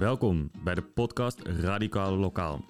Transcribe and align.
Welkom 0.00 0.50
bij 0.64 0.74
de 0.74 0.82
podcast 0.82 1.40
Radicaal 1.42 2.16
Lokaal. 2.16 2.64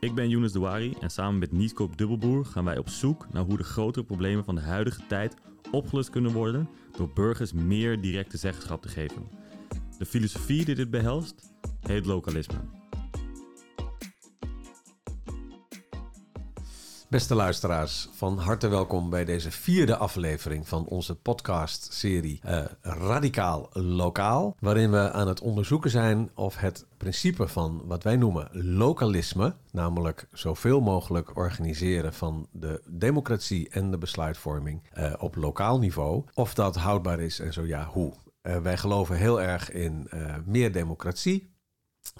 Ik 0.00 0.14
ben 0.14 0.28
Younes 0.28 0.52
Douari 0.52 0.94
en 1.00 1.10
samen 1.10 1.38
met 1.38 1.52
Nietkoop 1.52 1.98
Dubbelboer 1.98 2.44
gaan 2.44 2.64
wij 2.64 2.78
op 2.78 2.88
zoek 2.88 3.26
naar 3.32 3.42
hoe 3.42 3.56
de 3.56 3.62
grotere 3.64 4.04
problemen 4.04 4.44
van 4.44 4.54
de 4.54 4.60
huidige 4.60 5.06
tijd 5.06 5.34
opgelost 5.70 6.10
kunnen 6.10 6.32
worden 6.32 6.68
door 6.96 7.10
burgers 7.12 7.52
meer 7.52 8.00
directe 8.00 8.36
zeggenschap 8.36 8.82
te 8.82 8.88
geven. 8.88 9.28
De 9.98 10.06
filosofie 10.06 10.64
die 10.64 10.74
dit 10.74 10.90
behelst 10.90 11.52
heet 11.80 12.06
lokalisme. 12.06 12.58
Beste 17.14 17.34
luisteraars, 17.34 18.08
van 18.12 18.38
harte 18.38 18.68
welkom 18.68 19.10
bij 19.10 19.24
deze 19.24 19.50
vierde 19.50 19.96
aflevering 19.96 20.68
van 20.68 20.86
onze 20.86 21.14
podcast-serie 21.14 22.40
uh, 22.46 22.64
Radicaal 22.82 23.68
Lokaal. 23.72 24.56
Waarin 24.58 24.90
we 24.90 25.12
aan 25.12 25.28
het 25.28 25.40
onderzoeken 25.40 25.90
zijn 25.90 26.30
of 26.34 26.56
het 26.56 26.86
principe 26.96 27.48
van 27.48 27.82
wat 27.84 28.02
wij 28.02 28.16
noemen 28.16 28.48
lokalisme, 28.52 29.54
namelijk 29.70 30.26
zoveel 30.32 30.80
mogelijk 30.80 31.36
organiseren 31.36 32.14
van 32.14 32.48
de 32.52 32.82
democratie 32.86 33.68
en 33.68 33.90
de 33.90 33.98
besluitvorming 33.98 34.82
uh, 34.98 35.12
op 35.18 35.36
lokaal 35.36 35.78
niveau, 35.78 36.24
of 36.34 36.54
dat 36.54 36.76
houdbaar 36.76 37.20
is 37.20 37.38
en 37.38 37.52
zo 37.52 37.66
ja, 37.66 37.84
hoe. 37.92 38.12
Uh, 38.42 38.56
wij 38.56 38.76
geloven 38.76 39.16
heel 39.16 39.42
erg 39.42 39.70
in 39.70 40.08
meer 40.44 40.72
democratie, 40.72 41.53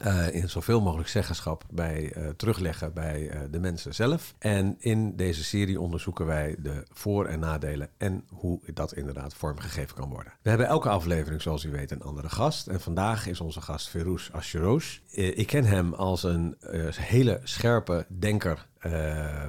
uh, 0.06 0.34
in 0.34 0.48
zoveel 0.48 0.80
mogelijk 0.80 1.08
zeggenschap 1.08 1.64
bij 1.70 2.16
uh, 2.16 2.28
terugleggen 2.28 2.92
bij 2.92 3.20
uh, 3.20 3.40
de 3.50 3.58
mensen 3.58 3.94
zelf. 3.94 4.34
En 4.38 4.76
in 4.78 5.16
deze 5.16 5.44
serie 5.44 5.80
onderzoeken 5.80 6.26
wij 6.26 6.56
de 6.58 6.84
voor- 6.92 7.26
en 7.26 7.38
nadelen 7.38 7.88
en 7.96 8.24
hoe 8.28 8.60
dat 8.74 8.94
inderdaad 8.94 9.34
vormgegeven 9.34 9.96
kan 9.96 10.08
worden. 10.08 10.32
We 10.42 10.48
hebben 10.48 10.66
elke 10.66 10.88
aflevering, 10.88 11.42
zoals 11.42 11.64
u 11.64 11.70
weet, 11.70 11.90
een 11.90 12.02
andere 12.02 12.28
gast. 12.28 12.66
En 12.66 12.80
vandaag 12.80 13.26
is 13.26 13.40
onze 13.40 13.60
gast 13.60 13.88
Ferouz 13.88 14.30
Asherosh. 14.30 14.98
ik 15.10 15.46
ken 15.46 15.64
hem 15.64 15.94
als 15.94 16.22
een 16.22 16.56
hele 16.90 17.40
scherpe 17.42 18.06
denker 18.08 18.66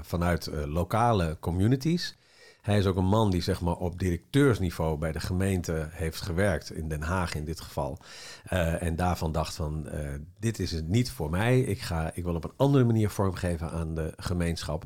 vanuit 0.02 0.50
lokale 0.66 1.38
communities. 1.40 2.16
Hij 2.66 2.78
is 2.78 2.86
ook 2.86 2.96
een 2.96 3.06
man 3.06 3.32
die 3.32 3.42
zeg 3.42 3.62
maar, 3.62 3.76
op 3.76 4.00
directeursniveau 4.00 4.98
bij 4.98 5.12
de 5.12 5.20
gemeente 5.20 5.88
heeft 5.92 6.22
gewerkt, 6.22 6.72
in 6.72 6.88
Den 6.88 7.02
Haag 7.02 7.36
in 7.36 7.46
dit 7.46 7.62
geval. 7.62 7.98
Uh, 8.54 8.82
en 8.84 8.96
daarvan 8.96 9.32
dacht 9.32 9.56
van, 9.56 9.88
uh, 9.94 10.14
dit 10.40 10.60
is 10.60 10.72
het 10.72 10.88
niet 10.88 11.12
voor 11.12 11.30
mij. 11.30 11.60
Ik, 11.60 11.82
ga, 11.82 12.12
ik 12.14 12.24
wil 12.24 12.36
op 12.36 12.44
een 12.44 12.54
andere 12.56 12.84
manier 12.84 13.10
vormgeven 13.10 13.72
aan 13.72 13.96
de 13.96 14.14
gemeenschap. 14.18 14.84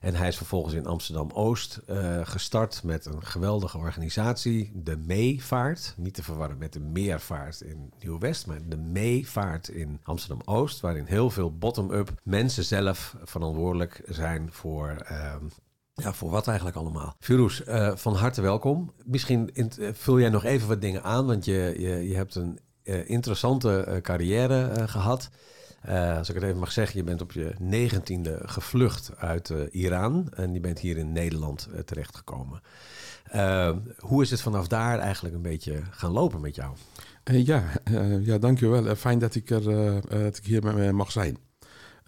En 0.00 0.14
hij 0.14 0.28
is 0.28 0.36
vervolgens 0.36 0.74
in 0.74 0.86
Amsterdam-Oost 0.86 1.80
uh, 1.86 2.20
gestart 2.22 2.82
met 2.82 3.06
een 3.06 3.24
geweldige 3.26 3.78
organisatie, 3.78 4.72
de 4.74 4.96
Meevaart. 4.96 5.94
Niet 5.96 6.14
te 6.14 6.22
verwarren 6.22 6.58
met 6.58 6.72
de 6.72 6.80
Meervaart 6.80 7.60
in 7.60 7.92
Nieuw-West, 8.00 8.46
maar 8.46 8.60
de 8.68 8.76
Meevaart 8.76 9.68
in 9.68 10.00
Amsterdam-Oost. 10.02 10.80
Waarin 10.80 11.04
heel 11.04 11.30
veel 11.30 11.58
bottom-up 11.58 12.12
mensen 12.22 12.64
zelf 12.64 13.16
verantwoordelijk 13.24 14.02
zijn 14.06 14.48
voor 14.52 14.88
ehm, 14.88 15.44
ja, 16.02 16.12
voor 16.12 16.30
wat 16.30 16.46
eigenlijk 16.46 16.76
allemaal? 16.76 17.14
Firouz, 17.18 17.60
uh, 17.60 17.96
van 17.96 18.14
harte 18.14 18.40
welkom. 18.40 18.92
Misschien 19.04 19.50
uh, 19.54 19.88
vul 19.92 20.20
jij 20.20 20.28
nog 20.28 20.44
even 20.44 20.68
wat 20.68 20.80
dingen 20.80 21.02
aan, 21.02 21.26
want 21.26 21.44
je, 21.44 21.74
je, 21.78 22.08
je 22.08 22.14
hebt 22.14 22.34
een 22.34 22.58
uh, 22.84 23.10
interessante 23.10 23.98
carrière 24.02 24.88
gehad. 24.88 25.30
als 26.18 26.28
ik 26.28 26.34
het 26.34 26.44
even 26.44 26.58
mag 26.58 26.72
zeggen, 26.72 26.98
je 26.98 27.04
bent 27.04 27.20
op 27.20 27.32
je 27.32 27.54
negentiende 27.58 28.40
gevlucht 28.44 29.16
uit 29.16 29.52
Iran 29.70 30.28
en 30.34 30.52
je 30.52 30.60
bent 30.60 30.78
hier 30.78 30.96
in 30.96 31.12
Nederland 31.12 31.68
terechtgekomen. 31.84 32.60
hoe 33.98 34.22
is 34.22 34.30
het 34.30 34.40
vanaf 34.40 34.66
daar 34.68 34.98
eigenlijk 34.98 35.34
een 35.34 35.42
beetje 35.42 35.82
gaan 35.90 36.10
lopen 36.10 36.40
met 36.40 36.54
jou? 36.54 36.76
ja, 37.24 37.64
ja, 38.20 38.38
dankjewel. 38.38 38.94
Fijn 38.94 39.18
dat 39.18 39.34
ik, 39.34 39.50
er, 39.50 39.62
dat 40.08 40.36
ik 40.36 40.44
hier 40.44 40.94
mag 40.94 41.12
zijn. 41.12 41.47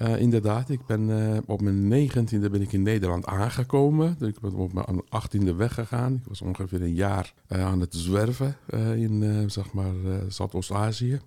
Uh, 0.02 0.20
inderdaad, 0.20 0.70
ik 0.70 0.86
ben 0.86 1.08
uh, 1.08 1.38
op 1.46 1.60
mijn 1.60 1.88
negentiende 1.88 2.50
ben 2.50 2.60
ik 2.60 2.72
in 2.72 2.82
Nederland 2.82 3.26
aangekomen. 3.26 4.16
Ik 4.20 4.40
ben 4.40 4.54
op 4.54 4.72
mijn 4.72 5.02
achttiende 5.08 5.54
weggegaan. 5.54 6.14
Ik 6.14 6.28
was 6.28 6.42
ongeveer 6.42 6.82
een 6.82 6.94
jaar 6.94 7.34
uh, 7.48 7.64
aan 7.64 7.80
het 7.80 7.94
zwerven 7.94 8.56
in 8.96 9.44
zeg 9.50 9.72
maar 9.72 9.92
Zuidoost-Azië. 10.28 11.20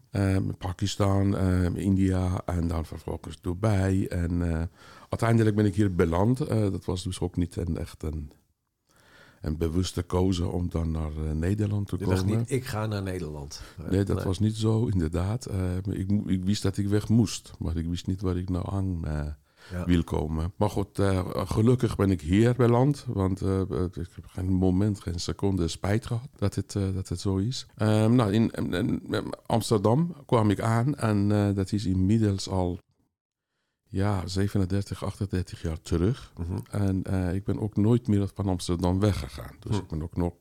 Pakistan, 0.58 1.38
India 1.76 2.42
en 2.46 2.68
dan 2.68 2.86
vervolgens 2.86 3.42
Dubai. 3.42 4.06
En 4.06 4.70
uiteindelijk 5.10 5.56
ben 5.56 5.66
ik 5.66 5.76
hier 5.76 5.96
beland. 5.96 6.38
dat 6.48 6.86
was 6.86 7.04
dus 7.04 7.20
ook 7.20 7.36
niet 7.36 7.56
een, 7.56 7.78
echt 7.78 8.04
een 8.04 8.32
en 9.44 9.58
bewust 9.58 10.06
kozen 10.06 10.52
om 10.52 10.70
dan 10.70 10.92
naar 10.92 11.12
uh, 11.26 11.32
Nederland 11.32 11.88
te 11.88 11.96
Je 12.00 12.06
komen. 12.06 12.28
dacht 12.28 12.38
niet, 12.38 12.52
ik 12.52 12.66
ga 12.66 12.86
naar 12.86 13.04
Nederland. 13.04 13.62
Nee, 13.90 14.04
dat 14.04 14.16
nee. 14.16 14.26
was 14.26 14.40
niet 14.40 14.56
zo, 14.56 14.86
inderdaad. 14.86 15.48
Uh, 15.52 16.00
ik, 16.00 16.12
ik, 16.26 16.44
wist 16.44 16.64
dat 16.64 16.78
ik 16.78 16.88
weg 16.88 17.10
moest, 17.10 17.52
maar 17.60 17.78
ik 17.78 17.88
wist 17.88 18.08
niet 18.08 18.22
waar 18.22 18.38
ik 18.38 18.50
nou 18.50 18.66
aan 18.72 19.02
uh, 19.06 19.22
ja. 19.72 19.86
wil 19.86 20.04
komen. 20.04 20.54
Maar 20.56 20.70
goed, 20.70 21.00
gelukkig 21.34 21.96
ben 21.96 22.12
ik 22.12 22.22
hier 22.22 22.54
beland, 22.56 23.06
want 23.08 23.42
ik 23.42 23.96
heb 24.16 24.26
geen 24.26 24.54
moment, 24.54 25.00
geen 25.02 25.20
seconde 25.20 25.68
spijt 25.68 26.06
gehad 26.06 26.30
dat 26.36 26.56
het, 26.56 26.72
dat 26.94 27.10
het 27.10 27.20
zo 27.20 27.38
is. 27.38 27.66
nou, 27.78 28.32
in, 28.32 28.52
in, 28.52 28.74
in, 28.74 29.34
Amsterdam 29.46 30.16
kwam 30.26 30.50
ik 30.50 30.60
aan 30.60 30.96
en 30.96 31.54
dat 31.54 31.72
is 31.72 31.86
inmiddels 31.86 32.50
al 32.50 32.80
ja, 33.94 34.28
37, 34.28 35.04
38 35.04 35.62
jaar 35.62 35.82
terug. 35.82 36.32
Mhm. 36.38 36.52
Mm 36.52 36.64
-hmm. 36.72 36.82
En 36.88 37.04
uh, 37.10 37.34
ik 37.34 37.44
ben 37.44 37.60
ook 37.60 37.76
nooit 37.76 38.08
meer 38.08 38.30
van 38.34 38.48
Amsterdam 38.48 39.00
weggegaan. 39.00 39.56
Dus 39.60 39.76
Hm. 39.76 39.82
ik 39.82 39.88
ben 39.88 40.04
ook 40.04 40.16
nog... 40.16 40.34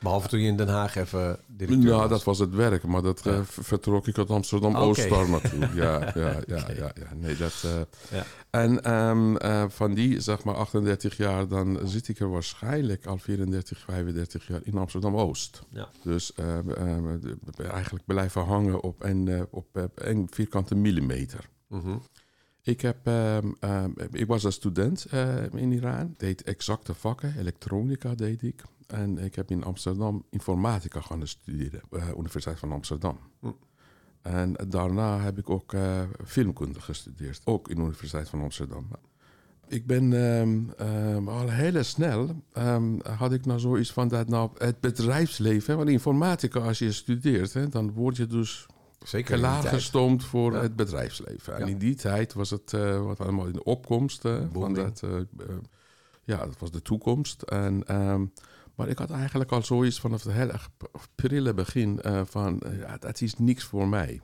Behalve 0.00 0.28
toen 0.28 0.40
je 0.40 0.48
in 0.48 0.56
Den 0.56 0.68
Haag 0.68 0.96
even 0.96 1.38
directeur 1.46 1.96
was. 1.96 2.08
dat 2.08 2.24
was 2.24 2.38
het 2.38 2.54
werk, 2.54 2.82
maar 2.82 3.02
dat 3.02 3.20
ja. 3.24 3.32
uh, 3.32 3.40
vertrok 3.44 4.06
ik 4.06 4.18
uit 4.18 4.30
Amsterdam-Oost 4.30 5.10
naartoe. 5.10 5.68
Ja, 5.82 6.12
ja, 6.14 6.40
ja, 6.46 6.70
ja, 6.76 6.92
ja. 6.94 7.14
Nee, 7.14 7.36
dat... 7.36 7.62
Uh, 7.66 7.72
Ja. 8.10 8.24
En 8.50 8.92
um, 8.94 9.36
uh, 9.42 9.64
van 9.68 9.94
die, 9.94 10.20
zeg 10.20 10.44
maar, 10.44 10.54
38 10.54 11.16
jaar, 11.16 11.48
dan 11.48 11.78
zit 11.84 12.08
ik 12.08 12.18
er 12.18 12.30
waarschijnlijk 12.30 13.06
al 13.06 13.18
34, 13.18 13.78
35 13.78 14.46
jaar 14.46 14.60
in 14.62 14.78
Amsterdam-Oost. 14.78 15.62
Ja. 15.70 15.88
Dus 16.02 16.32
uh, 16.40 16.58
uh, 16.78 17.70
eigenlijk 17.72 18.04
blijven 18.06 18.44
hangen 18.44 18.82
op 18.82 19.02
een, 19.02 19.46
op 19.50 19.88
een 19.94 20.26
vierkante 20.30 20.74
millimeter. 20.74 21.48
Mhm. 21.68 21.96
Ik, 22.66 22.80
heb, 22.80 23.06
um, 23.06 23.56
um, 23.60 23.94
ik 24.12 24.26
was 24.26 24.44
een 24.44 24.52
student 24.52 25.06
uh, 25.14 25.52
in 25.52 25.72
Iran, 25.72 26.14
deed 26.16 26.42
exacte 26.42 26.94
vakken, 26.94 27.34
elektronica 27.38 28.14
deed 28.14 28.42
ik. 28.42 28.62
En 28.86 29.18
ik 29.18 29.34
heb 29.34 29.50
in 29.50 29.64
Amsterdam 29.64 30.24
informatica 30.30 31.00
gaan 31.00 31.26
studeren, 31.26 31.80
uh, 31.90 32.08
Universiteit 32.08 32.58
van 32.58 32.72
Amsterdam. 32.72 33.18
Hm. 33.40 33.50
En 34.22 34.52
daarna 34.68 35.20
heb 35.20 35.38
ik 35.38 35.50
ook 35.50 35.72
uh, 35.72 36.02
filmkunde 36.24 36.80
gestudeerd, 36.80 37.40
ook 37.44 37.68
in 37.68 37.76
de 37.76 37.82
Universiteit 37.82 38.28
van 38.28 38.40
Amsterdam. 38.40 38.88
Ik 39.68 39.86
ben 39.86 40.12
um, 40.12 40.72
um, 40.80 41.28
al 41.28 41.48
heel 41.48 41.82
snel, 41.84 42.42
um, 42.58 43.00
had 43.02 43.32
ik 43.32 43.46
nou 43.46 43.60
zoiets 43.60 43.92
van 43.92 44.08
dat 44.08 44.28
nou 44.28 44.50
het 44.58 44.80
bedrijfsleven, 44.80 45.76
want 45.76 45.88
informatica 45.88 46.60
als 46.60 46.78
je 46.78 46.92
studeert, 46.92 47.52
hè, 47.52 47.68
dan 47.68 47.92
word 47.92 48.16
je 48.16 48.26
dus 48.26 48.66
Zeker 49.06 49.36
klaargestoomd 49.38 50.24
voor 50.24 50.52
Ja. 50.52 50.60
het 50.60 50.76
bedrijfsleven. 50.76 51.54
En 51.54 51.60
Ja. 51.60 51.66
in 51.66 51.78
die 51.78 51.94
tijd 51.94 52.32
was 52.32 52.50
het 52.50 52.72
uh, 52.72 53.02
wat 53.04 53.20
allemaal 53.20 53.46
in 53.46 53.52
de 53.52 53.64
opkomst 53.64 54.24
uh, 54.24 54.42
van 54.52 54.74
dat. 54.74 55.02
Uh, 55.04 55.20
ja, 56.24 56.36
dat 56.36 56.58
was 56.58 56.70
de 56.70 56.82
toekomst. 56.82 57.42
En, 57.42 57.96
um, 57.96 58.32
maar 58.74 58.88
ik 58.88 58.98
had 58.98 59.10
eigenlijk 59.10 59.52
al 59.52 59.62
zoiets 59.62 60.00
vanaf 60.00 60.22
het 60.22 60.32
heel 60.32 60.50
erg 60.50 60.70
prille 61.14 61.54
begin 61.54 62.00
van 62.24 62.62
ja, 62.78 62.96
dat 62.98 63.20
is 63.20 63.34
niks 63.38 63.64
voor 63.64 63.88
mij. 63.88 64.20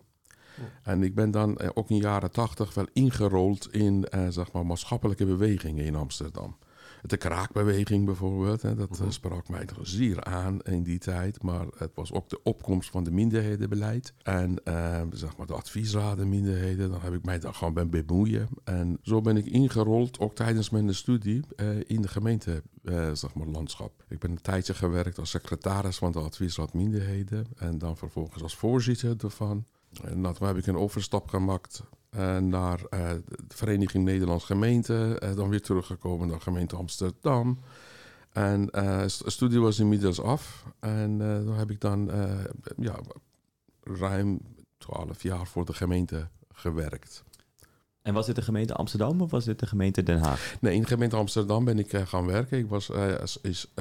En 0.83 1.03
ik 1.03 1.15
ben 1.15 1.31
dan 1.31 1.61
ook 1.75 1.91
in 1.91 1.97
de 1.97 2.03
jaren 2.03 2.31
tachtig 2.31 2.75
wel 2.75 2.87
ingerold 2.93 3.73
in 3.73 4.07
zeg 4.29 4.53
maar 4.53 4.67
maatschappelijke 4.67 5.27
bewegingen 5.27 5.85
in 5.85 5.95
Amsterdam. 5.95 6.57
De 7.03 7.17
kraakbeweging 7.17 8.05
bijvoorbeeld, 8.05 8.63
hè, 8.63 8.75
dat 8.75 9.01
uh, 9.03 9.11
sprak 9.11 9.49
mij 9.49 9.65
toch 9.65 9.79
zeer 9.83 10.25
aan 10.25 10.61
in 10.61 10.83
die 10.83 10.99
tijd. 10.99 11.43
Maar 11.43 11.67
het 11.77 11.91
was 11.95 12.13
ook 12.13 12.29
de 12.29 12.43
opkomst 12.43 12.91
van 12.91 13.05
de 13.05 13.11
minderhedenbeleid. 13.11 14.15
En 14.23 14.61
uh, 14.65 15.01
zeg 15.11 15.37
maar 15.37 15.47
de 15.47 15.55
adviesraden 15.55 16.29
minderheden, 16.29 16.91
daar 16.91 17.03
heb 17.03 17.15
ik 17.15 17.25
mij 17.25 17.39
daar 17.39 17.55
gewoon 17.55 17.75
bij 17.75 17.89
bemoeien. 17.89 18.49
En 18.65 18.99
zo 19.03 19.21
ben 19.21 19.37
ik 19.37 19.47
ingerold, 19.47 20.19
ook 20.19 20.35
tijdens 20.35 20.71
mijn 20.71 20.95
studie, 20.95 21.41
uh, 21.57 21.81
in 21.87 22.03
de 22.03 22.09
gemeente, 22.09 22.63
zeg 23.13 23.35
maar, 23.35 23.47
landschap. 23.47 24.05
Ik 24.09 24.19
ben 24.19 24.31
een 24.31 24.41
tijdje 24.41 24.75
gewerkt 24.75 25.19
als 25.19 25.31
secretaris 25.31 25.97
van 25.97 26.13
de 26.13 26.19
adviesraad 26.19 26.73
minderheden. 26.73 27.47
En 27.57 27.79
dan 27.79 27.97
vervolgens 27.97 28.43
als 28.43 28.57
voorzitter 28.57 29.15
ervan. 29.19 29.65
En 30.03 30.23
toen 30.23 30.47
heb 30.47 30.57
ik 30.57 30.67
een 30.67 30.77
overstap 30.77 31.29
gemaakt 31.29 31.83
uh, 32.17 32.39
naar 32.39 32.81
uh, 32.91 33.11
de 33.27 33.55
Vereniging 33.55 34.05
Nederlands 34.05 34.45
Gemeente. 34.45 35.21
Uh, 35.23 35.35
dan 35.35 35.49
weer 35.49 35.63
teruggekomen 35.63 36.29
naar 36.29 36.41
gemeente 36.41 36.77
Amsterdam. 36.77 37.61
En 38.33 38.67
de 38.67 39.05
studie 39.09 39.61
was 39.61 39.79
inmiddels 39.79 40.21
af. 40.21 40.67
En 40.81 41.19
dan 41.19 41.55
heb 41.55 41.71
ik 41.71 41.81
dan 41.81 42.11
ja, 42.77 43.01
ruim 43.83 44.41
twaalf 44.79 45.23
jaar 45.23 45.47
voor 45.47 45.65
de 45.65 45.73
gemeente 45.73 46.29
gewerkt. 46.53 47.25
En 48.03 48.15
was 48.15 48.27
dit 48.27 48.35
de 48.35 48.43
gemeente 48.43 48.75
Amsterdam 48.75 49.21
of 49.21 49.31
was 49.31 49.45
dit 49.45 49.59
de 49.59 49.67
gemeente 49.67 50.03
Den 50.03 50.19
Haag? 50.19 50.55
Nee, 50.61 50.75
in 50.75 50.81
de 50.81 50.87
gemeente 50.87 51.17
Amsterdam 51.17 51.65
ben 51.65 51.79
ik 51.79 51.97
gaan 51.97 52.27
werken. 52.27 52.59
Ik, 52.59 52.69
was, 52.69 52.91
is, 53.43 53.73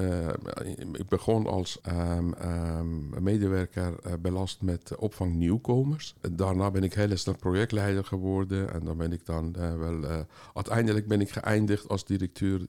ik 0.94 1.07
begon 1.07 1.47
als 1.47 1.79
um, 1.88 2.33
um, 2.44 3.23
medewerker 3.23 4.19
belast 4.19 4.62
met 4.62 4.95
opvang 4.95 5.35
nieuwkomers. 5.35 6.15
Daarna 6.31 6.71
ben 6.71 6.83
ik 6.83 6.94
heel 6.94 7.18
snel 7.18 7.35
projectleider 7.35 8.06
geworden. 8.06 8.73
En 8.73 8.85
dan 8.85 8.97
ben 8.97 9.12
ik 9.12 9.25
dan 9.25 9.53
wel... 9.77 10.25
uiteindelijk 10.53 11.07
ben 11.07 11.21
ik 11.21 11.31
geëindigd 11.31 11.88
als 11.88 12.06
directeur 12.06 12.65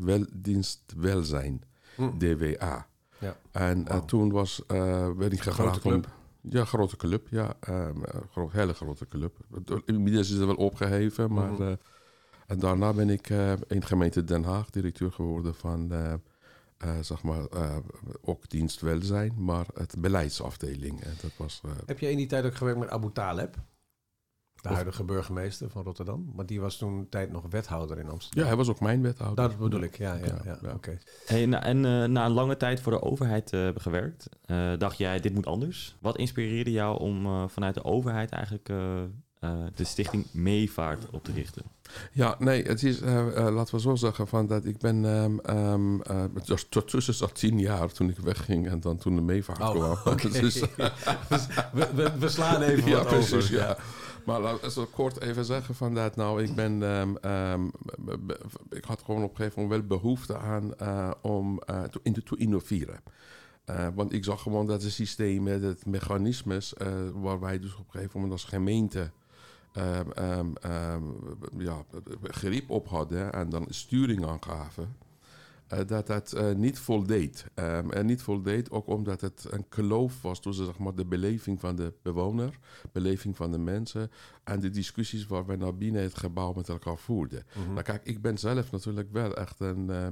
wel, 0.00 0.24
dienst 0.32 0.82
welzijn, 0.96 1.62
hm. 1.94 2.18
DWA. 2.18 2.86
Ja. 3.18 3.36
En 3.50 3.86
toen 4.06 4.30
was, 4.30 4.62
ben 5.16 5.30
ik 5.30 5.40
gevraagd 5.40 5.84
om... 5.84 6.02
Ja, 6.50 6.64
grote 6.64 6.96
club. 6.96 7.28
Ja, 7.30 7.56
um, 7.68 8.02
groot, 8.30 8.52
hele 8.52 8.74
grote 8.74 9.08
club. 9.08 9.36
Inmiddels 9.84 10.30
is 10.30 10.38
er 10.38 10.46
wel 10.46 10.54
opgeheven, 10.54 11.32
maar... 11.32 11.52
Mhm. 11.52 11.62
Eh, 11.62 11.72
en 12.46 12.58
daarna 12.58 12.92
ben 12.92 13.10
ik 13.10 13.30
uh, 13.30 13.52
in 13.68 13.82
gemeente 13.82 14.24
Den 14.24 14.44
Haag 14.44 14.70
directeur 14.70 15.12
geworden 15.12 15.54
van... 15.54 15.92
Uh, 15.92 16.14
zeg 17.00 17.22
maar, 17.22 17.46
ook 18.20 18.48
dienst 18.48 18.80
welzijn, 18.80 19.34
maar 19.36 19.66
het 19.74 19.94
beleidsafdeling. 19.98 21.00
dat 21.00 21.30
was, 21.36 21.60
Heb 21.86 21.98
je 21.98 22.10
in 22.10 22.16
die 22.16 22.26
tijd 22.26 22.44
ook 22.44 22.54
gewerkt 22.54 22.78
met 22.78 22.88
Abu 22.88 23.12
Taleb? 23.12 23.56
De 24.68 24.74
huidige 24.74 25.04
burgemeester 25.04 25.70
van 25.70 25.82
Rotterdam. 25.82 26.32
Maar 26.34 26.46
die 26.46 26.60
was 26.60 26.76
toen 26.76 26.92
een 26.92 27.08
tijd 27.08 27.32
nog 27.32 27.44
wethouder 27.50 27.98
in 27.98 28.08
Amsterdam. 28.08 28.42
Ja, 28.42 28.48
hij 28.48 28.56
was 28.56 28.68
ook 28.68 28.80
mijn 28.80 29.02
wethouder. 29.02 29.48
Dat 29.48 29.58
bedoel 29.58 29.80
ik, 29.80 29.98
ja. 29.98 30.14
ja, 30.14 30.58
ja, 30.62 30.72
Oké. 30.74 30.98
Hey, 31.26 31.46
na, 31.46 31.62
en 31.62 31.76
uh, 31.76 32.04
na 32.04 32.24
een 32.24 32.32
lange 32.32 32.56
tijd 32.56 32.80
voor 32.80 32.92
de 32.92 33.02
overheid 33.02 33.52
uh, 33.52 33.60
hebben 33.60 33.82
gewerkt, 33.82 34.28
uh, 34.46 34.72
dacht 34.78 34.98
jij, 34.98 35.20
dit 35.20 35.34
moet 35.34 35.46
anders. 35.46 35.96
Wat 36.00 36.18
inspireerde 36.18 36.70
jou 36.70 36.98
om 36.98 37.48
vanuit 37.48 37.74
de 37.74 37.84
overheid 37.84 38.30
eigenlijk 38.30 38.66
de 39.74 39.84
stichting 39.84 40.26
Meevaart 40.32 41.10
op 41.10 41.24
te 41.24 41.32
richten? 41.32 41.62
Ja, 42.12 42.36
nee, 42.38 42.62
het 42.62 42.82
is, 42.82 43.00
laten 43.34 43.74
we 43.74 43.80
zo 43.80 43.94
zeggen, 43.94 44.26
van 44.26 44.46
dat 44.46 44.64
ik 44.64 44.78
ben, 44.78 45.04
um, 45.04 45.40
um, 45.50 46.02
tot 46.68 46.88
tussen 46.88 47.14
zat 47.14 47.34
tien 47.34 47.58
jaar 47.58 47.92
toen 47.92 48.08
ik 48.08 48.18
wegging 48.18 48.68
en 48.68 48.80
dan 48.80 48.96
toen 48.96 49.14
de 49.14 49.22
Meevaart 49.22 49.60
oh, 49.60 49.70
kwam. 49.70 50.14
Okay. 50.14 50.30
dus, 50.40 50.60
we, 51.72 51.88
we, 51.94 52.18
we, 52.18 52.28
slaan 52.28 52.62
even 52.62 52.88
ja, 52.88 52.96
wat 52.96 53.06
precies, 53.06 53.34
over. 53.34 53.54
Ja. 53.54 53.76
Maar 54.24 54.40
laten 54.40 54.80
we 54.80 54.86
kort 54.86 55.20
even 55.20 55.44
zeggen 55.44 55.74
van 55.74 55.94
dat. 55.94 56.16
Nou, 56.16 56.42
ik 56.42 56.54
ben, 56.54 56.82
um, 56.82 57.16
um, 57.30 57.70
ik 58.70 58.84
had 58.84 59.02
gewoon 59.04 59.22
op 59.22 59.30
een 59.30 59.36
gegeven 59.36 59.62
moment 59.62 59.80
wel 59.80 59.98
behoefte 59.98 60.38
aan 60.38 60.72
uh, 60.82 61.10
om 61.22 61.60
uh, 61.70 61.82
te, 61.82 62.22
te 62.22 62.36
innoveren. 62.36 63.00
Uh, 63.70 63.88
want 63.94 64.12
ik 64.12 64.24
zag 64.24 64.42
gewoon 64.42 64.66
dat 64.66 64.80
de 64.80 64.90
systemen, 64.90 65.62
het 65.62 65.86
mechanismes, 65.86 66.74
waar 67.14 67.40
wij 67.40 67.58
dus 67.58 67.72
op 67.72 67.78
een 67.86 67.90
gegeven 67.90 68.12
moment 68.14 68.32
als 68.32 68.44
gemeente 68.44 69.10
um, 70.18 70.52
ja, 71.58 71.84
grip 72.22 72.70
op 72.70 72.88
hadden 72.88 73.32
en 73.32 73.48
dan 73.48 73.66
sturing 73.68 74.26
aan 74.26 74.42
gaven. 74.42 74.96
Eh, 75.66 75.78
dat 75.86 76.06
dat 76.06 76.34
uh, 76.36 76.52
niet 76.52 76.78
voldeed. 76.78 77.46
Um, 77.54 77.90
en 77.90 78.06
niet 78.06 78.22
voldeed 78.22 78.70
ook 78.70 78.86
omdat 78.86 79.20
het 79.20 79.46
een 79.50 79.68
kloof 79.68 80.22
was 80.22 80.40
tussen 80.40 80.64
zeg 80.64 80.78
maar, 80.78 80.94
de 80.94 81.04
beleving 81.04 81.60
van 81.60 81.76
de 81.76 81.92
bewoner, 82.02 82.58
beleving 82.92 83.36
van 83.36 83.50
de 83.50 83.58
mensen 83.58 84.10
en 84.44 84.60
de 84.60 84.70
discussies 84.70 85.26
waar 85.26 85.46
we 85.46 85.56
naar 85.56 85.76
binnen 85.76 86.02
het 86.02 86.18
gebouw 86.18 86.52
met 86.52 86.68
elkaar 86.68 86.98
voerden. 86.98 87.46
Mm 87.56 87.72
Nou 87.72 87.82
kijk, 87.82 88.04
ik 88.04 88.22
ben 88.22 88.38
zelf 88.38 88.70
natuurlijk 88.70 89.12
wel 89.12 89.34
echt 89.36 89.60
een 89.60 89.90
uh, 89.90 90.06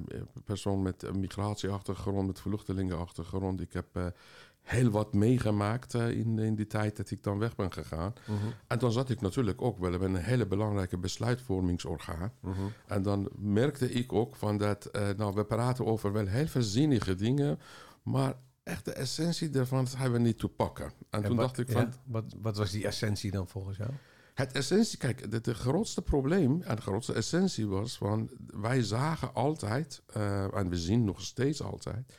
persoon 0.45 0.83
met 0.83 1.03
een 1.03 1.21
migratieachtergrond, 1.21 2.27
met 2.27 2.41
vluchtelingenachtergrond. 2.41 3.61
Ik 3.61 3.73
heb 3.73 4.15
heel 4.63 4.91
wat 4.91 5.13
meegemaakt 5.15 5.95
uh, 5.95 6.09
in, 6.09 6.39
in 6.39 6.55
die 6.55 6.67
tijd 6.67 6.97
dat 6.97 7.11
ik 7.11 7.23
dan 7.23 7.39
weg 7.39 7.55
ben 7.55 7.73
gegaan. 7.73 8.13
Mhm. 8.27 8.37
En 8.67 8.79
dan 8.79 8.93
zat 8.93 9.11
ik 9.11 9.21
natuurlijk 9.21 9.63
ook 9.63 9.79
wel 9.79 9.93
in 9.93 10.03
een 10.03 10.17
hele 10.17 10.47
belangrijke 10.47 10.99
besluitvormingsorgaan. 10.99 12.33
Mhm. 12.41 12.55
En 12.87 13.03
dan 13.03 13.29
merkte 13.37 13.93
ik 13.93 14.13
ook 14.13 14.37
van 14.37 14.59
dat, 14.59 14.89
uh, 14.93 15.09
nou, 15.17 15.35
we 15.35 15.45
praten 15.45 15.87
over 15.87 16.13
wel 16.13 16.27
heel 16.27 16.47
veel 16.47 16.63
zinnige 16.63 17.15
dingen, 17.15 17.59
maar 18.03 18.35
echt 18.63 18.85
de 18.85 18.93
essentie 18.93 19.51
daarvan 19.51 19.87
hebben 19.97 20.21
we 20.21 20.27
niet 20.27 20.39
te 20.39 20.49
pakken. 20.49 20.93
En, 21.11 21.23
toen 21.23 21.37
dacht 21.37 21.59
ik 21.59 21.71
van... 21.71 21.93
wat, 22.05 22.35
wat 22.43 22.57
was 22.57 22.71
die 22.71 22.87
essentie 22.87 23.31
dan 23.31 23.49
volgens 23.49 23.77
jou? 23.77 23.91
Het 24.35 24.53
essentie, 24.53 24.99
kijk, 24.99 25.27
het, 25.31 25.49
grootste 25.49 26.03
probleem 26.03 26.63
en 26.63 26.77
de 26.77 26.83
grootste 26.83 27.13
essentie 27.13 27.67
was 27.67 27.97
van 27.97 28.31
wij 28.47 28.83
zagen 28.83 29.35
altijd, 29.35 30.03
uh, 30.17 30.57
en 30.57 30.69
we 30.69 30.77
zien 30.77 31.05
nog 31.05 31.21
steeds 31.21 31.63
altijd, 31.63 32.15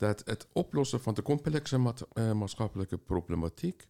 dat 0.00 0.22
het 0.24 0.46
oplossen 0.52 1.00
van 1.00 1.14
de 1.14 1.22
complexe 1.22 1.76
uh, 2.14 2.32
maatschappelijke 2.32 2.98
problematiek 2.98 3.88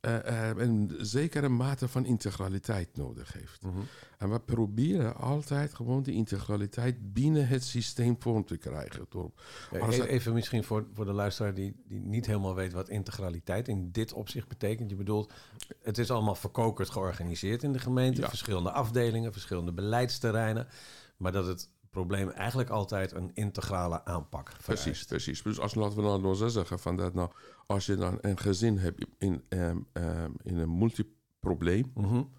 uh, 0.00 0.48
een 0.56 0.94
zekere 0.98 1.48
mate 1.48 1.88
van 1.88 2.04
integraliteit 2.04 2.96
nodig 2.96 3.32
heeft. 3.32 3.62
Mhm. 3.62 3.78
En 4.18 4.30
we 4.30 4.40
proberen 4.40 5.16
altijd 5.16 5.74
gewoon 5.74 6.02
die 6.02 6.14
integraliteit 6.14 7.12
binnen 7.12 7.48
het 7.48 7.64
systeem 7.64 8.16
vorm 8.18 8.44
te 8.44 8.56
krijgen. 8.56 9.06
Door, 9.08 9.30
even, 9.72 10.08
even 10.08 10.32
misschien 10.32 10.64
voor, 10.64 10.86
voor 10.94 11.04
de 11.04 11.12
luisteraar 11.12 11.54
die, 11.54 11.74
die 11.84 12.00
niet 12.00 12.26
helemaal 12.26 12.54
weet 12.54 12.72
wat 12.72 12.88
integraliteit 12.88 13.68
in 13.68 13.90
dit 13.90 14.12
opzicht 14.12 14.48
betekent. 14.48 14.90
Je 14.90 14.96
bedoelt, 14.96 15.32
het 15.82 15.98
is 15.98 16.10
allemaal 16.10 16.34
verkokerd 16.34 16.90
georganiseerd 16.90 17.62
in 17.62 17.72
de 17.72 17.78
gemeente, 17.78 18.28
verschillende 18.28 18.70
afdelingen, 18.70 19.32
verschillende 19.32 19.72
beleidsterreinen. 19.72 20.66
Maar 21.16 21.32
dat 21.32 21.46
het 21.46 21.68
probleem 21.92 22.28
eigenlijk 22.28 22.70
altijd 22.70 23.12
een 23.12 23.30
integrale 23.34 24.04
aanpak 24.04 24.52
vereist. 24.58 24.84
Precies, 24.84 25.04
precies. 25.04 25.42
Dus 25.42 25.60
als 25.60 25.74
laten 25.74 25.96
we 25.96 26.02
nou 26.02 26.20
nog 26.20 26.50
zeggen 26.50 26.78
van 26.78 26.96
dat 26.96 27.14
nou, 27.14 27.30
als 27.66 27.86
je 27.86 27.96
dan 27.96 28.18
een 28.20 28.38
gezin 28.38 28.78
hebt 28.78 29.06
in, 29.18 29.44
um, 29.48 29.86
um, 29.92 30.36
in 30.42 30.58
een 30.58 30.78
multiprobleem, 30.78 31.90
mm 31.94 32.30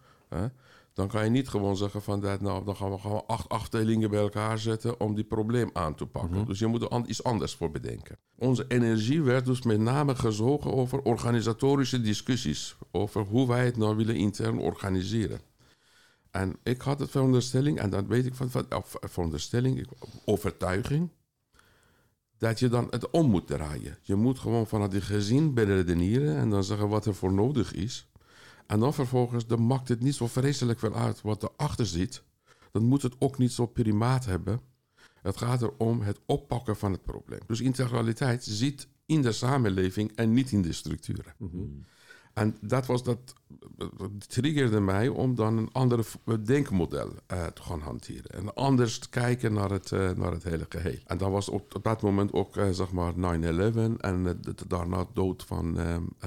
dan 0.93 1.07
kan 1.07 1.23
je 1.23 1.29
niet 1.29 1.49
gewoon 1.49 1.77
zeggen 1.77 2.01
van 2.01 2.19
dat 2.19 2.41
nou, 2.41 2.65
dan 2.65 2.75
gaan 2.75 2.91
we 2.91 2.97
gewoon 2.97 3.23
acht 3.27 3.49
afdelingen 3.49 4.09
bij 4.09 4.19
elkaar 4.19 4.59
zetten 4.59 4.99
om 4.99 5.15
die 5.15 5.23
probleem 5.23 5.69
aan 5.73 5.95
te 5.95 6.05
pakken. 6.05 6.37
Mhm. 6.37 6.47
Dus 6.47 6.59
je 6.59 6.67
moet 6.67 6.81
er 6.81 7.05
iets 7.05 7.23
anders 7.23 7.55
voor 7.55 7.71
bedenken. 7.71 8.17
Onze 8.37 8.65
energie 8.67 9.21
werd 9.21 9.45
dus 9.45 9.61
met 9.61 9.79
name 9.79 10.15
gezogen 10.15 10.73
over 10.73 11.01
organisatorische 11.01 12.01
discussies, 12.01 12.75
over 12.91 13.21
hoe 13.21 13.47
wij 13.47 13.65
het 13.65 13.77
nou 13.77 13.95
willen 13.95 14.15
intern 14.15 14.59
organiseren. 14.59 15.39
En 16.33 16.55
ik 16.63 16.81
had 16.81 16.99
het 16.99 17.09
veronderstelling, 17.09 17.79
en 17.79 17.89
dan 17.89 18.07
weet 18.07 18.25
ik 18.25 18.35
van, 18.35 18.51
van 18.51 18.65
of 18.75 18.95
veronderstelling, 18.99 19.87
overtuiging, 20.25 21.09
dat 22.37 22.59
je 22.59 22.69
dan 22.69 22.87
het 22.89 23.09
om 23.09 23.29
moet 23.29 23.47
draaien. 23.47 23.97
Je 24.01 24.15
moet 24.15 24.39
gewoon 24.39 24.67
vanuit 24.67 24.91
die 24.91 25.01
gezin 25.01 25.53
beredeneren 25.53 26.35
en 26.35 26.49
dan 26.49 26.63
zeggen 26.63 26.89
wat 26.89 27.05
er 27.05 27.15
voor 27.15 27.33
nodig 27.33 27.73
is. 27.73 28.09
En 28.67 28.79
dan 28.79 28.93
vervolgens, 28.93 29.47
dan 29.47 29.67
maakt 29.67 29.87
het 29.87 29.99
niet 29.99 30.15
zo 30.15 30.27
vreselijk 30.27 30.79
veel 30.79 30.95
uit 30.95 31.21
wat 31.21 31.43
erachter 31.43 31.85
zit. 31.85 32.23
Dan 32.71 32.83
moet 32.83 33.01
het 33.01 33.15
ook 33.19 33.37
niet 33.37 33.51
zo 33.51 33.65
primaat 33.65 34.25
hebben. 34.25 34.61
Het 35.21 35.37
gaat 35.37 35.61
erom 35.61 36.01
het 36.01 36.19
oppakken 36.25 36.75
van 36.75 36.91
het 36.91 37.03
probleem. 37.03 37.41
Dus 37.47 37.61
integraliteit 37.61 38.43
zit 38.43 38.87
in 39.05 39.21
de 39.21 39.31
samenleving 39.31 40.11
en 40.15 40.33
niet 40.33 40.51
in 40.51 40.61
de 40.61 40.73
structuren. 40.73 41.33
Mm 41.37 41.85
en 42.33 42.57
dat, 42.61 42.85
was 42.85 43.03
dat, 43.03 43.33
triggerde 44.27 44.79
mij 44.79 45.07
om 45.07 45.35
dan 45.35 45.57
een 45.57 45.69
ander 45.71 46.05
denkmodel 46.43 47.07
uh, 47.07 47.45
te 47.45 47.61
gaan 47.61 47.79
hanteren. 47.79 48.31
En 48.31 48.53
anders 48.53 48.99
te 48.99 49.09
kijken 49.09 49.53
naar 49.53 49.69
het, 49.69 49.91
uh, 49.91 50.11
naar 50.11 50.31
het 50.31 50.43
hele 50.43 50.65
geheel. 50.69 50.97
En 51.05 51.17
dat 51.17 51.31
was 51.31 51.49
op, 51.49 51.75
op 51.75 51.83
dat 51.83 52.01
moment 52.01 52.33
ook 52.33 52.55
uh, 52.55 52.69
zeg 52.69 52.91
maar 52.91 53.13
9-11 53.13 53.17
en 53.97 54.23
de, 54.23 54.55
daarna 54.67 55.05
dood 55.13 55.43
van, 55.43 55.77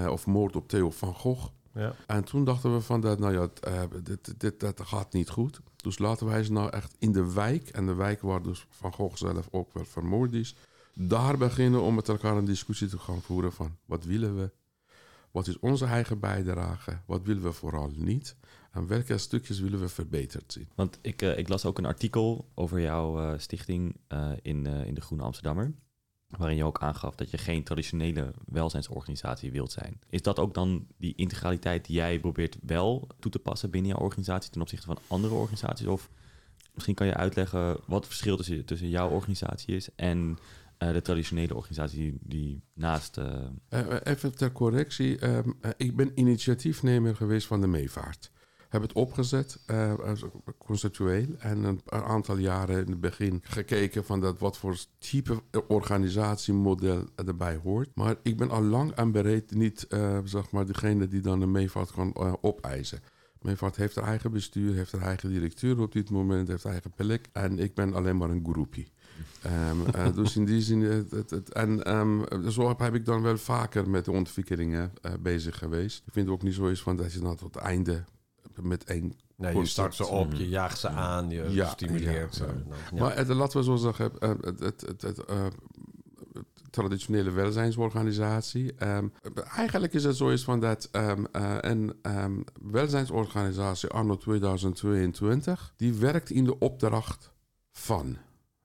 of 0.09 0.27
moord 0.27 0.57
op 0.57 0.69
Theo 0.69 0.91
van 0.91 1.15
Gogh. 1.15 1.47
Ja. 1.75 1.95
En 2.07 2.25
toen 2.25 2.45
dachten 2.45 2.73
we 2.75 2.81
van, 2.81 3.01
dat, 3.01 3.19
nou 3.19 3.33
ja, 3.33 3.49
dit, 4.03 4.41
dit, 4.41 4.61
dat 4.61 4.81
gaat 4.81 5.13
niet 5.13 5.29
goed. 5.29 5.61
Dus 5.77 5.99
laten 5.99 6.27
wij 6.27 6.45
ze 6.45 6.53
nou 6.53 6.71
echt 6.71 6.95
in 6.99 7.13
de 7.13 7.33
wijk, 7.33 7.69
en 7.69 7.87
de 7.87 7.95
wijk 7.95 8.21
waar 8.21 8.43
dus 8.43 8.67
Van 8.71 8.93
Gogh 8.93 9.17
zelf 9.17 9.49
ook 9.51 9.73
wel 9.73 9.85
vermoord 9.85 10.33
is, 10.33 10.57
daar 10.95 11.39
beginnen 11.39 11.83
om 11.83 11.95
met 11.95 12.09
elkaar 12.09 12.37
een 12.37 12.45
discussie 12.45 12.89
te 12.89 12.99
gaan 12.99 13.23
voeren 13.23 13.53
van, 13.53 13.77
wat 13.85 14.05
willen 14.05 14.37
we 14.37 14.51
wat 15.37 15.47
is 15.47 15.59
onze 15.59 15.85
eigen 15.85 16.21
bijdrage? 16.21 16.99
Wat 17.07 17.23
willen 17.23 17.43
we 17.43 17.53
vooral 17.53 17.91
niet? 17.95 18.37
En 18.71 18.87
welke 18.87 19.19
stukjes 19.19 19.61
willen 19.61 19.81
we 19.81 19.89
verbeterd 19.89 20.53
zien? 20.53 20.69
Want 20.75 20.99
ik, 21.03 21.23
uh, 21.23 21.39
ik 21.39 21.49
las 21.49 21.65
ook 21.65 21.79
een 21.79 21.87
artikel 21.87 22.51
over 22.55 22.81
jouw 22.81 23.21
uh, 23.21 23.39
stichting 23.39 23.97
uh, 24.09 24.31
in, 24.43 24.67
in 24.67 24.95
de 24.95 25.01
Groene 25.01 25.25
Amsterdammer. 25.25 25.75
Waarin 26.27 26.57
je 26.57 26.65
ook 26.65 26.79
aangaf 26.79 27.15
dat 27.15 27.31
je 27.31 27.39
geen 27.39 27.65
traditionele 27.65 28.35
welzijnsorganisatie 28.47 29.53
wilt 29.53 29.73
zijn. 29.73 29.99
Is 30.09 30.23
dat 30.23 30.39
ook 30.39 30.55
dan 30.55 30.87
die 30.99 31.15
integraliteit 31.15 31.85
die 31.85 31.97
jij 31.97 32.21
probeert 32.21 32.59
wel 32.63 33.09
toe 33.19 33.31
te 33.31 33.39
passen 33.39 33.71
binnen 33.71 33.91
jouw 33.91 34.01
organisatie 34.01 34.51
ten 34.51 34.61
opzichte 34.61 34.87
van 34.87 34.99
andere 35.07 35.35
organisaties? 35.35 35.87
Of 35.87 36.11
misschien 36.75 36.95
kan 36.95 37.07
je 37.07 37.15
uitleggen 37.15 37.81
wat 37.87 37.99
het 37.99 38.07
verschil 38.07 38.37
tussen, 38.37 38.65
tussen 38.65 38.89
jouw 38.89 39.09
organisatie 39.09 39.77
is 39.77 39.89
en 39.95 40.39
uh, 40.79 40.93
de 40.93 41.03
traditionele 41.03 41.55
organisatie 41.55 42.19
die 42.21 42.63
naast. 42.75 43.19
Uh... 43.19 43.97
even 44.03 44.37
ter 44.37 44.53
correctie. 44.53 45.19
Ehm, 45.19 45.51
ik 45.77 45.97
ben 45.97 46.11
initiatiefnemer 46.15 47.17
geweest 47.17 47.47
van 47.47 47.61
de 47.61 47.67
meevaart. 47.67 48.31
Heb 48.69 48.83
het 48.83 48.93
opgezet, 48.93 49.59
conceptueel. 50.59 51.27
En 51.39 51.65
een, 51.65 51.81
aantal 51.87 52.37
jaren 52.37 52.85
in 52.85 52.91
het 52.91 53.01
begin 53.01 53.41
gekeken 53.45 54.05
van 54.05 54.21
dat 54.21 54.39
wat 54.39 54.59
voor 54.59 54.77
type 54.99 55.43
organisatiemodel 55.69 57.05
erbij 57.15 57.57
hoort. 57.63 57.89
Maar 57.95 58.17
ik 58.23 58.37
ben 58.37 58.51
al 58.51 58.63
lang 58.63 58.95
aan 58.95 59.13
bereid 59.13 59.55
niet, 59.55 59.87
zeg 60.25 60.51
maar, 60.51 60.67
degene 60.67 61.09
die 61.09 61.21
dan 61.21 61.41
de 61.41 61.47
meevaart 61.47 61.93
kan 61.93 62.17
opeisen. 62.41 63.01
Meevaart 63.47 63.77
heeft 63.77 63.95
haar 63.95 64.05
eigen 64.05 64.33
bestuur, 64.33 64.75
heeft 64.75 64.93
haar 64.93 65.03
eigen 65.03 65.29
directeur 65.29 65.81
op 65.81 65.93
dit 65.93 66.11
moment, 66.11 66.49
heeft 66.49 66.63
haar 66.63 66.73
eigen 66.73 66.93
plek. 66.93 67.29
En 67.33 67.59
ik 67.59 67.75
ben 67.75 67.95
alleen 67.95 68.17
maar 68.17 68.31
een 68.31 68.47
groepie. 68.51 68.93
Ehm, 69.43 69.87
eh, 69.93 70.15
dus 70.21 70.37
in 70.37 70.45
die 70.45 70.63
zin, 70.63 70.83
eh, 70.83 70.91
het, 71.11 71.31
het, 71.31 71.53
en 71.53 71.83
ehm, 71.85 72.49
zo 72.51 72.75
heb 72.79 72.95
ik 72.95 73.05
dan 73.05 73.23
wel 73.23 73.37
vaker 73.39 73.91
met 73.91 74.05
de 74.05 74.13
ontwikkelingen 74.13 74.93
eh, 75.03 75.13
bezig 75.21 75.59
geweest. 75.59 76.03
Ik 76.07 76.13
vind 76.13 76.27
het 76.27 76.35
ook 76.35 76.43
niet 76.43 76.55
zo 76.55 76.67
is 76.67 76.83
van 76.83 76.97
dat 76.97 77.13
je 77.13 77.19
dan 77.19 77.37
tot 77.37 77.55
het 77.55 77.63
einde 77.63 78.05
met 78.61 78.85
één 78.85 79.13
Nee, 79.37 79.57
je 79.57 79.67
start 79.67 79.95
ze 79.95 80.07
op, 80.07 80.33
je 80.33 80.49
jaagt 80.49 80.79
ze 80.79 80.89
aan, 80.89 81.31
je 81.31 81.47
Ja, 81.51 81.69
stimuleert 81.69 82.37
ja, 82.37 82.45
ze. 82.45 82.53
ja. 82.69 82.75
Ja. 82.95 83.03
Maar 83.03 83.13
eh, 83.13 83.37
laten 83.37 83.59
we 83.59 83.65
zo 83.65 83.77
zeggen, 83.77 84.19
eh, 84.19 84.31
het, 84.41 84.61
het, 84.61 85.01
het, 85.01 85.25
eh, 85.25 85.47
traditionele 86.71 87.31
welzijnsorganisatie. 87.31 88.75
ehm, 88.75 89.09
eigenlijk 89.57 89.93
is 89.93 90.05
het 90.05 90.17
zo 90.17 90.29
is 90.29 90.45
van 90.45 90.61
dat 90.61 90.89
eh, 90.93 91.13
een 91.61 91.95
welzijnsorganisatie 92.63 93.89
anno 93.89 94.17
2022, 94.17 95.73
die 95.77 95.95
werkt 95.95 96.31
in 96.31 96.45
de 96.45 96.59
opdracht 96.59 97.31
van. 97.73 98.17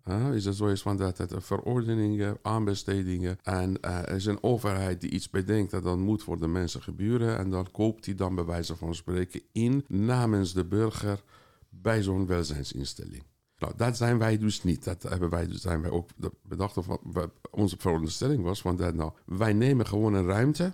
Eh, 0.03 0.33
is 0.33 0.45
het 0.45 0.55
zo 0.55 0.67
is 0.67 0.81
van 0.81 0.97
dat 0.97 1.17
het 1.17 1.33
verordeningen, 1.37 2.37
aanbestedingen 2.41 3.37
en 3.43 3.81
eh, 3.81 3.97
er 3.97 4.15
is 4.15 4.25
een 4.25 4.43
overheid 4.43 5.01
die 5.01 5.09
iets 5.09 5.29
bedenkt 5.29 5.71
dat 5.71 5.83
dan 5.83 5.99
moet 5.99 6.23
voor 6.23 6.39
de 6.39 6.47
mensen 6.47 6.81
gebeuren 6.81 7.37
en 7.37 7.49
dan 7.49 7.71
koopt 7.71 8.03
die 8.03 8.15
dan 8.15 8.35
bij 8.35 8.45
wijze 8.45 8.75
van 8.75 8.95
spreken 8.95 9.41
in 9.51 9.85
namens 9.87 10.53
de 10.53 10.65
burger 10.65 11.23
bij 11.69 12.03
zo'n 12.03 12.27
welzijnsinstelling. 12.27 13.23
Nou, 13.57 13.73
dat 13.77 13.97
zijn 13.97 14.17
wij 14.17 14.37
dus 14.37 14.63
niet. 14.63 14.83
Dat 14.83 15.03
hebben 15.03 15.29
wij, 15.29 15.47
dus 15.47 15.61
zijn 15.61 15.81
wij 15.81 15.91
ook 15.91 16.09
bedacht. 16.43 16.77
Of, 16.77 16.87
wat 17.01 17.31
onze 17.51 17.75
veronderstelling 17.79 18.43
was 18.43 18.61
van 18.61 18.75
dat 18.75 18.93
nou, 18.93 19.11
wij 19.25 19.53
nemen 19.53 19.87
gewoon 19.87 20.13
een 20.13 20.25
ruimte, 20.25 20.73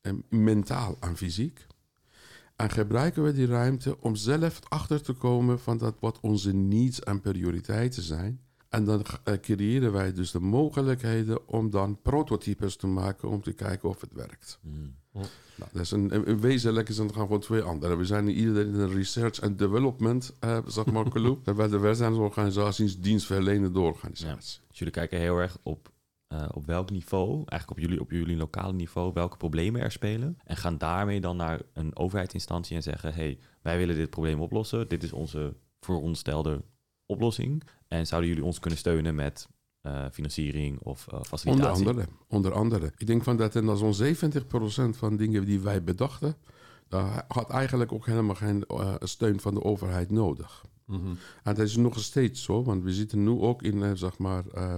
en 0.00 0.24
mentaal 0.28 0.96
en 1.00 1.16
fysiek. 1.16 1.66
En 2.56 2.70
gebruiken 2.70 3.22
we 3.22 3.32
die 3.32 3.46
ruimte 3.46 4.00
om 4.00 4.16
zelf 4.16 4.60
achter 4.68 5.02
te 5.02 5.12
komen 5.12 5.60
van 5.60 5.78
dat 5.78 5.96
wat 6.00 6.20
onze 6.20 6.52
needs 6.52 7.00
en 7.00 7.20
prioriteiten 7.20 8.02
zijn. 8.02 8.40
En 8.68 8.84
dan 8.84 9.02
eh, 9.24 9.34
creëren 9.40 9.92
wij 9.92 10.12
dus 10.12 10.30
de 10.30 10.40
mogelijkheden 10.40 11.48
om 11.48 11.70
dan 11.70 12.02
prototypes 12.02 12.76
te 12.76 12.86
maken 12.86 13.28
om 13.28 13.42
te 13.42 13.52
kijken 13.52 13.88
of 13.88 14.00
het 14.00 14.12
werkt. 14.12 14.58
Nou, 15.56 15.70
dat 15.72 15.82
is 15.82 15.90
een, 15.90 16.14
een, 16.14 16.28
een 16.30 16.40
wezenlijk 16.40 16.88
is 16.88 16.98
het 16.98 17.12
gaan 17.12 17.26
voor 17.28 17.40
twee 17.40 17.62
andere. 17.62 17.96
We 17.96 18.04
zijn 18.04 18.28
ieder 18.28 18.66
in 18.66 18.72
de 18.72 18.86
research 18.88 19.38
en 19.40 19.56
development, 19.56 20.34
eh, 20.40 20.58
zeg 20.66 20.86
maar, 20.86 21.08
club. 21.08 21.38
Terwijl 21.44 21.68
de 21.70 21.78
welzijnsorganisatie 21.78 22.84
is 22.84 23.00
dienstverlenende 23.00 23.78
Ja. 23.80 23.84
organisatie. 23.86 24.60
Dus 24.68 24.78
jullie 24.78 24.92
kijken 24.94 25.18
heel 25.18 25.38
erg 25.38 25.58
op, 25.62 25.92
eh, 26.26 26.48
op 26.54 26.66
welk 26.66 26.90
niveau, 26.90 27.34
eigenlijk 27.34 27.70
op 27.70 27.78
jullie, 27.78 28.00
op 28.00 28.10
jullie 28.10 28.36
lokale 28.36 28.72
niveau, 28.72 29.12
welke 29.14 29.36
problemen 29.36 29.80
er 29.80 29.92
spelen. 29.92 30.38
En 30.44 30.56
gaan 30.56 30.78
daarmee 30.78 31.20
dan 31.20 31.36
naar 31.36 31.60
een 31.72 31.96
overheidsinstantie 31.96 32.76
en 32.76 32.82
zeggen: 32.82 33.14
hey, 33.14 33.38
wij 33.62 33.78
willen 33.78 33.96
dit 33.96 34.10
probleem 34.10 34.40
oplossen. 34.40 34.88
Dit 34.88 35.02
is 35.02 35.12
onze 35.12 35.56
vooronderstelde 35.80 36.62
oplossing. 37.08 37.62
En 37.88 38.06
zouden 38.06 38.30
jullie 38.30 38.44
ons 38.44 38.58
kunnen 38.58 38.78
steunen 38.78 39.14
met 39.14 39.48
eh, 39.80 40.04
financiering 40.12 40.80
of 40.80 41.06
eh, 41.08 41.20
Onder 41.44 41.68
andere, 41.68 42.06
onder 42.28 42.52
andere. 42.52 42.92
Ik 42.96 43.06
denk 43.06 43.22
van 43.22 43.36
dat 43.36 43.54
er 43.54 43.76
zo'n 43.76 44.16
70% 44.94 44.98
van 44.98 45.16
dingen 45.16 45.44
die 45.44 45.60
wij 45.60 45.84
bedachten, 45.84 46.36
daar 46.88 47.24
had 47.28 47.50
eigenlijk 47.50 47.92
ook 47.92 48.06
helemaal 48.06 48.34
geen 48.34 48.64
eh, 48.66 48.94
steun 49.00 49.40
van 49.40 49.54
de 49.54 49.62
overheid 49.62 50.10
nodig. 50.10 50.64
Mhm. 50.86 51.08
En 51.42 51.54
dat 51.54 51.58
is 51.58 51.76
nog 51.76 51.98
steeds 51.98 52.42
zo, 52.42 52.62
want 52.62 52.82
we 52.82 52.92
zitten 52.92 53.22
nu 53.22 53.30
ook 53.30 53.62
in, 53.62 53.96
zeg 53.96 54.18
maar, 54.18 54.46
eh, 54.46 54.76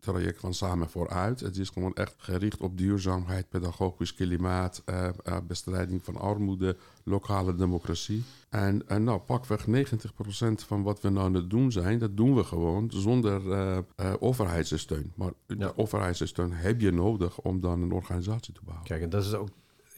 traject 0.00 0.40
van 0.40 0.54
Samen 0.54 0.90
vooruit. 0.90 1.40
Het 1.40 1.56
is 1.56 1.68
gewoon 1.68 1.94
echt 1.94 2.14
gericht 2.16 2.60
op 2.60 2.78
duurzaamheid, 2.78 3.48
pedagogisch 3.48 4.14
klimaat, 4.14 4.82
eh, 4.84 5.08
eh, 5.24 5.36
bestrijding 5.46 6.04
van 6.04 6.16
armoede, 6.16 6.76
lokale 7.04 7.54
democratie. 7.54 8.22
En, 8.48 8.88
en 8.88 9.04
nou, 9.04 9.18
pakweg 9.20 9.66
90% 9.66 10.64
van 10.66 10.82
wat 10.82 11.00
we 11.00 11.08
nou 11.08 11.26
aan 11.26 11.34
het 11.34 11.50
doen 11.50 11.72
zijn, 11.72 11.98
dat 11.98 12.16
doen 12.16 12.34
we 12.34 12.44
gewoon 12.44 12.90
zonder 12.92 13.52
eh, 13.52 13.78
eh, 13.96 14.14
overheidssteun. 14.18 15.12
Maar 15.14 15.32
Ja. 15.46 15.54
de 15.56 15.76
overheidssteun 15.78 16.52
heb 16.52 16.80
je 16.80 16.90
nodig 16.90 17.38
om 17.40 17.60
dan 17.60 17.82
een 17.82 17.92
organisatie 17.92 18.54
te 18.54 18.60
behouden. 18.64 18.88
Kijk, 18.90 19.02
en 19.02 19.10
dat 19.10 19.24
is 19.24 19.34
ook 19.34 19.48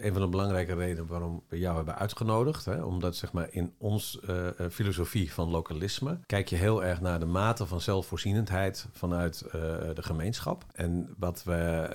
een 0.00 0.12
van 0.12 0.22
de 0.22 0.28
belangrijke 0.28 0.74
redenen 0.74 1.06
waarom 1.06 1.42
we 1.48 1.58
jou 1.58 1.76
hebben 1.76 1.96
uitgenodigd. 1.96 2.64
Hè? 2.64 2.82
Omdat 2.82 3.16
zeg 3.16 3.32
maar, 3.32 3.48
in 3.50 3.72
ons 3.78 4.20
eh, 4.20 4.48
eh, 4.48 4.70
filosofie 4.70 5.32
van 5.32 5.48
lokalisme 5.50 6.18
kijk 6.26 6.48
je 6.48 6.56
heel 6.56 6.84
erg 6.84 7.00
naar 7.00 7.18
de 7.18 7.26
mate 7.26 7.66
van 7.66 7.80
zelfvoorzienendheid 7.80 8.86
vanuit 8.92 9.42
eh, 9.42 9.52
de 9.94 10.02
gemeenschap. 10.02 10.64
En 10.72 11.14
wat, 11.18 11.44
we, 11.44 11.88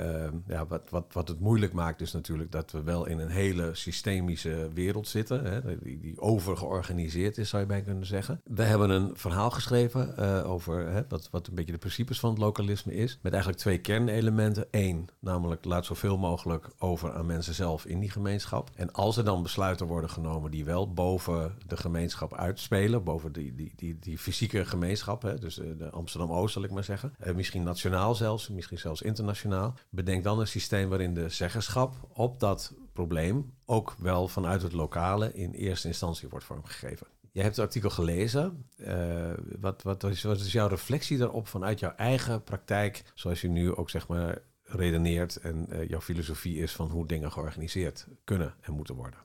ja, 0.47 0.65
wat, 0.67 0.89
wat, 0.89 1.05
wat 1.11 1.27
het 1.27 1.39
moeilijk 1.39 1.73
maakt 1.73 2.01
is 2.01 2.11
natuurlijk 2.11 2.51
dat 2.51 2.71
we 2.71 2.83
wel 2.83 3.05
in 3.05 3.19
een 3.19 3.29
hele 3.29 3.69
systemische 3.73 4.69
wereld 4.73 5.07
zitten. 5.07 5.45
Hè? 5.45 5.79
Die, 5.79 5.99
die 5.99 6.19
overgeorganiseerd 6.19 7.37
is, 7.37 7.49
zou 7.49 7.61
je 7.61 7.67
bij 7.67 7.81
kunnen 7.81 8.05
zeggen. 8.05 8.41
We 8.43 8.63
hebben 8.63 8.89
een 8.89 9.11
verhaal 9.13 9.51
geschreven 9.51 10.17
over 10.45 10.87
hè, 10.87 11.01
wat, 11.09 11.27
wat 11.31 11.47
een 11.47 11.55
beetje 11.55 11.71
de 11.71 11.77
principes 11.77 12.19
van 12.19 12.29
het 12.29 12.39
lokalisme 12.39 12.93
is. 12.93 13.19
Met 13.21 13.31
eigenlijk 13.31 13.61
twee 13.61 13.79
kernelementen. 13.79 14.67
Eén, 14.71 15.09
namelijk 15.19 15.65
laat 15.65 15.85
zoveel 15.85 16.17
mogelijk 16.17 16.67
over 16.79 17.13
aan 17.13 17.25
mensen 17.25 17.53
zelf 17.53 17.85
die 17.99 18.09
gemeenschap. 18.09 18.69
En 18.75 18.91
als 18.91 19.17
er 19.17 19.23
dan 19.23 19.43
besluiten 19.43 19.87
worden 19.87 20.09
genomen 20.09 20.51
die 20.51 20.65
wel 20.65 20.93
boven 20.93 21.57
de 21.67 21.77
gemeenschap 21.77 22.33
uitspelen, 22.33 23.03
boven 23.03 23.31
die, 23.31 23.55
die, 23.55 23.73
die, 23.75 23.99
die 23.99 24.17
fysieke 24.17 24.65
gemeenschap, 24.65 25.21
hè, 25.21 25.39
dus 25.39 25.59
eh, 25.59 25.67
de 25.77 25.89
Amsterdam-Oost 25.89 26.53
zal 26.53 26.63
ik 26.63 26.71
maar 26.71 26.83
zeggen, 26.83 27.13
eh, 27.19 27.33
misschien 27.33 27.63
nationaal 27.63 28.15
zelfs, 28.15 28.49
misschien 28.49 28.77
zelfs 28.77 29.01
internationaal, 29.01 29.73
bedenk 29.89 30.23
dan 30.23 30.39
een 30.39 30.47
systeem 30.47 30.89
waarin 30.89 31.13
de 31.13 31.29
zeggenschap 31.29 31.93
op 32.13 32.39
dat 32.39 32.73
probleem 32.93 33.53
ook 33.65 33.95
wel 33.97 34.27
vanuit 34.27 34.61
het 34.61 34.73
lokale 34.73 35.33
in 35.33 35.51
eerste 35.51 35.87
instantie 35.87 36.29
wordt 36.29 36.45
vormgegeven. 36.45 37.07
Je 37.35 37.41
hebt 37.41 37.55
het 37.55 37.65
artikel 37.65 37.89
gelezen. 37.89 38.65
Eh, 38.77 39.31
wat, 39.59 39.81
wat, 39.81 40.03
is, 40.03 40.23
wat 40.23 40.39
is 40.39 40.51
jouw 40.51 40.67
reflectie 40.67 41.17
daarop 41.17 41.47
vanuit 41.47 41.79
jouw 41.79 41.93
eigen 41.95 42.43
praktijk, 42.43 43.03
zoals 43.13 43.41
je 43.41 43.47
nu 43.47 43.75
ook 43.75 43.89
zeg 43.89 44.07
maar 44.07 44.41
redeneert 44.75 45.35
en 45.35 45.65
eh, 45.69 45.89
jouw 45.89 46.01
filosofie 46.01 46.57
is 46.57 46.71
van 46.71 46.89
hoe 46.89 47.07
dingen 47.07 47.31
georganiseerd 47.31 48.07
kunnen 48.23 48.53
en 48.61 48.73
moeten 48.73 48.95
worden? 48.95 49.19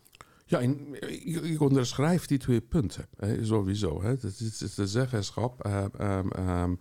Ja, 0.46 0.58
ik, 0.58 1.40
ik 1.42 1.60
onderschrijf 1.60 2.26
die 2.26 2.38
twee 2.38 2.60
punten, 2.60 3.08
sowieso. 3.42 4.02
Het 4.02 4.22
is 4.40 4.74
de 4.74 4.86
zeggenschap, 4.86 5.64
eh, 5.64 5.84
ehm, 5.98 6.28
ehm, 6.28 6.74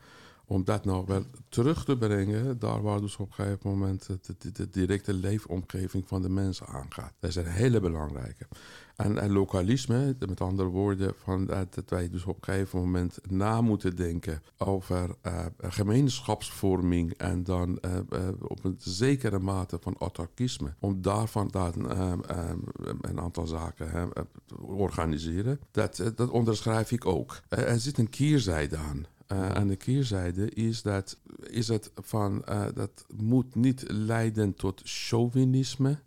om 0.46 0.64
dat 0.64 0.86
nou 0.86 1.06
wel 1.08 1.24
terug 1.50 1.86
te 1.86 1.98
brengen, 1.98 2.60
daar 2.60 2.82
waar 2.82 3.02
dus 3.02 3.18
op 3.18 3.28
een 3.28 3.34
gegeven 3.34 3.70
moment 3.70 4.06
de, 4.08 4.36
de, 4.38 4.52
de 4.52 4.70
directe 4.70 5.14
leefomgeving 5.14 6.08
van 6.08 6.22
de 6.22 6.30
mensen 6.30 6.68
aangaat. 6.68 7.14
Dat 7.20 7.30
is 7.30 7.36
een 7.36 7.46
hele 7.46 7.80
belangrijke. 7.80 8.48
En, 9.00 9.18
en 9.18 9.32
lokalisme, 9.32 10.16
met 10.28 10.42
andere 10.42 10.70
woorden, 10.70 11.14
van 11.24 11.46
dat, 11.46 11.74
dat 11.74 11.90
wij 11.90 12.10
dus 12.10 12.26
op 12.26 12.36
een 12.36 12.54
gegeven 12.54 12.80
moment 12.80 13.20
na 13.30 13.62
moeten 13.62 13.96
denken 13.96 14.42
over 14.58 15.16
eh, 15.22 15.46
gemeenschapsvorming 15.62 17.14
en 17.14 17.44
dan 17.44 17.80
eh, 17.80 17.98
eh, 17.98 18.28
op 18.42 18.64
een 18.64 18.76
zekere 18.78 19.40
mate 19.40 19.78
van 19.82 19.96
autarkisme. 20.00 20.74
Om 20.80 21.02
daarvan 21.02 21.48
dan 21.48 21.92
eh, 21.92 22.12
eh, 22.12 22.50
een 23.02 23.20
aantal 23.20 23.48
zaken 23.48 23.90
hè, 23.90 24.14
eh, 24.14 24.24
te 24.46 24.58
organiseren. 24.62 25.60
Dat, 25.72 26.00
eh, 26.00 26.08
dat 26.16 26.30
onderschrijf 26.30 26.92
ik 26.92 27.06
ook. 27.06 27.42
Eh, 27.50 27.72
er 27.72 27.80
zit 27.80 27.98
een 27.98 28.10
keerzijde 28.10 28.78
aan. 28.78 29.06
Uh, 29.32 29.56
en 29.56 29.68
de 29.68 29.76
keerzijde 29.76 30.50
is 30.50 30.82
dat 30.82 31.18
is 31.44 31.68
het 31.68 31.92
van 31.96 32.44
uh, 32.50 32.66
dat 32.74 33.06
moet 33.18 33.56
niet 33.56 33.84
leiden 33.88 34.54
tot 34.54 34.82
chauvinisme. 34.84 36.00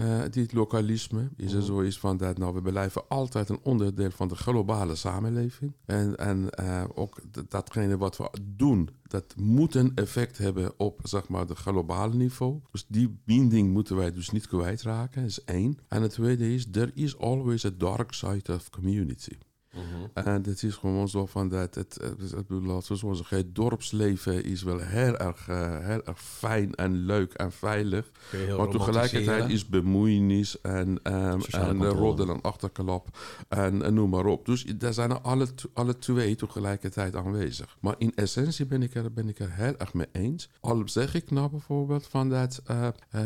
Uh, 0.00 0.22
dit 0.30 0.52
lokalisme 0.52 1.28
is 1.36 1.52
er 1.52 1.62
zoiets 1.62 1.98
van 1.98 2.16
dat 2.16 2.38
nou, 2.38 2.54
we 2.54 2.62
blijven 2.62 3.08
altijd 3.08 3.48
een 3.48 3.60
onderdeel 3.62 4.10
van 4.10 4.28
de 4.28 4.34
globale 4.34 4.94
samenleving. 4.94 5.72
En, 5.84 6.16
en 6.16 6.48
uh, 6.60 6.84
ook 6.94 7.20
datgene 7.48 7.96
wat 7.96 8.16
we 8.16 8.30
doen, 8.42 8.88
dat 9.02 9.34
moet 9.36 9.74
een 9.74 9.92
effect 9.94 10.38
hebben 10.38 10.72
op 10.76 11.00
zeg 11.02 11.28
maar, 11.28 11.46
het 11.46 11.58
globale 11.58 12.14
niveau. 12.14 12.60
Dus 12.70 12.84
die 12.88 13.18
binding 13.24 13.70
moeten 13.72 13.96
wij 13.96 14.12
dus 14.12 14.30
niet 14.30 14.46
kwijtraken, 14.46 15.20
dat 15.20 15.30
is 15.30 15.44
één. 15.44 15.78
En 15.88 16.02
het 16.02 16.12
tweede 16.12 16.54
is, 16.54 16.70
there 16.70 16.90
is 16.94 17.18
always 17.18 17.64
a 17.64 17.70
dark 17.70 18.12
side 18.12 18.54
of 18.54 18.70
community. 18.70 19.38
Mm-hmm. 19.78 20.10
En 20.14 20.42
het 20.42 20.62
is 20.62 20.74
gewoon 20.74 21.08
zo 21.08 21.26
van 21.26 21.48
dat 21.48 21.74
het, 21.74 21.98
het, 22.00 22.44
laten 22.48 22.92
we 22.92 22.98
zo 22.98 23.12
zeggen, 23.12 23.36
het 23.36 23.54
dorpsleven 23.54 24.44
is 24.44 24.62
wel 24.62 24.78
heel 24.78 25.16
erg, 25.16 25.48
uh, 25.48 25.78
heel 25.78 26.04
erg 26.04 26.22
fijn 26.22 26.74
en 26.74 26.94
leuk 27.04 27.32
en 27.32 27.52
veilig. 27.52 28.10
Maar 28.56 28.68
tegelijkertijd 28.68 29.50
is 29.50 29.68
bemoeienis 29.68 30.60
en, 30.60 30.88
um, 31.02 31.40
en 31.50 31.84
roddel 31.84 32.28
en 32.28 32.40
achterklap 32.40 33.18
en, 33.48 33.82
en, 33.82 33.94
noem 33.94 34.10
maar 34.10 34.26
op. 34.26 34.46
Dus 34.46 34.64
daar 34.64 34.92
zijn 34.92 35.22
alle, 35.22 35.46
alle 35.72 35.98
twee 35.98 36.34
tegelijkertijd 36.34 37.16
aanwezig. 37.16 37.76
Maar 37.80 37.94
in 37.98 38.12
essentie 38.14 38.66
ben 38.66 38.82
ik 38.82 38.94
er, 38.94 39.12
ben 39.12 39.28
ik 39.28 39.38
er 39.38 39.52
heel 39.52 39.76
erg 39.76 39.94
mee 39.94 40.08
eens. 40.12 40.48
Al 40.60 40.82
zeg 40.84 41.14
ik 41.14 41.30
nou 41.30 41.50
bijvoorbeeld 41.50 42.06
van 42.06 42.28
dat, 42.28 42.62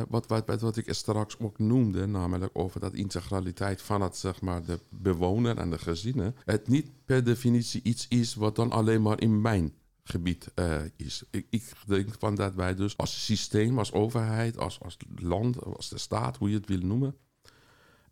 wat, 0.09 0.27
wat, 0.27 0.61
wat 0.61 0.77
ik 0.77 0.93
straks 0.93 1.39
ook 1.39 1.59
noemde, 1.59 2.07
namelijk 2.07 2.51
over 2.53 2.81
dat 2.81 2.95
integraliteit 2.95 3.83
van 3.83 4.01
het, 4.01 4.17
zeg 4.17 4.41
maar, 4.41 4.65
de 4.65 4.79
bewoner 4.89 5.59
en 5.59 5.71
de 5.71 5.79
gezinnen 5.79 6.35
het 6.45 6.69
niet 6.69 6.91
per 7.05 7.25
definitie 7.25 7.83
iets 7.83 8.09
is 8.09 8.35
wat 8.35 8.57
dan 8.57 8.71
alleen 8.71 9.03
maar 9.03 9.21
in 9.21 9.41
mijn 9.41 9.75
gebied 10.05 10.53
uh, 10.55 10.81
is. 10.97 11.23
Ik, 11.31 11.47
ik, 11.51 11.73
denk 11.87 12.15
van 12.19 12.35
dat 12.35 12.55
wij 12.55 12.75
dus 12.75 12.97
als 12.97 13.25
systeem, 13.25 13.79
als 13.79 13.93
overheid, 13.93 14.59
als, 14.59 14.81
als 14.81 14.97
land, 15.17 15.63
als 15.63 15.89
de 15.89 15.99
staat, 15.99 16.37
hoe 16.37 16.49
je 16.49 16.57
het 16.57 16.69
wil 16.69 16.81
noemen, 16.81 17.17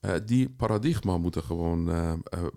Eh, 0.00 0.14
die 0.25 0.50
paradigma 0.50 1.19
moeten 1.19 1.42
gewoon 1.42 1.88
uh, 1.88 2.12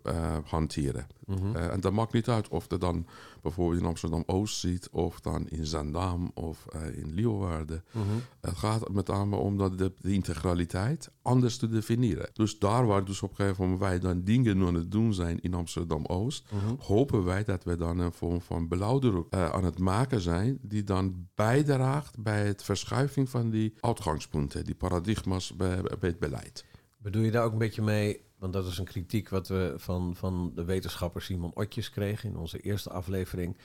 uh, 0.08 0.38
hanteren. 0.46 1.08
Mhm. 1.26 1.56
en 1.56 1.80
dat 1.80 1.94
maakt 1.94 2.14
niet 2.14 2.30
uit 2.30 2.48
of 2.48 2.66
je 2.70 2.78
dan 2.78 3.06
bijvoorbeeld 3.42 3.82
in 3.82 3.88
Amsterdam-Oost 3.88 4.60
ziet... 4.60 4.90
of 4.90 5.20
dan 5.20 5.48
in 5.48 5.66
Zandam 5.66 6.32
of 6.34 6.66
in 6.94 7.14
Leeuwarden. 7.14 7.84
Mhm. 7.92 8.06
Het 8.42 8.58
gaat 8.58 8.92
met 8.92 9.08
name 9.08 9.36
om 9.36 9.58
dat 9.58 9.78
de, 9.78 9.94
de, 9.98 10.12
integraliteit 10.14 11.12
anders 11.22 11.58
te 11.58 11.68
definiëren. 11.68 12.30
Dus 12.34 12.60
daar 12.60 12.86
waar 12.86 13.06
dus 13.06 13.22
op 13.22 13.30
een 13.30 13.36
gegeven 13.36 13.64
moment 13.64 13.82
wij 13.82 14.00
dan 14.00 14.24
dingen 14.24 14.66
aan 14.68 14.74
het 14.74 14.92
doen 14.92 15.14
zijn 15.14 15.42
in 15.42 15.54
Amsterdam-Oost... 15.54 16.52
Mhm. 16.52 16.74
hopen 16.80 17.24
wij 17.24 17.44
dat 17.44 17.64
we 17.64 17.76
dan 17.76 18.00
een 18.00 18.14
vorm 18.14 18.42
van 18.42 18.68
blauwdruk 18.68 19.36
aan 19.36 19.64
het 19.64 19.80
maken 19.80 20.22
zijn... 20.22 20.60
die 20.62 20.84
dan 20.84 21.28
bijdraagt 21.36 22.20
bij 22.20 22.48
het 22.48 22.64
verschuiving 22.64 23.30
van 23.30 23.50
die 23.50 23.74
uitgangspunten... 23.80 24.66
die 24.66 24.76
paradigma's 24.76 25.56
bij, 25.56 25.82
bij 25.82 26.10
het 26.10 26.20
beleid. 26.20 26.66
Bedoel 27.04 27.24
je 27.24 27.32
daar 27.32 27.44
ook 27.44 27.52
een 27.52 27.58
beetje 27.58 27.82
mee, 27.82 28.22
want 28.38 28.54
dat 28.54 28.68
is 28.68 28.78
een 28.78 28.86
kritiek 28.86 29.30
wat 29.30 29.48
we 29.48 29.74
van, 29.78 30.16
van 30.16 30.52
de 30.56 30.64
wetenschapper 30.64 31.22
Simon 31.22 31.56
Otjes 31.56 31.90
kregen 31.90 32.30
in 32.30 32.38
onze 32.38 32.60
eerste 32.60 32.90
aflevering, 32.90 33.58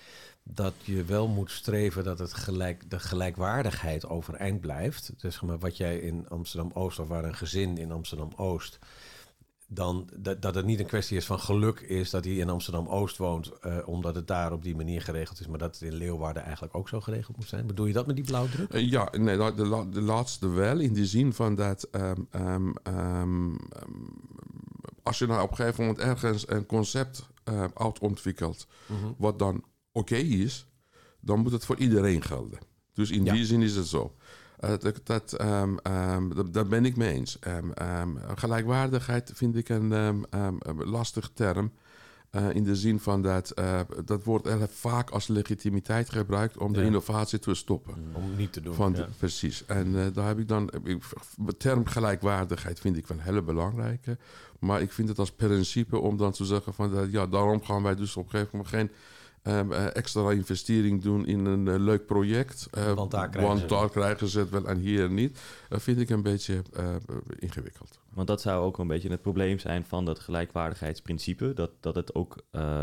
dat 0.43 0.75
je 0.83 1.05
wel 1.05 1.29
moet 1.29 1.51
streven 1.51 2.05
dat 2.05 2.19
het 2.19 2.35
gelijk, 2.35 2.91
de 2.91 2.99
gelijkwaardigheid 2.99 4.07
overeind 4.07 4.61
blijft. 4.61 5.13
Dus 5.17 5.41
maar 5.41 5.59
wat 5.59 5.77
jij 5.77 5.99
in 5.99 6.29
Amsterdam-Oost, 6.29 6.99
of 6.99 7.09
waar 7.09 7.25
een 7.25 7.35
gezin 7.35 7.77
in 7.77 7.93
Amsterdam-Oost 7.93 8.79
dan 9.71 10.09
dat, 10.17 10.43
dat 10.43 10.55
het 10.55 10.65
niet 10.65 10.81
een 10.81 10.87
kwestie 10.87 11.17
is 11.17 11.27
van 11.27 11.41
geluk 11.41 11.81
is 11.81 12.11
dat 12.11 12.25
hij 12.25 12.35
in 12.35 12.49
Amsterdam-Oost 12.49 13.17
woont, 13.17 13.53
uh, 13.67 13.77
omdat 13.89 14.15
het 14.15 14.27
daar 14.27 14.53
op 14.53 14.63
die 14.63 14.77
manier 14.77 15.03
geregeld 15.03 15.41
is, 15.41 15.47
maar 15.47 15.59
dat 15.59 15.75
het 15.75 15.91
in 15.91 15.95
Leeuwarden 15.95 16.43
eigenlijk 16.43 16.75
ook 16.75 16.89
zo 16.89 17.01
geregeld 17.01 17.37
moet 17.37 17.49
zijn. 17.49 17.67
Bedoel 17.67 17.87
je 17.87 17.93
dat 17.93 18.07
met 18.07 18.17
die 18.17 18.25
blauwdruk? 18.25 18.75
Uh, 18.75 18.91
ja, 18.91 19.09
nee, 19.19 19.37
de, 19.37 19.87
de, 19.91 20.01
laatste 20.01 20.49
wel, 20.49 20.79
in 20.79 20.93
de 20.93 21.07
zin 21.07 21.33
van 21.33 21.55
dat 21.55 21.89
um, 21.93 22.29
um, 22.33 22.75
um, 22.87 23.57
als 25.03 25.19
je 25.19 25.27
nou 25.27 25.43
op 25.43 25.51
een 25.51 25.57
gegeven 25.57 25.85
moment 25.85 26.05
ergens 26.05 26.49
een 26.49 26.67
concept 26.67 27.29
uh, 27.49 27.65
uitontwikkelt, 27.75 28.67
Mhm. 28.87 29.01
-hmm. 29.01 29.15
wat 29.19 29.39
dan 29.39 29.57
oké 29.93 30.15
okay 30.15 30.21
is, 30.21 30.67
dan 31.21 31.41
moet 31.41 31.53
het 31.53 31.65
voor 31.65 31.77
iedereen 31.77 32.23
gelden. 32.23 32.59
Dus 32.93 33.11
in 33.11 33.25
ja. 33.25 33.33
die 33.33 33.45
zin 33.45 33.63
is 33.63 33.75
het 33.75 33.87
zo. 33.87 34.15
Uh, 34.65 34.71
dat, 34.79 35.01
dat, 35.05 35.41
um, 35.41 35.79
um, 35.83 36.35
dat, 36.35 36.53
daar 36.53 36.67
ben 36.67 36.85
ik 36.85 36.97
mee 36.97 37.15
eens. 37.15 37.39
Um, 37.49 38.19
gelijkwaardigheid 38.35 39.33
vind 39.35 39.57
ik 39.57 39.69
een 39.69 40.27
lastig 40.77 41.31
term. 41.35 41.73
Uh, 42.33 42.55
in 42.55 42.65
de 42.65 42.77
zin 42.77 43.01
van 43.01 43.23
dat 43.23 43.53
uh, 43.59 43.81
dat 44.05 44.25
wordt 44.25 44.49
vaak 44.71 45.11
als 45.11 45.27
legitimiteit 45.27 46.11
gebruikt 46.11 46.59
om 46.59 46.75
ja. 46.75 46.81
de 46.81 46.87
innovatie 46.87 47.39
te 47.39 47.55
stoppen. 47.55 47.95
Om 48.13 48.37
niet 48.37 48.53
te 48.53 48.61
doen. 48.61 48.75
Van 48.75 48.95
ja. 48.97 49.09
Precies. 49.19 49.65
En 49.67 49.87
uh, 49.87 50.07
daar 50.13 50.27
heb 50.27 50.39
ik 50.39 50.49
dan. 50.49 50.71
De 51.37 51.57
term 51.57 51.87
gelijkwaardigheid 51.87 52.81
vind 52.81 52.97
ik 52.97 53.07
van 53.07 53.19
hele 53.19 53.43
belangrijke. 53.43 54.19
Maar 54.59 54.81
ik 54.81 54.93
vind 54.93 55.09
het 55.09 55.19
als 55.19 55.33
principe 55.33 55.99
om 55.99 56.17
dan 56.17 56.33
te 56.33 56.45
zeggen 56.45 56.75
van 56.75 56.95
dat, 56.95 57.11
ja, 57.11 57.27
daarom 57.27 57.63
gaan 57.63 57.83
wij 57.83 57.95
dus 57.95 58.17
op 58.17 58.25
een 58.25 58.31
gegeven 58.31 58.51
moment 58.53 58.75
geen 58.75 58.91
extra 59.93 60.31
investering 60.31 61.03
doen 61.03 61.27
in 61.27 61.45
een 61.45 61.67
uh, 61.67 61.75
leuk 61.79 62.07
project. 62.07 62.69
Uh, 62.79 62.93
want 62.93 63.11
daar 63.11 63.29
krijgen, 63.29 63.49
want 63.51 63.61
ze, 63.61 63.67
daar 63.67 63.91
krijgen 63.91 64.29
ze 64.29 64.39
het 64.39 64.51
wel 64.51 64.69
en 64.69 64.79
hier 64.79 65.11
niet. 65.11 65.41
Dat 65.69 65.83
vind 65.83 66.01
ik 66.01 66.11
een 66.11 66.23
beetje 66.23 66.63
ingewikkeld. 67.39 68.01
Want 68.09 68.29
dat 68.29 68.41
zou 68.41 68.65
ook 68.65 68.79
een 68.79 68.87
beetje 68.87 69.11
het 69.11 69.23
probleem 69.23 69.59
zijn 69.59 69.85
van 69.85 70.05
dat 70.05 70.19
gelijkwaardigheidsprincipe. 70.19 71.53
Dat, 71.55 71.71
dat 71.81 71.95
het 71.95 72.15
ook, 72.15 72.37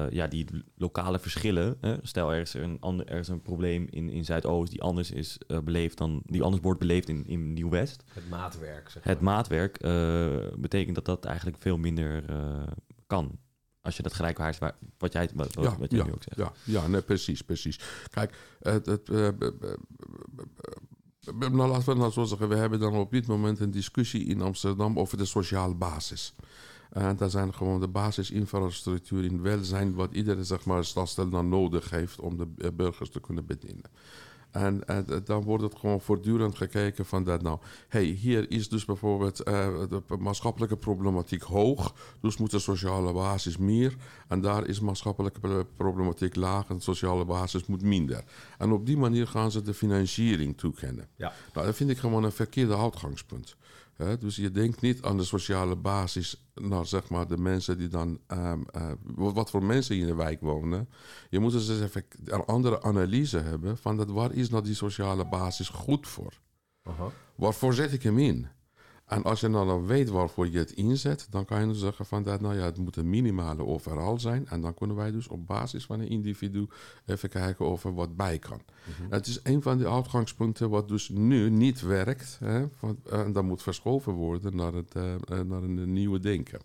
ja, 0.09 0.27
die 0.27 0.63
lokale 0.75 1.19
verschillen. 1.19 1.77
Hè? 1.81 1.95
Stel, 2.01 2.33
er 2.33 2.41
is 2.41 2.53
een, 2.53 2.77
ander, 2.79 3.07
er 3.07 3.19
is 3.19 3.27
een 3.27 3.41
probleem 3.41 3.87
in, 3.89 4.09
in 4.09 4.25
Zuidoost 4.25 4.71
die 4.71 4.81
anders 4.81 5.11
is 5.11 5.37
beleefd 5.63 5.97
dan, 5.97 6.21
die 6.25 6.43
anders 6.43 6.63
wordt 6.63 6.79
beleefd 6.79 7.09
in, 7.09 7.25
in 7.27 7.53
Nieuw-West. 7.53 8.03
Het 8.13 8.29
maatwerk. 8.29 8.89
Zeg 8.89 9.03
maar. 9.03 9.13
Het 9.13 9.21
maatwerk 9.23 9.77
betekent 10.59 10.95
dat 10.95 11.05
dat 11.05 11.25
eigenlijk 11.25 11.57
veel 11.59 11.77
minder 11.77 12.23
kan. 13.07 13.39
Als 13.85 13.97
je 13.97 14.03
dat 14.03 14.13
gelijkwaardig 14.13 14.73
wat 14.97 15.13
jij, 15.13 15.29
wat, 15.33 15.53
ja, 15.53 15.77
wat 15.77 15.91
jij 15.91 15.99
ja, 15.99 16.05
nu 16.05 16.11
ook 16.11 16.23
zegt. 16.23 16.37
Ja, 16.37 16.51
ja 16.63 16.87
nee, 16.87 17.01
precies, 17.01 17.41
precies. 17.41 17.79
Kijk, 18.09 18.35
het, 18.61 18.85
het, 18.85 19.09
uh, 19.09 19.27
nou, 21.37 21.55
laten 21.69 21.93
we 21.93 21.99
nou 21.99 22.11
zo 22.11 22.23
zeggen, 22.23 22.49
we 22.49 22.55
hebben 22.55 22.79
dan 22.79 22.93
op 22.93 23.11
dit 23.11 23.27
moment 23.27 23.59
een 23.59 23.71
discussie 23.71 24.25
in 24.25 24.41
Amsterdam 24.41 24.99
over 24.99 25.17
de 25.17 25.25
sociale 25.25 25.75
basis. 25.75 26.35
En 26.89 27.15
dat 27.15 27.31
zijn 27.31 27.53
gewoon 27.53 27.79
de 27.79 27.87
basisinfrastructuur 27.87 29.23
in 29.23 29.41
welzijn, 29.41 29.93
wat 29.93 30.13
iedere 30.13 30.43
zeg 30.43 30.65
maar, 30.65 30.85
stadstel 30.85 31.29
dan 31.29 31.49
nodig 31.49 31.89
heeft 31.89 32.19
om 32.19 32.37
de 32.37 32.71
burgers 32.73 33.09
te 33.09 33.19
kunnen 33.19 33.45
bedienen. 33.45 33.83
En, 34.55 34.87
en, 34.87 35.05
dan 35.25 35.43
wordt 35.43 35.63
het 35.63 35.75
gewoon 35.75 36.01
voortdurend 36.01 36.57
gekeken 36.57 37.05
van 37.05 37.23
dat 37.23 37.41
nou... 37.41 37.59
hey, 37.87 38.03
hier 38.03 38.51
is 38.51 38.69
dus 38.69 38.85
bijvoorbeeld 38.85 39.47
uh, 39.47 39.67
de 39.89 40.01
maatschappelijke 40.19 40.77
problematiek 40.77 41.41
hoog... 41.41 41.93
dus 42.21 42.37
moet 42.37 42.51
de 42.51 42.59
sociale 42.59 43.13
basis 43.13 43.57
meer... 43.57 43.95
en 44.27 44.41
daar 44.41 44.67
is 44.67 44.79
maatschappelijke 44.79 45.65
problematiek 45.77 46.35
laag... 46.35 46.69
en 46.69 46.75
de 46.75 46.83
sociale 46.83 47.25
basis 47.25 47.65
moet 47.65 47.81
minder. 47.81 48.23
En 48.57 48.71
op 48.71 48.85
die 48.85 48.97
manier 48.97 49.27
gaan 49.27 49.51
ze 49.51 49.61
de 49.61 49.73
financiering 49.73 50.57
toekennen. 50.57 51.07
Ja. 51.15 51.33
Nou, 51.53 51.65
dat 51.65 51.75
vind 51.75 51.89
ik 51.89 51.97
gewoon 51.97 52.23
een 52.23 52.31
verkeerde 52.31 52.77
uitgangspunt. 52.77 53.55
He, 53.95 54.17
dus 54.17 54.35
je 54.35 54.51
denkt 54.51 54.81
niet 54.81 55.01
aan 55.01 55.17
de 55.17 55.23
sociale 55.23 55.75
basis 55.75 56.45
naar 56.53 56.85
zeg 56.85 57.09
maar, 57.09 57.27
de 57.27 57.37
mensen 57.37 57.77
die 57.77 57.87
dan. 57.87 58.19
Um, 58.27 58.65
uh, 58.75 58.91
wat 59.33 59.49
voor 59.49 59.63
mensen 59.63 59.97
in 59.97 60.05
de 60.05 60.15
wijk 60.15 60.41
wonen. 60.41 60.89
Je 61.29 61.39
moet 61.39 61.51
dus 61.51 61.69
even 61.69 62.05
een 62.23 62.45
andere 62.45 62.81
analyse 62.83 63.39
hebben 63.39 63.77
van 63.77 63.97
dat, 63.97 64.09
waar 64.09 64.33
is 64.33 64.49
nou 64.49 64.63
die 64.63 64.75
sociale 64.75 65.25
basis 65.25 65.69
goed 65.69 66.07
voor? 66.07 66.33
-huh. 66.83 67.05
Waarvoor 67.35 67.73
zet 67.73 67.93
ik 67.93 68.03
hem 68.03 68.19
in? 68.19 68.47
En 69.05 69.23
als 69.23 69.39
je 69.39 69.47
nou 69.47 69.67
dan 69.67 69.85
weet 69.85 70.09
waarvoor 70.09 70.49
je 70.49 70.57
het 70.57 70.71
inzet, 70.71 71.27
dan 71.29 71.45
kan 71.45 71.61
je 71.61 71.67
dus 71.67 71.79
zeggen 71.79 72.05
van 72.05 72.23
dat, 72.23 72.41
nou 72.41 72.55
ja, 72.55 72.63
het 72.63 72.77
moet 72.77 72.95
een 72.95 73.09
minimale 73.09 73.65
overal 73.65 74.19
zijn. 74.19 74.47
En 74.47 74.61
dan 74.61 74.73
kunnen 74.73 74.95
wij 74.95 75.11
dus 75.11 75.27
op 75.27 75.47
basis 75.47 75.85
van 75.85 75.99
een 75.99 76.09
individu 76.09 76.67
even 77.05 77.29
kijken 77.29 77.65
of 77.65 77.83
er 77.83 77.93
wat 77.93 78.15
bij 78.15 78.39
kan. 78.39 78.61
Mhm. 78.61 78.89
Mm 78.89 78.95
-hmm. 78.97 79.11
Het 79.11 79.27
is 79.27 79.39
een 79.43 79.61
van 79.61 79.77
de 79.77 79.89
uitgangspunten 79.89 80.69
wat 80.69 80.87
dus 80.87 81.09
nu 81.09 81.49
niet 81.49 81.81
werkt. 81.81 82.37
Hè, 82.39 82.69
van, 82.69 82.99
en 83.09 83.31
dat 83.31 83.43
moet 83.43 83.63
verschoven 83.63 84.13
worden 84.13 84.55
naar, 84.55 84.73
het, 84.73 84.95
uh, 84.95 85.03
naar 85.29 85.63
een 85.63 85.93
nieuwe 85.93 86.19
denken. 86.19 86.59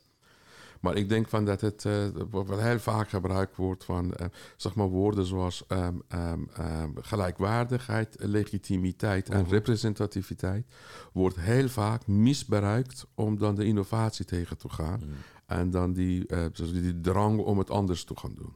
Maar 0.80 0.96
ik 0.96 1.08
denk 1.08 1.28
van 1.28 1.44
dat 1.44 1.60
het 1.60 1.84
uh, 1.84 2.06
wat 2.30 2.60
heel 2.60 2.78
vaak 2.78 3.08
gebruikt 3.08 3.56
wordt 3.56 3.84
van 3.84 4.04
uh, 4.04 4.26
zeg 4.56 4.74
maar 4.74 4.88
woorden 4.88 5.26
zoals 5.26 5.64
um, 5.68 6.02
um, 6.14 6.48
um, 6.60 6.94
gelijkwaardigheid, 7.00 8.16
legitimiteit 8.18 9.28
en 9.28 9.48
representativiteit 9.48 10.66
wordt 11.12 11.36
heel 11.36 11.68
vaak 11.68 12.06
misbruikt 12.06 13.06
om 13.14 13.38
dan 13.38 13.54
de 13.54 13.64
innovatie 13.64 14.24
tegen 14.24 14.58
te 14.58 14.68
gaan. 14.68 15.00
Mm. 15.04 15.12
En 15.46 15.70
dan 15.70 15.92
die, 15.92 16.32
uh, 16.32 16.46
die 16.54 17.00
drang 17.00 17.40
om 17.40 17.58
het 17.58 17.70
anders 17.70 18.04
te 18.04 18.16
gaan 18.16 18.34
doen. 18.34 18.54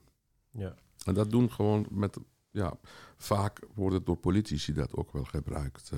Ja. 0.50 0.74
En 1.04 1.14
dat 1.14 1.30
doen 1.30 1.50
gewoon 1.50 1.86
met, 1.90 2.18
ja, 2.50 2.78
vaak 3.16 3.60
wordt 3.74 3.94
het 3.94 4.06
door 4.06 4.16
politici 4.16 4.72
dat 4.72 4.94
ook 4.94 5.12
wel 5.12 5.24
gebruikt. 5.24 5.90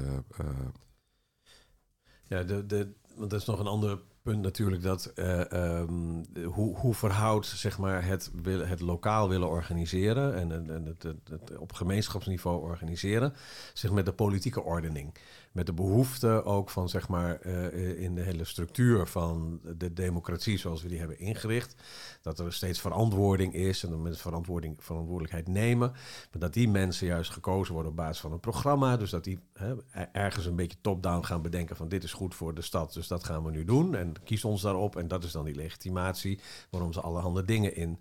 Ja, 2.29 2.43
de, 2.43 2.67
de, 2.67 2.93
want 3.15 3.31
dat 3.31 3.41
is 3.41 3.47
nog 3.47 3.59
een 3.59 3.67
ander 3.67 3.99
punt 4.27 4.43
natuurlijk 4.43 4.83
dat 4.83 5.13
uh, 5.15 5.41
um, 5.53 6.25
hoe, 6.45 6.77
hoe 6.77 6.95
verhoudt 6.95 7.47
zeg 7.47 7.79
maar, 7.79 8.05
het, 8.05 8.31
het 8.45 8.81
lokaal 8.81 9.29
willen 9.29 9.49
organiseren 9.49 10.37
en, 10.37 10.71
en 10.71 10.85
het, 10.85 11.03
het, 11.03 11.57
op 11.59 11.73
gemeenschapsniveau 11.73 12.63
organiseren 12.63 13.33
zich 13.73 13.91
met 13.91 14.05
de 14.05 14.13
politieke 14.13 14.63
ordening. 14.63 15.15
Met 15.57 15.67
de 15.67 15.73
behoefte 15.73 16.45
ook 16.45 16.71
van 16.71 16.89
zeg 16.89 17.09
maar 17.09 17.47
uh, 17.47 18.03
in 18.03 18.15
de 18.15 18.21
hele 18.21 18.45
structuur 18.45 19.07
van 19.07 19.61
de 19.77 19.93
democratie 19.93 20.59
zoals 20.59 20.83
we 20.83 20.89
die 20.89 20.99
hebben 20.99 21.19
ingericht. 21.19 21.75
Dat 22.23 22.39
er 22.39 22.53
steeds 22.53 22.81
verantwoording 22.81 23.55
is 23.55 23.85
en 23.85 23.91
dan 23.91 24.03
met 24.03 24.19
verantwoording, 24.19 24.77
verantwoordelijkheid 24.79 25.49
nemen. 25.49 25.91
Maar 26.31 26.41
dat 26.41 26.53
die 26.53 26.69
mensen 26.69 27.07
juist 27.07 27.31
gekozen 27.31 27.73
worden 27.75 27.91
op 27.91 27.97
basis 27.97 28.21
van 28.21 28.33
een 28.33 28.41
programma. 28.41 28.97
Dus 28.97 29.11
dat 29.11 29.25
die 29.25 29.39
hè, 29.53 29.75
ergens 30.13 30.47
een 30.47 30.57
beetje 30.57 30.79
top-down 30.81 31.25
gaan 31.25 31.43
bedenken 31.43 31.77
van 31.77 31.89
dit 31.89 32.05
is 32.05 32.13
goed 32.13 32.35
voor 32.35 32.55
de 32.55 32.63
stad, 32.63 32.93
dus 32.93 33.09
dat 33.09 33.25
gaan 33.25 33.45
we 33.45 33.51
nu 33.51 33.65
doen. 33.65 33.95
En 33.95 34.13
kies 34.25 34.45
ons 34.45 34.63
daarop. 34.63 34.97
En 34.97 35.09
dat 35.09 35.25
is 35.25 35.33
dan 35.33 35.45
die 35.45 35.55
legitimatie 35.55 36.41
waarom 36.71 36.93
ze 36.93 37.01
allerhande 37.01 37.45
dingen 37.45 37.77
in, 37.77 37.99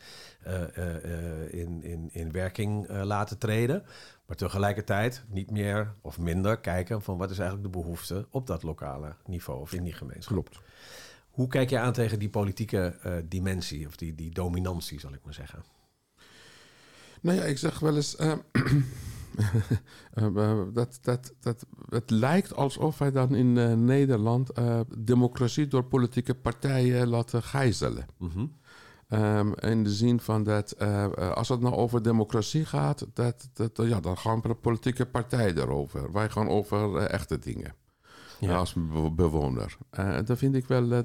uh, 0.48 0.62
uh, 0.78 1.54
in, 1.54 1.84
in, 1.84 2.10
in 2.12 2.32
werking 2.32 2.90
laten 3.04 3.38
treden. 3.38 3.84
Maar 4.26 4.38
tegelijkertijd 4.38 5.24
niet 5.28 5.52
meer 5.52 5.94
of 6.02 6.20
minder 6.20 6.60
kijken 6.60 7.02
van 7.02 7.18
wat 7.18 7.32
is 7.32 7.40
eigenlijk 7.40 7.74
de 7.74 7.80
behoefte 7.80 8.28
op 8.30 8.48
dat 8.48 8.64
lokale 8.64 9.16
niveau 9.26 9.62
of 9.62 9.74
in 9.74 9.84
die 9.84 9.94
gemeenschap. 9.94 10.34
Klopt. 10.34 10.60
Hoe 11.30 11.48
kijk 11.48 11.70
je 11.70 11.80
aan 11.80 11.94
tegen 11.94 12.20
die 12.20 12.30
politieke 12.30 12.96
dimensie 13.26 13.88
of 13.88 13.96
die, 13.96 14.16
die 14.16 14.32
dominantie, 14.32 15.00
zal 15.00 15.14
ik 15.14 15.20
maar 15.24 15.34
zeggen? 15.34 15.64
Nou 17.22 17.38
ja, 17.38 17.44
ik 17.44 17.58
zeg 17.58 17.80
wel 17.80 17.96
eens. 17.96 18.20
Uh, 18.20 18.34
dat, 20.74 21.00
dat, 21.02 21.34
dat, 21.40 21.66
het 21.90 22.10
lijkt 22.10 22.56
alsof 22.56 22.98
wij 22.98 23.12
dan 23.12 23.36
in 23.36 23.86
Nederland 23.86 24.52
democratie 24.98 25.68
door 25.68 25.84
politieke 25.84 26.36
partijen 26.36 27.08
laten 27.08 27.44
gijzelen. 27.44 28.06
Mm 28.18 28.30
-hmm. 28.30 28.58
Um, 29.10 29.56
in 29.56 29.84
de 29.84 29.94
zin 29.94 30.20
van 30.20 30.44
dat 30.44 30.80
als 31.34 31.50
het 31.50 31.60
nou 31.62 31.76
over 31.76 32.02
democratie 32.02 32.66
gaat, 32.66 33.08
dat, 33.14 33.50
dat, 33.54 33.72
ja, 33.76 34.00
dan 34.00 34.18
gaan 34.18 34.42
politieke 34.62 35.06
partijen 35.06 35.58
erover. 35.58 36.12
Wij 36.12 36.30
gaan 36.30 36.48
over 36.48 36.98
echte 36.98 37.40
dingen. 37.40 37.76
Ja. 38.40 38.56
als 38.56 38.76
bewoner. 39.16 39.78
Uh, 40.00 40.18
dat 40.26 40.38
vind 40.38 40.56
ik 40.56 40.66
wel. 40.68 41.04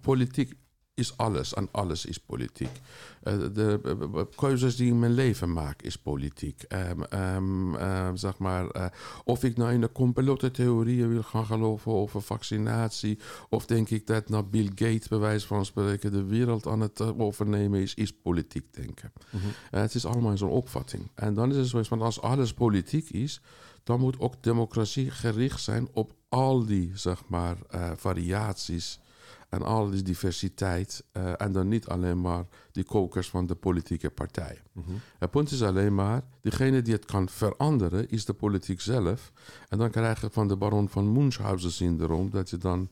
Politiek 0.00 0.54
is 0.98 1.16
alles. 1.16 1.54
En 1.54 1.68
alles 1.70 2.04
is 2.04 2.18
politiek. 2.18 2.80
Uh, 3.22 3.34
de 3.52 4.26
keuzes 4.36 4.76
die 4.76 4.86
ik 4.86 4.92
in 4.92 4.98
mijn 4.98 5.12
leven 5.12 5.52
maak, 5.52 5.82
is 5.82 5.96
politiek. 5.96 6.64
Um, 6.68 7.74
um, 7.74 8.16
zeg 8.16 8.38
maar, 8.38 8.92
of 9.24 9.44
ik 9.44 9.56
nou 9.56 9.72
in 9.72 9.80
de 9.80 9.92
complotte 9.92 10.50
theorieën 10.50 11.08
wil 11.08 11.22
gaan 11.22 11.46
geloven 11.46 11.92
over 11.92 12.22
vaccinatie. 12.22 13.18
Of 13.48 13.66
denk 13.66 13.90
ik 13.90 14.06
dat 14.06 14.28
nou 14.28 14.44
Bill 14.44 14.70
Gates, 14.74 15.08
bij 15.08 15.18
wijze 15.18 15.46
van 15.46 15.64
spreken, 15.64 16.12
de 16.12 16.24
wereld 16.24 16.66
aan 16.66 16.80
het 16.80 17.00
overnemen 17.18 17.80
is, 17.80 17.94
is 17.94 18.12
politiek 18.12 18.74
denken. 18.74 19.12
Mm 19.30 19.40
het 19.70 19.94
is 19.94 20.06
allemaal 20.06 20.36
zo'n 20.36 20.50
opvatting. 20.50 21.10
En 21.14 21.34
dan 21.34 21.50
is 21.50 21.56
het 21.56 21.66
zo, 21.66 21.82
van 21.82 22.02
als 22.02 22.20
alles 22.20 22.52
politiek 22.52 23.10
is 23.10 23.40
dan 23.84 24.00
moet 24.00 24.20
ook 24.20 24.42
democratie 24.42 25.10
gericht 25.10 25.62
zijn 25.62 25.88
op 25.92 26.12
al 26.28 26.64
die 26.64 26.90
zeg 26.94 27.22
maar, 27.28 27.56
variaties 27.96 29.00
en 29.48 29.62
al 29.62 29.90
die 29.90 30.02
diversiteit. 30.02 31.04
Uh, 31.12 31.32
en 31.36 31.52
dan 31.52 31.68
niet 31.68 31.86
alleen 31.86 32.20
maar 32.20 32.44
die 32.72 32.84
kokers 32.84 33.28
van 33.28 33.46
de 33.46 33.54
politieke 33.54 34.10
partij. 34.10 34.62
Mm 34.72 34.82
-hmm. 34.86 35.00
Het 35.18 35.30
punt 35.30 35.50
is 35.50 35.62
alleen 35.62 35.94
maar, 35.94 36.22
degene 36.40 36.82
die 36.82 36.94
het 36.94 37.04
kan 37.04 37.28
veranderen 37.28 38.10
is 38.10 38.24
de 38.24 38.34
politiek 38.34 38.80
zelf. 38.80 39.32
En 39.68 39.78
dan 39.78 39.90
krijg 39.90 40.20
je 40.20 40.30
van 40.30 40.48
de 40.48 40.56
baron 40.56 40.88
van 40.88 41.12
Munchausen 41.12 41.72
syndroom 41.72 42.30
dat 42.30 42.50
je 42.50 42.56
dan 42.56 42.88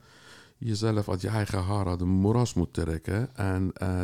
jezelf 0.59 1.09
uit 1.09 1.21
je 1.21 1.29
eigen 1.29 1.63
haar 1.63 1.87
uit 1.87 2.01
een 2.01 2.09
moeras 2.09 2.55
moet 2.55 2.73
trekken. 2.73 3.37
En, 3.37 3.73
uh, 3.83 4.03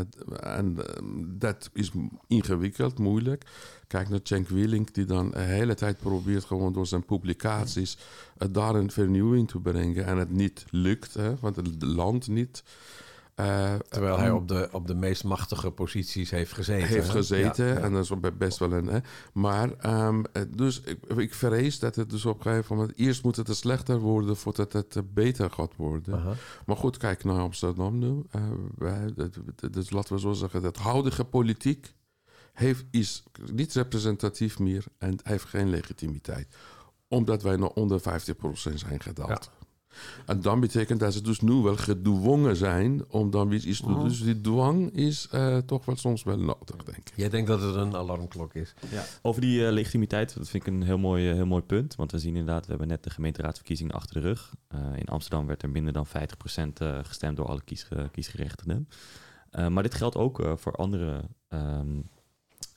en 0.57 0.77
uh, 0.79 0.85
dat 1.27 1.71
is 1.73 1.91
ingewikkeld, 2.27 2.99
moeilijk. 2.99 3.45
Kijk 3.87 4.09
naar 4.09 4.21
Cenk 4.23 4.49
Willink, 4.49 4.95
die 4.95 5.05
dan 5.05 5.31
de 5.31 5.39
hele 5.39 5.75
tijd 5.75 5.99
probeert 5.99 6.45
gewoon 6.45 6.73
door 6.73 6.87
zijn 6.87 7.05
publicaties 7.05 7.99
uh, 8.39 8.49
daar 8.53 8.75
een 8.75 8.91
vernieuwing 8.91 9.49
te 9.49 9.59
brengen. 9.59 10.07
En 10.07 10.17
het 10.17 10.31
niet 10.31 10.65
lukt, 10.71 11.15
hè, 11.15 11.35
want 11.41 11.57
het 11.57 11.83
land 11.83 12.29
niet. 12.29 12.63
Uh, 13.37 13.75
Terwijl 13.89 14.19
hij 14.19 14.31
op 14.31 14.49
de, 14.49 14.69
op 14.73 14.87
de 14.87 14.95
meest 14.95 15.25
machtige 15.25 15.71
posities 15.71 16.31
heeft 16.31 16.53
gezeten. 16.53 16.89
Heeft 16.89 17.09
gezeten, 17.09 17.83
en 17.83 17.93
dat 17.93 18.05
is 18.05 18.37
best 18.39 18.59
wel 18.59 18.73
een... 18.73 18.87
Hè. 18.87 18.99
Maar, 19.33 19.71
um, 20.07 20.25
dus 20.49 20.81
ik, 20.81 20.99
ik 21.17 21.35
vrees 21.35 21.79
dat 21.79 21.95
het 21.95 22.11
dus 22.11 22.25
op 22.25 22.37
een 22.37 22.43
gegeven 22.43 22.77
moment... 22.77 22.99
Eerst 22.99 23.23
moet 23.23 23.37
het 23.37 23.49
er 23.49 23.55
slechter 23.55 23.99
worden 23.99 24.37
voordat 24.37 24.73
het 24.73 25.15
beter 25.15 25.51
gaat 25.51 25.77
worden. 25.77 26.15
Uh 26.15 26.25
-huh. 26.25 26.35
Maar 26.67 26.77
goed, 26.77 26.97
kijk 26.97 27.25
naar 27.25 27.39
Amsterdam 27.39 27.99
nu. 27.99 28.23
Uh, 28.37 28.43
wij, 28.77 29.15
dus 29.71 29.91
laten 29.91 30.15
we 30.15 30.21
zo 30.21 30.33
zeggen, 30.33 30.63
dat 30.63 30.77
huidige 30.77 31.25
politiek... 31.25 31.95
Heeft, 32.53 32.85
is 32.91 33.23
niet 33.53 33.73
representatief 33.75 34.59
meer 34.59 34.85
en 34.99 35.19
heeft 35.23 35.45
geen 35.45 35.71
legitimiteit. 35.71 36.57
Omdat 37.09 37.43
wij 37.43 37.57
nog 37.57 37.71
onder 37.71 38.01
50% 38.01 38.05
zijn 38.75 39.01
gedaald. 39.01 39.51
Ja. 39.59 39.62
En 40.27 40.41
dan 40.41 40.61
betekent 40.61 41.01
dat 41.01 41.13
ze 41.13 41.23
dus 41.23 41.41
nu 41.41 41.53
wel 41.53 41.77
gedwongen 41.77 42.57
zijn 42.57 43.05
om 43.09 43.31
dan 43.31 43.49
weer 43.49 43.65
iets 43.65 43.81
te 43.81 43.87
doen. 43.87 44.09
Dus 44.09 44.23
die 44.23 44.41
dwang 44.41 44.97
is 44.97 45.29
uh, 45.35 45.57
toch 45.57 45.85
wel 45.85 45.97
soms 45.97 46.23
wel 46.23 46.39
nodig, 46.39 46.85
denk 46.85 46.97
ik. 46.97 47.13
Jij 47.17 47.29
denkt 47.29 47.49
dat 47.49 47.61
het 47.61 47.75
een 47.75 47.97
alarmklok 47.97 48.55
is? 48.55 48.75
Ja. 48.91 49.05
Over 49.23 49.41
die 49.41 49.61
uh, 49.61 49.71
legitimiteit, 49.71 50.35
dat 50.37 50.49
vind 50.49 50.67
ik 50.67 50.73
een 50.73 50.83
heel 50.83 50.99
mooi, 50.99 51.29
uh, 51.29 51.35
heel 51.35 51.47
mooi 51.47 51.63
punt. 51.63 51.95
Want 51.95 52.13
we 52.13 52.19
zien 52.19 52.37
inderdaad, 52.37 52.65
we 52.65 52.71
hebben 52.71 52.89
net 52.89 53.05
de 53.05 53.11
gemeenteraadsverkiezingen 53.11 53.95
achter 53.95 54.15
de 54.15 54.29
rug. 54.29 54.55
in 54.97 55.07
Amsterdam 55.07 55.47
werd 55.47 55.63
er 55.63 55.71
minder 55.71 55.93
dan 55.93 56.07
50% 56.07 56.11
gestemd 57.03 57.37
door 57.37 57.47
alle 57.47 57.63
kies, 57.65 57.89
kiesgerechtigden. 58.13 58.89
maar 59.69 59.83
dit 59.83 59.95
geldt 59.95 60.17
ook 60.17 60.43
voor 60.57 60.73
andere... 60.73 61.25
Um, 61.49 62.11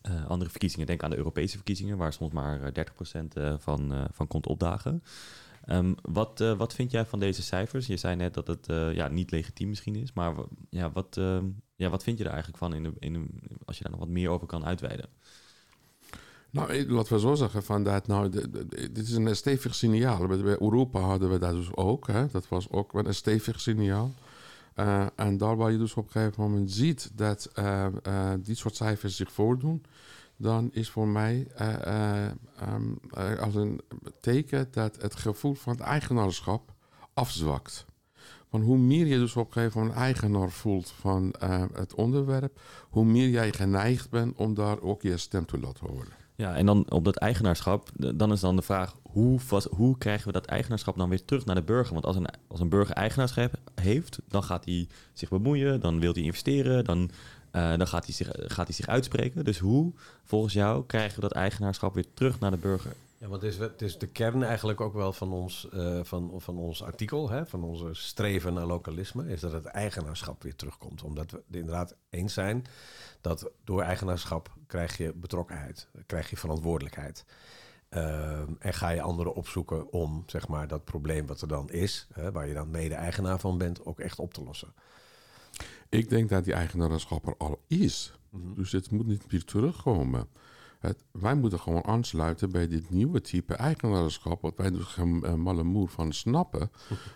uh, 0.09 0.25
andere 0.25 0.49
verkiezingen, 0.49 0.87
denk 0.87 1.03
aan 1.03 1.09
de 1.09 1.17
Europese 1.17 1.55
verkiezingen, 1.55 1.97
waar 1.97 2.13
soms 2.13 2.33
maar 2.33 2.59
30% 2.59 3.37
uh, 3.37 3.53
van, 3.57 3.93
uh, 3.93 4.03
van 4.11 4.27
komt 4.27 4.47
opdagen. 4.47 5.03
Um, 5.69 5.95
wat, 6.01 6.41
uh, 6.41 6.57
wat 6.57 6.73
vind 6.73 6.91
jij 6.91 7.05
van 7.05 7.19
deze 7.19 7.41
cijfers? 7.41 7.87
Je 7.87 7.97
zei 7.97 8.15
net 8.15 8.33
dat 8.33 8.47
het 8.47 8.69
uh, 8.69 8.93
ja, 8.93 9.07
niet 9.07 9.31
legitiem 9.31 9.69
misschien 9.69 9.95
is, 9.95 10.13
maar 10.13 10.35
ja, 10.69 10.91
wat, 10.91 11.17
uh, 11.19 11.39
ja, 11.75 11.89
wat 11.89 12.03
vind 12.03 12.17
je 12.17 12.23
er 12.23 12.29
eigenlijk 12.29 12.59
van 12.59 12.73
in 12.73 12.83
de, 12.83 12.93
in 12.99 13.41
als 13.65 13.77
je 13.77 13.83
daar 13.83 13.91
nog 13.91 14.01
wat 14.01 14.09
meer 14.09 14.29
over 14.29 14.47
kan 14.47 14.65
uitweiden? 14.65 15.09
Nou, 16.55 16.91
laten 16.91 17.13
we 17.13 17.19
zo 17.19 17.35
zeggen 17.35 17.63
van 17.63 17.83
dat, 17.83 18.07
nou, 18.07 18.29
dit 18.69 18.97
is 18.97 19.13
een 19.13 19.35
stevig 19.35 19.75
signaal. 19.75 20.27
Bij 20.27 20.37
Europa 20.37 20.99
hadden 20.99 21.29
we 21.29 21.37
dat 21.37 21.53
dus 21.53 21.75
ook. 21.75 22.07
Hè? 22.07 22.27
Dat 22.27 22.47
was 22.47 22.69
ook 22.69 22.93
een 22.93 23.13
stevig 23.13 23.59
signaal. 23.61 24.13
Uh, 24.75 25.05
en 25.15 25.37
daar 25.37 25.55
waar 25.55 25.71
je 25.71 25.77
dus 25.77 25.93
op 25.93 26.05
een 26.05 26.11
gegeven 26.11 26.43
moment 26.43 26.71
ziet 26.71 27.11
dat 27.13 27.51
uh, 27.59 27.87
dit 28.39 28.57
soort 28.57 28.75
cijfers 28.75 29.15
zich 29.15 29.31
voordoen, 29.31 29.83
dan 30.37 30.69
is 30.71 30.89
voor 30.89 31.07
mij 31.07 31.47
uh, 31.61 32.27
um, 32.73 32.99
als 33.39 33.55
een 33.55 33.81
teken 34.21 34.67
dat 34.71 35.01
het 35.01 35.15
gevoel 35.15 35.53
van 35.53 35.79
eigenaarschap 35.79 36.73
afzwakt. 37.13 37.85
Want 38.49 38.63
hoe 38.63 38.77
meer 38.77 39.05
je 39.05 39.17
dus 39.17 39.35
op 39.35 39.47
een 39.47 39.53
gegeven 39.53 39.79
moment 39.79 39.97
eigenaar 39.97 40.51
voelt 40.51 40.89
van 40.89 41.33
het 41.73 41.93
onderwerp, 41.93 42.59
hoe 42.89 43.05
meer 43.05 43.29
jij 43.29 43.53
geneigd 43.53 44.09
bent 44.09 44.37
om 44.37 44.53
daar 44.53 44.81
ook 44.81 45.01
je 45.01 45.17
stem 45.17 45.45
te 45.45 45.59
laten 45.59 45.87
horen. 45.87 46.13
Ja, 46.35 46.55
en 46.55 46.65
dan 46.65 46.91
op 46.91 47.03
dat 47.03 47.15
eigenaarschap, 47.15 47.89
dan 48.15 48.31
is 48.31 48.39
dan 48.39 48.55
de 48.55 48.61
vraag: 48.61 48.95
hoe, 49.01 49.39
hoe 49.69 49.97
krijgen 49.97 50.27
we 50.27 50.33
dat 50.33 50.45
eigenaarschap 50.45 50.97
dan 50.97 51.09
weer 51.09 51.25
terug 51.25 51.45
naar 51.45 51.55
de 51.55 51.63
burger? 51.63 51.93
Want 51.93 52.05
als 52.05 52.15
een, 52.15 52.27
als 52.47 52.59
een 52.59 52.69
burger 52.69 52.95
eigenaarschap 52.95 53.53
heeft, 53.75 54.19
dan 54.27 54.43
gaat 54.43 54.65
hij 54.65 54.87
zich 55.13 55.29
bemoeien, 55.29 55.79
dan 55.79 55.99
wil 55.99 56.13
hij 56.13 56.23
investeren, 56.23 56.83
dan 56.83 57.09
uh, 57.55 57.77
dan 57.77 57.87
gaat 57.87 58.05
hij, 58.05 58.13
zich, 58.13 58.29
gaat 58.31 58.67
hij 58.67 58.75
zich 58.75 58.87
uitspreken. 58.87 59.45
Dus 59.45 59.59
hoe, 59.59 59.93
volgens 60.23 60.53
jou, 60.53 60.85
krijgen 60.85 61.15
we 61.15 61.21
dat 61.21 61.31
eigenaarschap 61.31 61.93
weer 61.93 62.13
terug 62.13 62.39
naar 62.39 62.51
de 62.51 62.57
burger? 62.57 62.93
Ja, 63.17 63.27
want 63.27 63.41
het 63.41 63.53
is, 63.53 63.59
het 63.59 63.81
is 63.81 63.97
de 63.97 64.07
kern 64.07 64.43
eigenlijk 64.43 64.81
ook 64.81 64.93
wel 64.93 65.13
van 65.13 65.31
ons, 65.31 65.67
uh, 65.73 65.99
van, 66.03 66.31
van 66.37 66.57
ons 66.57 66.83
artikel, 66.83 67.29
hè, 67.29 67.45
van 67.45 67.63
onze 67.63 67.89
streven 67.93 68.53
naar 68.53 68.65
lokalisme, 68.65 69.27
is 69.27 69.39
dat 69.39 69.51
het 69.51 69.65
eigenaarschap 69.65 70.43
weer 70.43 70.55
terugkomt. 70.55 71.03
Omdat 71.03 71.31
we 71.31 71.43
het 71.47 71.55
inderdaad 71.55 71.95
eens 72.09 72.33
zijn 72.33 72.65
dat 73.21 73.51
door 73.63 73.81
eigenaarschap 73.81 74.53
krijg 74.67 74.97
je 74.97 75.13
betrokkenheid, 75.13 75.87
krijg 76.05 76.29
je 76.29 76.37
verantwoordelijkheid. 76.37 77.25
Uh, 77.89 78.39
en 78.59 78.73
ga 78.73 78.89
je 78.89 79.01
anderen 79.01 79.35
opzoeken 79.35 79.91
om 79.91 80.23
zeg 80.25 80.47
maar, 80.47 80.67
dat 80.67 80.83
probleem 80.83 81.27
wat 81.27 81.41
er 81.41 81.47
dan 81.47 81.69
is, 81.69 82.07
hè, 82.13 82.31
waar 82.31 82.47
je 82.47 82.53
dan 82.53 82.71
mede-eigenaar 82.71 83.39
van 83.39 83.57
bent, 83.57 83.85
ook 83.85 83.99
echt 83.99 84.19
op 84.19 84.33
te 84.33 84.43
lossen. 84.43 84.73
Ik 85.89 86.09
denk 86.09 86.29
dat 86.29 86.43
die 86.43 86.53
eigenaarschap 86.53 87.27
er 87.27 87.37
al 87.37 87.61
is. 87.67 88.13
Mhm. 88.29 88.53
Dus 88.53 88.71
het 88.71 88.91
moet 88.91 89.07
niet 89.07 89.31
meer 89.31 89.43
terugkomen. 89.43 90.27
Het, 90.79 91.03
wij 91.11 91.35
moeten 91.35 91.59
gewoon 91.59 91.85
aansluiten 91.85 92.51
bij 92.51 92.67
dit 92.67 92.89
nieuwe 92.89 93.21
type 93.21 93.53
eigenaarschap, 93.53 94.41
wat 94.41 94.53
wij 94.57 94.71
dus 94.71 94.83
geen 94.83 95.21
uh, 95.25 95.33
malle 95.33 95.63
moer 95.63 95.87
van 95.89 96.13
snappen. 96.13 96.71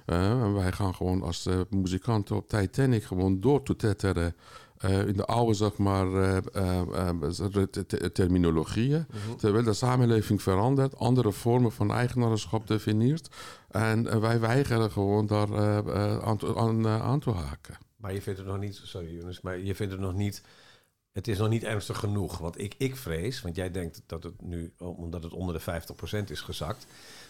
Uh, 0.06 0.54
wij 0.54 0.72
gaan 0.72 0.96
gewoon 0.96 1.22
als 1.22 1.48
uh, 1.48 1.60
muzikanten 1.70 2.36
op 2.36 2.48
Titanic 2.48 3.04
gewoon 3.04 3.40
door 3.40 3.64
te 3.64 3.76
tetteren 3.76 4.36
in 5.06 5.16
de 5.16 5.26
oude, 5.26 5.54
zeg 5.54 5.78
maar, 5.78 6.42
terminologieën. 8.14 9.06
Mhm. 9.08 9.36
Terwijl 9.38 9.64
de 9.64 9.74
samenleving 9.74 10.42
verandert, 10.42 10.98
andere 10.98 11.32
vormen 11.32 11.72
van 11.72 11.92
eigenaarschap 11.92 12.68
definieert. 12.68 13.30
En 13.70 14.22
wij 14.22 14.40
weigeren 14.40 14.92
gewoon 14.92 15.26
daar 15.26 15.58
aan, 16.22 16.58
aan, 16.58 16.88
aan 16.88 17.20
te 17.20 17.32
haken. 17.32 17.78
Maar 18.00 18.14
je 18.14 18.22
vindt 18.22 18.40
het 18.40 18.48
nog 18.48 18.60
niet, 18.60 18.82
sorry 18.84 19.16
Jonas, 19.16 19.42
maar 19.42 19.58
je 19.58 19.76
vindt 19.76 19.92
het 19.92 20.02
nog 20.02 20.14
niet, 20.14 20.42
het 21.12 21.28
is 21.28 21.38
nog 21.38 21.50
niet 21.50 21.64
ernstig 21.64 21.98
genoeg. 21.98 22.38
Want 22.38 22.60
ik, 22.60 22.76
ik 22.78 22.96
vrees, 22.96 23.42
want 23.42 23.56
jij 23.56 23.72
denkt 23.72 24.02
dat 24.06 24.24
het 24.24 24.42
nu, 24.42 24.74
omdat 24.78 25.24
het 25.24 25.34
onder 25.34 25.54
de 25.66 25.82
50% 26.24 26.24
is 26.32 26.42
gezakt, 26.42 26.88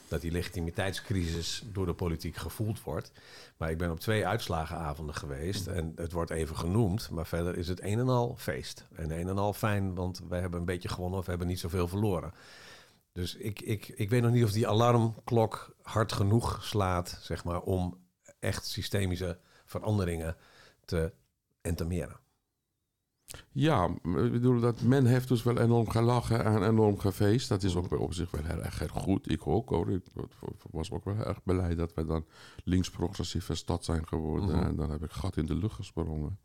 dat 0.08 0.22
die 0.22 0.32
legitimiteitscrisis 0.32 1.64
door 1.66 1.86
de 1.86 1.94
politiek 1.94 2.36
gevoeld 2.36 2.84
wordt. 2.84 3.12
Maar 3.58 3.72
ik 3.72 3.78
ben 3.78 3.92
op 3.92 4.00
twee 4.00 4.28
uitslagenavonden 4.28 5.16
geweest 5.16 5.68
en 5.68 5.92
het 5.96 6.12
wordt 6.12 6.32
even 6.32 6.56
genoemd, 6.56 7.10
maar 7.10 7.28
verder 7.28 7.58
is 7.58 7.68
het 7.68 7.84
een 7.84 8.00
en 8.00 8.10
al 8.10 8.36
feest. 8.38 8.86
En 8.96 9.12
een 9.12 9.28
en 9.28 9.38
al 9.38 9.54
fijn, 9.54 9.96
want 9.96 10.22
wij 10.30 10.40
hebben 10.40 10.60
een 10.60 10.66
beetje 10.66 10.90
gewonnen 10.90 11.20
of 11.20 11.26
we 11.26 11.32
hebben 11.32 11.48
niet 11.48 11.60
zoveel 11.60 11.88
verloren. 11.88 12.34
Dus 13.12 13.36
ik, 13.36 13.62
ik, 13.62 13.88
ik 13.88 14.10
weet 14.10 14.22
nog 14.22 14.32
niet 14.32 14.44
of 14.44 14.52
die 14.52 14.68
alarmklok 14.68 15.76
hard 15.82 16.12
genoeg 16.12 16.66
slaat, 16.66 17.18
zeg 17.22 17.44
maar, 17.44 17.62
om 17.62 17.98
echt 18.40 18.66
systemische 18.66 19.38
veranderingen 19.66 20.36
te 20.90 21.14
entameren. 21.62 22.20
Ja, 23.52 23.86
ik 24.04 24.32
bedoel 24.32 24.60
dat 24.60 24.82
men 24.82 25.06
heeft 25.06 25.28
dus 25.28 25.44
wel 25.44 25.58
enorm 25.58 25.90
gelachen 25.90 26.46
en 26.46 26.64
enorm 26.64 27.00
gefeest. 27.00 27.50
Dat 27.50 27.64
is 27.64 27.76
ook 27.76 28.00
op 28.00 28.14
zich 28.14 28.32
wel 28.32 28.44
heel 28.44 28.62
erg 28.62 28.84
goed. 28.92 29.32
Ik 29.32 29.48
ook 29.48 29.70
hoor. 29.70 29.92
Ik 29.92 30.04
was 30.72 30.92
ook 30.92 31.06
wel 31.06 31.16
erg 31.16 31.44
blij 31.44 31.76
dat 31.76 31.94
we 31.94 32.06
dan 32.06 32.26
links-progressieve 32.64 33.56
stad 33.56 33.86
zijn 33.86 34.08
geworden. 34.08 34.56
Mhm. 34.56 34.66
En 34.66 34.76
dan 34.76 34.92
heb 34.92 35.04
ik 35.04 35.12
gat 35.12 35.38
in 35.38 35.46
de 35.46 35.56
lucht 35.56 35.76
gesprongen. 35.76 36.40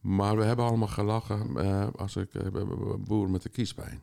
Maar 0.00 0.36
we 0.36 0.44
hebben 0.44 0.64
allemaal 0.64 0.88
gelachen 0.88 1.50
uh, 1.56 1.86
als 1.96 2.16
ik 2.16 2.34
uh, 2.34 2.64
boer 2.98 3.30
met 3.30 3.42
de 3.42 3.48
kiespijn. 3.48 4.00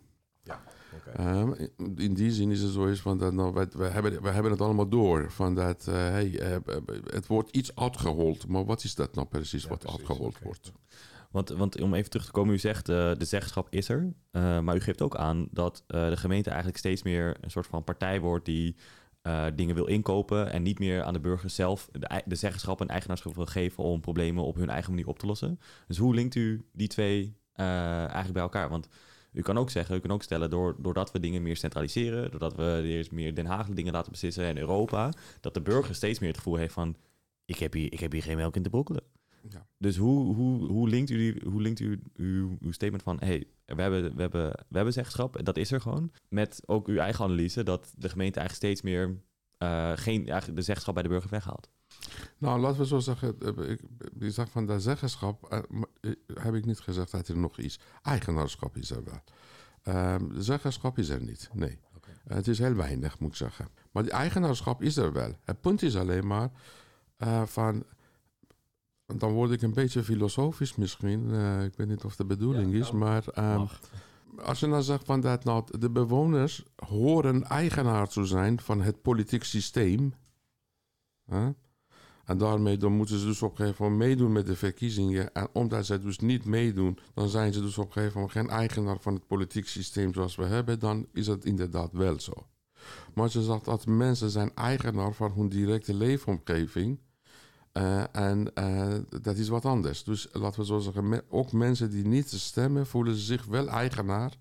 Ehm, 1.15 1.51
in 1.95 2.13
die 2.13 2.31
zin 2.31 2.51
is 2.51 2.61
het 2.61 2.71
zo 2.71 2.85
is 2.85 3.01
van 3.01 3.17
dat 3.17 3.33
nou, 3.33 3.53
we, 3.53 3.67
we, 3.71 3.85
hebben, 3.85 4.21
we 4.21 4.29
hebben 4.29 4.51
het 4.51 4.61
allemaal 4.61 4.89
door. 4.89 5.31
Van 5.31 5.55
dat 5.55 5.85
uh, 5.89 5.95
hey, 5.95 6.27
uh, 6.27 6.55
het 7.05 7.27
wordt 7.27 7.55
iets 7.55 7.75
uitgehold. 7.75 8.47
Maar 8.47 8.65
wat 8.65 8.83
is 8.83 8.95
dat 8.95 9.15
nou 9.15 9.27
precies 9.27 9.63
ja, 9.63 9.69
wat 9.69 9.79
precies, 9.79 9.97
uitgehold 9.97 10.39
wordt? 10.43 10.71
Want, 11.31 11.49
want 11.49 11.81
om 11.81 11.93
even 11.93 12.09
terug 12.09 12.25
te 12.25 12.31
komen, 12.31 12.53
u 12.53 12.57
zegt 12.57 12.89
uh, 12.89 12.95
de 13.17 13.25
zeggenschap 13.25 13.67
is 13.69 13.89
er. 13.89 14.13
maar 14.31 14.75
u 14.75 14.79
geeft 14.79 15.01
ook 15.01 15.15
aan 15.15 15.47
dat 15.51 15.83
de 15.87 16.17
gemeente 16.17 16.49
eigenlijk 16.49 16.79
steeds 16.79 17.03
meer 17.03 17.37
een 17.41 17.51
soort 17.51 17.67
van 17.67 17.83
partij 17.83 18.19
wordt 18.19 18.45
die 18.45 18.75
eh, 19.25 19.45
dingen 19.55 19.75
wil 19.75 19.85
inkopen 19.85 20.51
en 20.51 20.63
niet 20.63 20.79
meer 20.79 21.03
aan 21.03 21.13
de 21.13 21.19
burgers 21.19 21.55
zelf 21.55 21.89
de, 21.91 22.21
de 22.25 22.35
zeggenschap 22.35 22.81
en 22.81 22.87
eigenaarschap 22.87 23.35
wil 23.35 23.45
geven 23.45 23.83
om 23.83 24.01
problemen 24.01 24.43
op 24.43 24.55
hun 24.55 24.69
eigen 24.69 24.91
manier 24.91 25.07
op 25.07 25.19
te 25.19 25.25
lossen. 25.25 25.59
Dus 25.87 25.97
hoe 25.97 26.15
linkt 26.15 26.35
u 26.35 26.65
die 26.73 26.87
twee 26.87 27.37
eh, 27.53 27.97
eigenlijk 27.97 28.33
bij 28.33 28.41
elkaar? 28.41 28.69
Want 28.69 28.87
u 29.35 29.41
kan 29.41 29.57
ook 29.57 29.69
zeggen, 29.69 29.95
u 29.95 29.99
kan 29.99 30.11
ook 30.11 30.23
stellen, 30.23 30.49
door, 30.49 30.75
doordat 30.79 31.11
we 31.11 31.19
dingen 31.19 31.41
meer 31.41 31.57
centraliseren, 31.57 32.31
doordat 32.31 32.55
we 32.55 32.81
eerst 32.83 33.11
meer 33.11 33.35
Den 33.35 33.45
Haag 33.45 33.67
dingen 33.67 33.93
laten 33.93 34.11
beslissen 34.11 34.45
en 34.45 34.57
Europa, 34.57 35.13
dat 35.41 35.53
de 35.53 35.61
burger 35.61 35.95
steeds 35.95 36.19
meer 36.19 36.29
het 36.29 36.37
gevoel 36.37 36.55
heeft 36.55 36.73
van, 36.73 36.95
ik 37.45 37.57
heb 37.57 37.73
hier, 37.73 37.93
ik 37.93 37.99
heb 37.99 38.11
hier 38.11 38.23
geen 38.23 38.37
melk 38.37 38.55
in 38.55 38.63
te 38.63 38.69
brokkelen. 38.69 39.03
Ja. 39.49 39.67
Dus 39.77 39.97
hoe, 39.97 40.35
hoe, 40.35 40.67
hoe 40.67 40.89
linkt 40.89 41.09
u, 41.09 41.17
die, 41.17 41.49
hoe 41.49 41.61
linkt 41.61 41.79
u 41.79 42.01
uw, 42.15 42.57
uw 42.59 42.71
statement 42.71 43.03
van... 43.03 43.17
hey, 43.19 43.47
we 43.65 43.81
hebben, 43.81 44.15
we, 44.15 44.21
hebben, 44.21 44.51
we 44.51 44.75
hebben 44.75 44.93
zeggenschap, 44.93 45.45
dat 45.45 45.57
is 45.57 45.71
er 45.71 45.81
gewoon... 45.81 46.11
met 46.29 46.61
ook 46.65 46.87
uw 46.87 46.97
eigen 46.97 47.25
analyse 47.25 47.63
dat 47.63 47.93
de 47.97 48.09
gemeente 48.09 48.39
eigenlijk 48.39 48.67
steeds 48.67 48.81
meer... 48.81 49.21
eh, 49.57 49.91
geen, 49.95 50.27
eigenlijk 50.27 50.57
de 50.57 50.65
zeggenschap 50.65 50.93
bij 50.93 51.03
de 51.03 51.09
burger 51.09 51.29
weghaalt. 51.29 51.69
Nou, 52.37 52.59
laten 52.59 52.79
we 52.79 52.85
zo 52.85 52.99
zeggen, 52.99 53.35
eh, 53.39 53.69
ik, 53.69 53.81
ik 54.19 54.31
zeg 54.31 54.49
van 54.49 54.65
dat 54.65 54.81
zeggenschap, 54.81 55.51
eh, 55.51 55.59
eh, 56.01 56.11
heb 56.33 56.53
ik 56.53 56.65
niet 56.65 56.79
gezegd 56.79 57.11
dat 57.11 57.27
er 57.27 57.37
nog 57.37 57.57
is. 57.57 57.79
Eigenaarschap 58.01 58.77
is 58.77 58.91
er 58.91 59.03
wel. 59.03 59.21
Ehm, 59.83 60.41
zeggenschap 60.41 60.97
is 60.97 61.09
er 61.09 61.21
niet, 61.21 61.49
nee. 61.53 61.79
Het 62.27 62.47
is 62.47 62.59
heel 62.59 62.73
weinig, 62.73 63.19
moet 63.19 63.29
ik 63.29 63.35
zeggen. 63.35 63.67
Maar 63.91 64.03
die 64.03 64.11
eigenaarschap 64.11 64.81
is 64.81 64.97
er 64.97 65.13
wel. 65.13 65.33
Het 65.43 65.61
punt 65.61 65.81
is 65.81 65.95
alleen 65.95 66.27
maar 66.27 66.51
van... 67.45 67.83
Dan 69.05 69.31
word 69.31 69.51
ik 69.51 69.61
een 69.61 69.73
beetje 69.73 70.03
filosofisch 70.03 70.75
misschien. 70.75 71.33
Ik 71.63 71.75
weet 71.75 71.87
niet 71.87 72.03
of 72.03 72.15
de 72.15 72.25
bedoeling 72.25 72.73
is, 72.73 72.91
maar... 72.91 73.27
ehm, 73.27 73.65
als 74.43 74.59
je 74.59 74.67
nou 74.67 74.83
zegt 74.83 75.05
van 75.05 75.21
dat 75.21 75.43
nou, 75.43 75.63
de 75.79 75.89
bewoners 75.89 76.63
horen 76.75 77.43
eigenaar 77.43 78.07
te 78.07 78.25
zijn 78.25 78.59
van 78.59 78.81
het 78.81 79.01
politiek 79.01 79.43
systeem. 79.43 80.13
Hè? 81.25 81.49
En 82.25 82.37
daarmee 82.37 82.77
dan 82.77 82.91
moeten 82.91 83.19
ze 83.19 83.25
dus 83.25 83.41
op 83.41 83.51
een 83.51 83.57
gegeven 83.57 83.83
moment 83.85 84.01
meedoen 84.09 84.31
met 84.31 84.45
de 84.45 84.55
verkiezingen. 84.55 85.33
En 85.33 85.47
omdat 85.53 85.85
zij 85.85 85.99
dus 85.99 86.19
niet 86.19 86.45
meedoen, 86.45 86.97
dan 87.13 87.29
zijn 87.29 87.53
ze 87.53 87.61
dus 87.61 87.77
op 87.77 87.85
een 87.85 87.91
gegeven 87.91 88.13
moment 88.19 88.37
geen 88.37 88.49
eigenaar 88.49 88.97
van 88.99 89.13
het 89.13 89.27
politiek 89.27 89.67
systeem 89.67 90.13
zoals 90.13 90.35
we 90.35 90.45
hebben. 90.45 90.79
Dan 90.79 91.07
is 91.13 91.27
het 91.27 91.45
inderdaad 91.45 91.91
wel 91.91 92.19
zo. 92.19 92.33
Maar 93.13 93.29
je 93.31 93.43
zegt 93.43 93.65
dat 93.65 93.85
mensen 93.85 94.29
zijn 94.29 94.51
eigenaar 94.55 95.13
van 95.13 95.31
hun 95.35 95.49
directe 95.49 95.93
leefomgeving. 95.93 96.99
eh, 97.71 98.15
en 98.15 98.53
eh, 98.53 98.93
dat 99.21 99.37
is 99.37 99.47
wat 99.49 99.65
anders. 99.65 100.03
Dus 100.03 100.27
laten 100.31 100.59
we 100.59 100.65
zo 100.65 100.79
zeggen, 100.79 101.21
ook 101.29 101.51
mensen 101.51 101.89
die 101.89 102.05
niet 102.07 102.29
stemmen, 102.29 102.87
voelen 102.87 103.15
zich 103.15 103.45
wel 103.45 103.67
eigenaar 103.67 104.37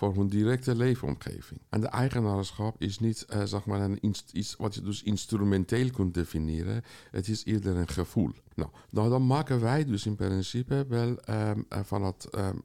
voor 0.00 0.14
hun 0.14 0.28
directe 0.28 0.74
leefomgeving. 0.74 1.60
En 1.68 1.80
de 1.80 1.86
eigenaarschap 1.86 2.74
is 2.78 2.98
niet 2.98 3.24
eh, 3.24 3.42
zeg 3.44 3.64
maar 3.64 3.80
een 3.80 3.98
iets 4.32 4.54
wat 4.58 4.74
je 4.74 4.82
dus 4.82 5.02
instrumenteel 5.02 5.90
kunt 5.90 6.14
definiëren. 6.14 6.82
Het 7.10 7.28
is 7.28 7.44
eerder 7.44 7.76
een 7.76 7.88
gevoel. 7.88 8.30
Nou, 8.54 8.70
nou 8.90 9.08
dan 9.08 9.26
maken 9.26 9.60
wij 9.60 9.84
dus 9.84 10.06
in 10.06 10.16
principe 10.16 10.86
wel 10.88 11.18
ehm, 11.20 11.62
eh, 11.68 11.80
van 11.82 12.04
het, 12.04 12.24
ehm, 12.24 12.56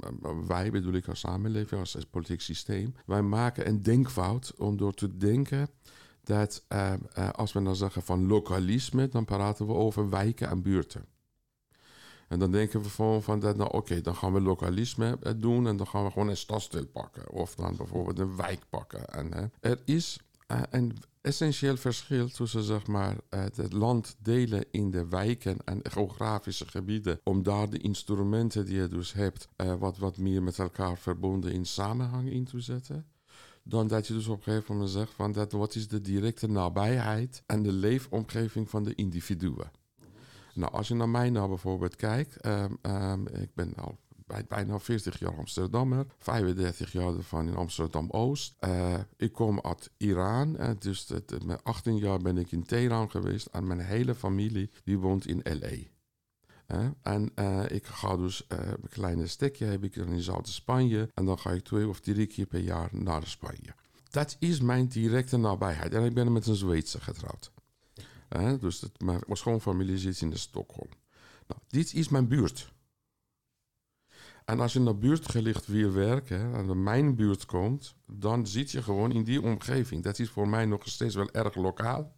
wij 0.47 0.71
bedoel 0.71 0.93
ik 0.93 1.07
als 1.07 1.19
samenleving, 1.19 1.79
als, 1.79 1.97
politiek 2.09 2.41
systeem, 2.41 2.93
wij 3.05 3.21
maken 3.21 3.67
een 3.67 3.83
denkfout 3.83 4.53
om 4.57 4.77
door 4.77 4.93
te 4.93 5.17
denken 5.17 5.69
dat 6.23 6.63
ehm, 6.67 6.99
eh, 7.13 7.29
als 7.29 7.53
we 7.53 7.63
dan 7.63 7.75
zeggen 7.75 8.01
van 8.01 8.27
lokalisme, 8.27 9.07
dan 9.07 9.25
praten 9.25 9.67
we 9.67 9.73
over 9.73 10.09
wijken 10.09 10.49
en 10.49 10.61
buurten. 10.61 11.14
En 12.27 12.39
dan 12.39 12.51
denken 12.51 12.81
we 12.81 12.89
gewoon 12.89 13.23
van 13.23 13.39
dat, 13.39 13.57
nou 13.57 13.71
oké, 13.71 14.01
dan 14.01 14.15
gaan 14.15 14.33
we 14.33 14.41
lokalisme 14.41 15.17
eh, 15.21 15.33
doen 15.37 15.67
en 15.67 15.77
dan 15.77 15.87
gaan 15.87 16.03
we 16.03 16.11
gewoon 16.11 16.27
een 16.27 16.37
stadsdeel 16.37 16.85
pakken. 16.85 17.31
Of 17.31 17.55
dan 17.55 17.75
bijvoorbeeld 17.75 18.19
een 18.19 18.35
wijk 18.35 18.61
pakken. 18.69 19.09
En, 19.09 19.51
er 19.59 19.81
is 19.85 20.19
eh, 20.47 20.61
een 20.69 20.97
essentieel 21.21 21.77
verschil 21.77 22.29
tussen 22.29 22.63
zeg 22.63 22.87
maar, 22.87 23.15
eh, 23.29 23.43
het 23.43 23.73
land 23.73 24.15
delen 24.19 24.65
in 24.71 24.91
de 24.91 25.07
wijken 25.07 25.57
en 25.65 25.79
geografische 25.83 26.67
gebieden. 26.67 27.19
Om 27.23 27.43
daar 27.43 27.69
de 27.69 27.77
instrumenten 27.77 28.65
die 28.65 28.75
je 28.75 28.87
dus 28.87 29.13
hebt, 29.13 29.47
wat, 29.79 29.97
wat 29.97 30.17
meer 30.17 30.43
met 30.43 30.59
elkaar 30.59 30.97
verbonden 30.97 31.51
in 31.51 31.65
samenhang 31.65 32.31
in 32.31 32.45
te 32.45 32.59
zetten. 32.59 33.05
Dan 33.63 33.87
dat 33.87 34.07
je 34.07 34.13
dus 34.13 34.27
op 34.27 34.37
een 34.37 34.43
gegeven 34.43 34.73
moment 34.73 34.91
zegt 34.91 35.13
van 35.13 35.31
dat 35.31 35.51
wat 35.51 35.75
is 35.75 35.87
de 35.87 36.01
directe 36.01 36.47
nabijheid 36.47 37.43
en 37.45 37.63
de 37.63 37.71
leefomgeving 37.71 38.69
van 38.69 38.83
de 38.83 38.95
individuen. 38.95 39.71
Nou, 40.55 40.71
als 40.71 40.87
je 40.87 40.95
naar 40.95 41.09
mij 41.09 41.29
nou 41.29 41.47
bijvoorbeeld 41.47 41.95
kijkt, 41.95 42.35
ehm, 42.35 42.73
ehm, 42.81 43.27
ik 43.27 43.53
ben 43.53 43.75
al 43.75 43.97
bij, 44.25 44.45
bijna 44.47 44.79
40 44.79 45.19
jaar 45.19 45.37
Amsterdammer, 45.37 46.05
35 46.17 46.91
jaar 46.91 47.15
ervan 47.15 47.47
in 47.47 47.55
Amsterdam-Oost. 47.55 48.55
Eh, 48.59 48.93
ik 49.17 49.31
kom 49.31 49.61
uit 49.61 49.91
Iran, 49.97 50.57
eh, 50.57 50.69
dus 50.79 51.11
met 51.45 51.63
18 51.63 51.97
jaar 51.97 52.19
ben 52.19 52.37
ik 52.37 52.51
in 52.51 52.65
Teheran 52.65 53.11
geweest 53.11 53.45
en 53.45 53.67
mijn 53.67 53.79
hele 53.79 54.15
familie 54.15 54.69
die 54.83 54.99
woont 54.99 55.27
in 55.27 55.41
L.A. 55.43 55.93
Eh, 56.65 56.87
en 57.01 57.31
ik 57.67 57.85
ga 57.85 58.17
dus 58.17 58.45
een 58.47 58.89
kleine 58.89 59.27
stekje 59.27 59.65
heb 59.65 59.83
ik 59.83 59.95
in 59.95 60.21
Zuid-Spanje 60.21 61.09
en 61.13 61.25
dan 61.25 61.39
ga 61.39 61.51
ik 61.51 61.63
twee 61.63 61.87
of 61.87 61.99
drie 61.99 62.27
keer 62.27 62.45
per 62.45 62.59
jaar 62.59 62.89
naar 62.91 63.27
Spanje. 63.27 63.75
Dat 64.09 64.35
is 64.39 64.61
mijn 64.61 64.87
directe 64.87 65.37
nabijheid. 65.37 65.93
En 65.93 66.03
ik 66.03 66.13
ben 66.13 66.31
met 66.31 66.47
een 66.47 66.55
Zweedse 66.55 67.01
getrouwd. 67.01 67.51
Hè, 68.41 68.57
dus 68.57 68.81
het, 68.81 69.01
mijn, 69.01 69.21
mijn 69.25 69.37
schoonfamilie 69.37 69.97
zit 69.97 70.21
in 70.21 70.29
de 70.29 70.37
Stockholm. 70.37 70.89
Nou, 71.47 71.61
dit 71.67 71.93
is 71.93 72.09
mijn 72.09 72.27
buurt. 72.27 72.73
En 74.45 74.59
als 74.59 74.73
je 74.73 74.79
naar 74.79 74.97
buurtgelicht 74.97 75.67
wil 75.67 75.91
werken 75.91 76.53
en 76.53 76.65
naar 76.65 76.77
mijn 76.77 77.15
buurt 77.15 77.45
komt, 77.45 77.95
dan 78.05 78.47
zit 78.47 78.71
je 78.71 78.81
gewoon 78.81 79.11
in 79.11 79.23
die 79.23 79.41
omgeving. 79.41 80.03
Dat 80.03 80.19
is 80.19 80.29
voor 80.29 80.47
mij 80.47 80.65
nog 80.65 80.81
steeds 80.87 81.15
wel 81.15 81.31
erg 81.31 81.55
lokaal. 81.55 82.15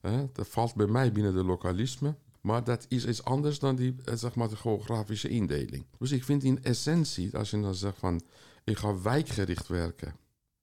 Hè, 0.00 0.32
dat 0.32 0.48
valt 0.48 0.74
bij 0.74 0.86
mij 0.86 1.12
binnen 1.12 1.34
de 1.34 1.44
lokalisme. 1.44 2.16
Maar 2.40 2.64
dat 2.64 2.86
is 2.88 3.06
iets 3.06 3.24
anders 3.24 3.58
dan 3.58 3.76
die, 3.76 3.94
eh, 4.04 4.14
zeg 4.14 4.34
maar, 4.34 4.48
de 4.48 4.56
geografische 4.56 5.28
indeling. 5.28 5.86
Dus 5.98 6.10
ik 6.10 6.24
vind 6.24 6.44
in 6.44 6.62
essentie, 6.62 7.36
als 7.36 7.50
je 7.50 7.60
dan 7.60 7.74
zegt 7.74 7.98
van, 7.98 8.20
ik 8.64 8.78
ga 8.78 9.00
wijkgericht 9.00 9.68
werken 9.68 10.14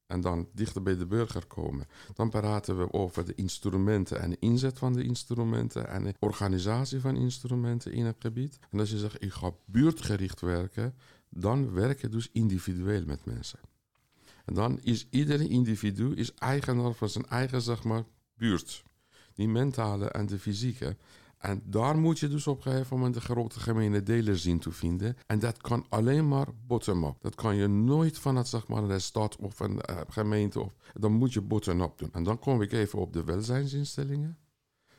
en 0.08 0.22
dan 0.22 0.50
dichter 0.54 0.82
bij 0.82 0.98
de 0.98 1.06
burger 1.06 1.46
komen, 1.46 1.88
dan 2.13 2.30
praten 2.30 2.78
we 2.78 2.94
over 2.94 3.26
de 3.26 3.36
instrumenten 3.36 4.22
en 4.22 4.30
de 4.30 4.38
inzet 4.39 4.78
van 4.78 4.94
de 4.94 5.04
instrumenten 5.04 5.88
en 5.88 6.04
de 6.04 6.13
organisatie 6.20 7.00
van 7.00 7.15
instrumenten 7.15 7.91
in 7.91 8.06
het 8.06 8.15
gebied. 8.20 8.60
En 8.72 8.80
als 8.80 8.89
je 8.89 8.98
zegt, 8.98 9.24
ik 9.24 9.34
ga 9.34 9.52
buurtgericht 9.65 10.41
werken, 10.41 10.96
dan 11.30 11.72
werk 11.72 12.02
je 12.02 12.10
dus 12.10 12.30
individueel 12.32 13.06
met 13.06 13.26
mensen. 13.26 13.60
En 14.46 14.54
dan 14.54 14.80
is 14.82 15.08
iedere 15.10 15.48
individu 15.48 16.13
is 16.13 16.34
eigenaar 16.34 16.94
van 16.94 17.10
zijn 17.10 17.26
eigen, 17.26 17.62
zeg 17.62 17.84
maar, 17.84 18.04
buurt. 18.38 18.84
Die 19.34 19.48
mentale 19.48 20.10
en 20.10 20.26
de 20.26 20.39
fysieke. 20.39 20.98
En 21.38 21.62
daar 21.65 21.98
moet 21.98 22.19
je 22.19 22.28
dus 22.28 22.48
op 22.48 22.58
een 22.58 22.71
gegeven 22.71 22.95
moment 22.95 23.13
de 23.13 23.21
grote 23.21 23.60
gemene 23.60 24.04
deler 24.04 24.38
zien 24.38 24.60
te 24.60 24.71
vinden. 24.71 25.17
En 25.28 25.39
dat 25.39 25.58
kan 25.58 25.86
alleen 25.89 26.28
maar 26.28 26.48
bottom-up. 26.67 27.15
Dat 27.21 27.36
kan 27.36 27.56
je 27.56 27.67
nooit 27.67 28.19
vanuit 28.19 28.48
zeg 28.48 28.67
maar, 28.67 28.84
een 28.84 29.02
stad 29.02 29.36
of 29.36 29.60
een 29.60 29.82
eh, 29.82 30.02
gemeente. 30.08 30.60
Of, 30.60 30.74
dan 30.93 31.12
moet 31.12 31.34
je 31.34 31.41
bottom-up 31.41 31.98
doen. 31.98 32.10
En 32.12 32.24
dan 32.24 32.39
kom 32.39 32.62
ik 32.62 32.71
even 32.71 33.00
op 33.00 33.13
de 33.13 33.24
welzijnsinstellingen. 33.24 34.38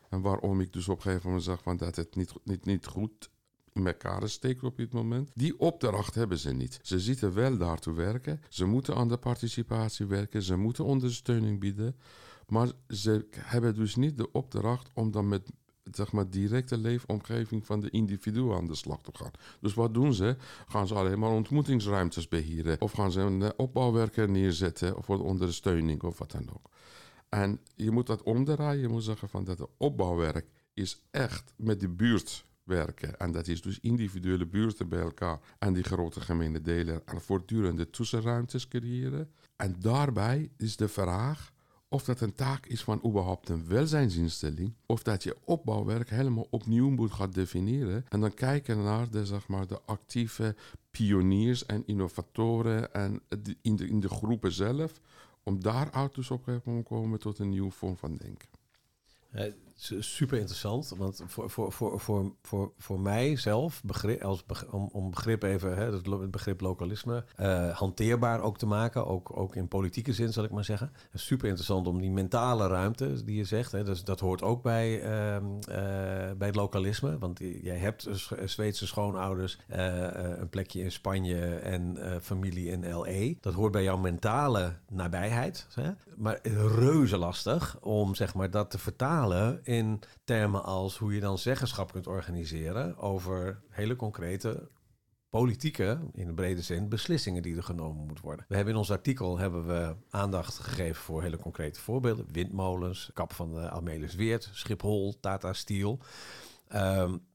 En 0.09 0.21
waarom 0.21 0.61
ik 0.61 0.73
dus 0.73 0.89
op 0.89 0.97
een 0.97 1.03
gegeven 1.03 1.27
moment 1.27 1.45
zeg 1.45 1.63
van 1.63 1.77
dat 1.77 1.97
het 1.97 2.17
niet, 2.17 2.33
niet, 2.45 2.65
niet 2.65 2.87
goed 2.87 3.31
in 3.73 3.87
elkaar 3.87 4.29
steekt 4.29 4.63
op 4.63 4.77
dit 4.77 4.93
moment. 4.93 5.31
Die 5.35 5.59
opdracht 5.59 6.15
hebben 6.15 6.39
ze 6.39 6.53
niet. 6.53 6.79
Ze 6.83 7.01
zitten 7.01 7.35
wel 7.35 7.59
daar 7.59 7.79
te 7.79 7.93
werken. 7.93 8.41
Ze 8.49 8.65
moeten 8.65 8.95
aan 8.95 9.09
de 9.09 9.17
participatie 9.17 10.07
werken. 10.07 10.43
Ze 10.43 10.57
moeten 10.57 10.85
ondersteuning 10.85 11.61
bieden. 11.61 11.97
Maar 12.47 12.73
ze 12.89 13.27
hebben 13.37 13.75
dus 13.75 13.97
niet 13.97 14.17
de 14.17 14.33
opdracht 14.33 14.91
om 14.95 15.11
dan 15.11 15.29
met 15.29 15.51
zeg 15.93 16.13
maar, 16.13 16.31
directe 16.31 16.77
leefomgeving 16.77 17.67
van 17.67 17.81
de 17.81 17.91
individu 17.91 18.53
aan 18.53 18.67
de 18.67 18.75
slag 18.75 19.01
te 19.03 19.11
gaan. 19.13 19.31
Dus 19.61 19.75
wat 19.75 19.95
doen 19.95 20.15
ze? 20.15 20.37
Gaan 20.69 20.87
ze 20.87 20.95
alleen 20.95 21.19
maar 21.19 21.31
ontmoetingsruimtes 21.31 22.29
behieren? 22.29 22.81
Of 22.81 22.93
gaan 22.93 23.13
ze 23.13 23.21
een 23.21 23.43
eh, 23.43 23.51
opbouwwerker 23.57 24.31
neerzetten 24.31 24.95
voor 24.99 25.17
de 25.17 25.23
ondersteuning 25.23 26.03
of 26.03 26.19
wat 26.19 26.31
dan 26.31 26.49
ook? 26.49 26.71
En 27.29 27.61
je 27.75 27.91
moet 27.91 28.07
dat 28.07 28.23
omdraaien. 28.23 28.81
Je 28.81 28.89
moet 28.89 29.05
zeggen 29.05 29.29
van 29.29 29.45
dat 29.45 29.59
de 29.59 29.69
opbouwwerk 29.77 30.47
is 30.75 31.03
echt 31.11 31.53
met 31.57 31.81
de 31.81 31.89
buurt 31.89 32.45
werken. 32.63 33.19
En 33.19 33.33
dat 33.33 33.49
is 33.49 33.63
dus 33.63 33.81
individuele 33.81 34.47
buurten 34.47 34.89
bij 34.89 35.01
elkaar 35.01 35.41
en 35.59 35.73
die 35.73 35.83
grote 35.83 36.21
gemene 36.21 36.61
delen 36.61 37.03
en 37.07 37.21
voortdurende 37.21 37.91
tussenruimtes 37.91 38.69
creëren. 38.69 39.31
En 39.57 39.77
daarbij 39.79 40.51
is 40.57 40.77
de 40.77 40.89
vraag 40.89 41.53
of 41.89 42.05
dat 42.05 42.21
een 42.21 42.35
taak 42.35 42.67
is 42.67 42.83
van 42.83 43.03
überhaupt 43.07 43.49
een 43.49 43.69
welzijnsinstelling, 43.69 44.75
of 44.87 45.03
dat 45.03 45.23
je 45.23 45.37
opbouwwerk 45.45 46.11
helemaal 46.11 46.47
opnieuw 46.51 46.91
moet 46.91 47.13
gaan 47.13 47.31
definiëren 47.31 48.05
en 48.09 48.21
dan 48.21 48.35
kijken 48.35 48.83
naar 48.83 49.11
de, 49.11 49.27
zeg 49.27 49.49
maar, 49.49 49.67
de 49.67 49.81
actieve 49.85 50.57
pioniers 50.91 51.67
en 51.67 51.83
innovatoren 51.87 52.93
en 52.93 53.23
in, 53.63 53.77
de, 53.77 53.89
in 53.89 54.01
de 54.01 54.09
groepen 54.09 54.53
zelf, 54.53 55.01
om 55.43 55.63
daaruit 55.63 56.15
dus 56.15 56.31
op 56.31 56.45
te 56.45 56.83
komen 56.85 57.19
tot 57.19 57.39
een 57.39 57.49
nieuwe 57.49 57.71
vorm 57.71 57.97
van 57.97 58.17
denken. 58.17 58.49
Eh, 59.77 60.01
super 60.01 60.39
interessant. 60.39 60.95
Want 60.97 61.23
voor, 61.27 61.51
voor, 61.51 61.73
voor, 61.73 62.01
voor, 62.01 62.33
voor, 62.43 62.73
voor 62.79 63.01
mij 63.01 63.37
zelf, 63.37 63.83
als 64.21 64.45
om, 64.71 64.89
om 64.93 65.11
begrip 65.11 65.43
even, 65.43 65.77
hè, 65.77 65.93
het 65.93 66.31
begrip 66.31 66.61
lokalisme, 66.61 67.25
uh, 67.41 67.77
hanteerbaar 67.77 68.41
ook 68.41 68.59
te 68.59 68.67
maken. 68.67 69.07
Ook, 69.07 69.39
ook 69.39 69.57
in 69.57 69.69
politieke 69.69 70.13
zin, 70.13 70.33
zal 70.33 70.45
ik 70.45 70.51
maar 70.51 70.65
zeggen. 70.65 70.93
Super 71.15 71.47
interessant 71.47 71.87
om 71.87 72.01
die 72.01 72.11
mentale 72.11 72.67
ruimte 72.67 73.25
die 73.25 73.37
je 73.37 73.45
zegt. 73.45 73.73
Hè, 73.73 73.85
dus 73.85 74.05
dat 74.05 74.21
hoort 74.21 74.43
ook 74.43 74.63
bij, 74.63 75.03
uh, 75.03 75.35
uh, 75.35 75.43
bij 76.37 76.47
het 76.47 76.55
lokalisme. 76.55 77.19
Want 77.19 77.39
jij 77.63 77.77
hebt 77.77 78.09
Zweedse 78.45 78.87
schoonouders, 78.87 79.59
een 79.69 80.49
plekje 80.49 80.83
in 80.83 80.93
Spanje 80.93 81.55
en 81.57 81.99
familie 82.23 82.71
in 82.71 82.99
LE. 82.99 83.37
Dat 83.41 83.55
hoort 83.55 83.73
bij 83.73 83.83
jouw 83.83 83.97
mentale 83.97 84.77
nabijheid. 84.89 85.67
Hè? 85.75 85.91
Maar 86.17 86.39
reuze 86.79 87.17
lastig 87.17 87.79
om 87.81 88.15
zeg 88.15 88.35
maar, 88.35 88.51
dat 88.51 88.71
te 88.71 88.79
vertalen 88.79 89.61
in 89.67 90.01
termen 90.25 90.65
als 90.65 90.99
hoe 90.99 91.15
je 91.15 91.21
dan 91.21 91.39
zeggenschap 91.39 91.93
kunt 91.93 92.07
organiseren 92.07 92.97
over 92.97 93.63
hele 93.69 93.97
concrete 93.97 94.69
politieke, 95.29 95.99
in 96.13 96.27
de 96.27 96.35
brede 96.35 96.63
zin, 96.63 96.89
beslissingen 96.89 97.43
die 97.43 97.57
er 97.57 97.63
genomen 97.63 98.07
moeten 98.07 98.25
worden. 98.25 98.45
We 98.49 98.55
hebben 98.55 98.73
in 98.73 98.79
ons 98.79 98.91
artikel 98.91 99.39
hebben 99.39 99.67
we 99.67 99.97
aandacht 100.11 100.59
gegeven 100.59 101.03
voor 101.03 101.23
hele 101.23 101.39
concrete 101.39 101.81
voorbeelden. 101.81 102.27
Windmolens, 102.33 103.11
kap 103.15 103.33
van 103.33 103.55
de 103.55 103.71
Amelis 103.71 104.15
Weert, 104.15 104.51
Schiphol, 104.53 105.21
Tata 105.21 105.53
Steel. 105.53 105.99
Um, 106.75 107.27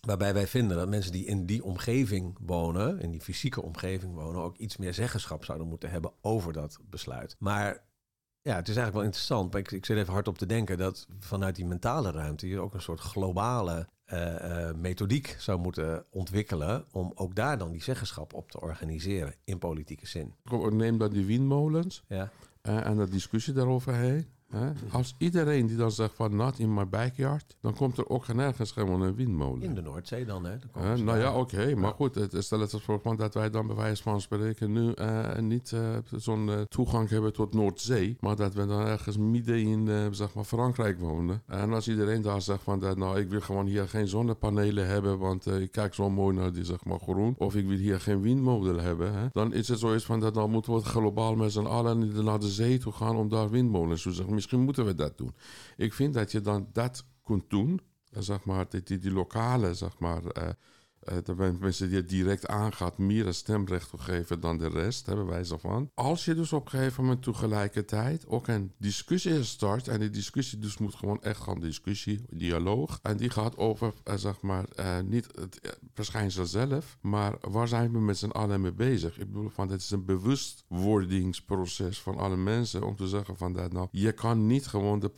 Waarbij 0.00 0.34
wij 0.34 0.46
vinden 0.46 0.76
dat 0.76 0.88
mensen 0.88 1.12
die 1.12 1.24
in 1.24 1.46
die 1.46 1.64
omgeving 1.64 2.38
wonen, 2.40 3.00
in 3.00 3.10
die 3.10 3.20
fysieke 3.20 3.62
omgeving 3.62 4.14
wonen, 4.14 4.42
ook 4.42 4.56
iets 4.56 4.76
meer 4.76 4.94
zeggenschap 4.94 5.44
zouden 5.44 5.68
moeten 5.68 5.90
hebben 5.90 6.12
over 6.20 6.52
dat 6.52 6.78
besluit. 6.82 7.36
Maar 7.38 7.84
ja, 8.42 8.54
het 8.56 8.68
is 8.68 8.76
eigenlijk 8.76 8.94
wel 8.94 9.04
interessant. 9.04 9.52
Maar 9.52 9.60
ik, 9.60 9.70
ik 9.70 9.86
zit 9.86 9.96
even 9.96 10.12
hard 10.12 10.28
op 10.28 10.38
te 10.38 10.46
denken 10.46 10.78
dat 10.78 11.06
vanuit 11.18 11.56
die 11.56 11.66
mentale 11.66 12.10
ruimte 12.10 12.48
je 12.48 12.60
ook 12.60 12.74
een 12.74 12.82
soort 12.82 13.00
globale 13.00 13.88
uh, 14.12 14.34
uh, 14.34 14.72
methodiek 14.74 15.36
zou 15.38 15.58
moeten 15.58 16.04
ontwikkelen. 16.10 16.84
om 16.90 17.12
ook 17.14 17.34
daar 17.34 17.58
dan 17.58 17.70
die 17.70 17.82
zeggenschap 17.82 18.34
op 18.34 18.50
te 18.50 18.60
organiseren 18.60 19.34
in 19.44 19.58
politieke 19.58 20.06
zin. 20.06 20.34
Neem 20.70 20.98
dan 20.98 21.10
die 21.10 21.26
windmolens 21.26 22.04
ja. 22.08 22.30
Uh, 22.62 22.86
en 22.86 22.96
de 22.96 23.08
discussie 23.08 23.54
daaroverheen. 24.50 24.92
Als 24.92 25.14
iedereen 25.18 25.66
die 25.66 25.76
dan 25.76 25.90
zegt 25.90 26.14
van 26.14 26.36
not 26.36 26.58
in 26.58 26.74
my 26.74 26.88
backyard, 26.88 27.56
dan 27.60 27.74
komt 27.74 27.98
er 27.98 28.08
ook 28.08 28.28
nergens 28.34 28.72
gewoon 28.72 29.02
een 29.02 29.14
windmolen. 29.14 29.62
In 29.62 29.74
de 29.74 29.82
Noordzee 29.82 30.24
dan, 30.24 30.44
hè? 30.44 30.56
Dan 30.72 31.04
nou 31.04 31.18
ja, 31.18 31.34
oké. 31.34 31.74
maar 31.74 31.92
goed, 31.92 32.14
het, 32.14 32.34
stel 32.38 32.60
het 32.60 32.74
voor 32.82 33.16
dat 33.16 33.34
wij 33.34 33.50
dan 33.50 33.66
bij 33.66 33.76
wijze 33.76 34.02
van 34.02 34.20
spreken 34.20 34.72
nu 34.72 34.92
uh, 34.94 35.38
niet 35.38 35.70
uh, 35.70 35.80
zo'n 36.16 36.48
uh, 36.48 36.60
toegang 36.60 37.08
hebben 37.08 37.32
tot 37.32 37.54
Noordzee, 37.54 38.16
maar 38.20 38.36
dat 38.36 38.54
we 38.54 38.66
dan 38.66 38.86
ergens 38.86 39.16
midden 39.16 39.58
in 39.58 40.14
zeg 40.14 40.34
maar 40.34 40.44
Frankrijk 40.44 40.98
wonen. 40.98 41.42
En 41.46 41.72
als 41.72 41.88
iedereen 41.88 42.22
daar 42.22 42.42
zegt 42.42 42.62
van 42.62 42.78
dat, 42.78 42.96
nou, 42.96 43.18
ik 43.18 43.28
wil 43.28 43.40
gewoon 43.40 43.66
hier 43.66 43.88
geen 43.88 44.08
zonnepanelen 44.08 44.86
hebben, 44.86 45.18
want 45.18 45.46
ik 45.46 45.72
kijk 45.72 45.94
zo 45.94 46.10
mooi 46.10 46.36
naar 46.36 46.52
die 46.52 46.64
zeg 46.64 46.84
maar 46.84 46.98
groen, 46.98 47.34
of 47.38 47.54
ik 47.54 47.66
wil 47.66 47.76
hier 47.76 48.00
geen 48.00 48.20
windmolen 48.20 48.80
hebben, 48.80 49.14
hè, 49.14 49.26
dan 49.32 49.52
is 49.52 49.68
het 49.68 49.78
zoiets 49.78 50.04
van 50.04 50.20
dat 50.20 50.34
dan 50.34 50.50
moeten 50.50 50.74
we 50.74 50.80
globaal 50.80 51.34
met 51.34 51.52
z'n 51.52 51.66
allen 51.66 52.24
naar 52.24 52.38
de 52.38 52.48
zee 52.48 52.78
toe 52.78 52.92
gaan 52.92 53.16
om 53.16 53.28
daar 53.28 53.50
windmolens 53.50 54.02
te 54.02 54.12
zeggen 54.12 54.39
misschien 54.40 54.64
moeten 54.64 54.84
we 54.84 54.94
dat 54.94 55.18
doen. 55.18 55.34
Ik 55.76 55.92
vind 55.92 56.14
dat 56.14 56.32
je 56.32 56.40
dan 56.40 56.68
dat 56.72 57.04
kunt 57.24 57.50
doen, 57.50 57.80
zeg 58.10 58.44
maar, 58.44 58.68
die, 58.68 58.82
die, 58.82 58.98
die 58.98 59.12
lokale, 59.12 59.74
zeg 59.74 59.98
maar, 59.98 60.22
uh, 60.22 60.48
de 61.00 61.56
mensen 61.60 61.88
die 61.88 61.96
het 61.96 62.08
direct 62.08 62.46
aangaat, 62.46 62.98
meer 62.98 63.26
een 63.26 63.34
stemrecht 63.34 63.90
geven 63.96 64.40
dan 64.40 64.58
de 64.58 64.68
rest, 64.68 65.06
hebben 65.06 65.26
wij 65.26 65.44
zo 65.44 65.56
van. 65.56 65.90
Als 65.94 66.24
je 66.24 66.34
dus 66.34 66.52
op 66.52 66.64
een 66.64 66.70
gegeven 66.70 67.04
moment 67.04 67.22
tegelijkertijd 67.22 68.26
ook 68.26 68.48
een 68.48 68.72
discussie 68.78 69.44
start, 69.44 69.88
en 69.88 70.00
die 70.00 70.10
discussie 70.10 70.58
dus 70.58 70.78
moet 70.78 70.94
gewoon 70.94 71.22
echt 71.22 71.40
gaan 71.40 71.60
discussie, 71.60 72.24
dialoog, 72.30 72.98
en 73.02 73.16
die 73.16 73.30
gaat 73.30 73.56
over, 73.56 73.92
uh, 74.04 74.14
zeg 74.14 74.40
maar, 74.40 74.64
uh, 74.76 74.98
niet 75.00 75.26
het 75.34 75.78
verschijnsel 75.94 76.46
zelf, 76.46 76.98
maar 77.00 77.36
waar 77.40 77.68
zijn 77.68 77.92
we 77.92 78.00
met 78.00 78.18
z'n 78.18 78.30
allen 78.30 78.60
mee 78.60 78.72
bezig? 78.72 79.18
Ik 79.18 79.26
bedoel, 79.26 79.48
van, 79.48 79.68
dit 79.68 79.80
is 79.80 79.90
een 79.90 80.04
bewustwordingsproces 80.04 82.00
van 82.00 82.16
alle 82.16 82.36
mensen 82.36 82.82
om 82.82 82.96
te 82.96 83.08
zeggen 83.08 83.36
van 83.36 83.52
dat 83.52 83.72
nou, 83.72 83.88
je 83.90 84.12
kan 84.12 84.46
niet 84.46 84.66
gewoon 84.66 85.00
de 85.00 85.12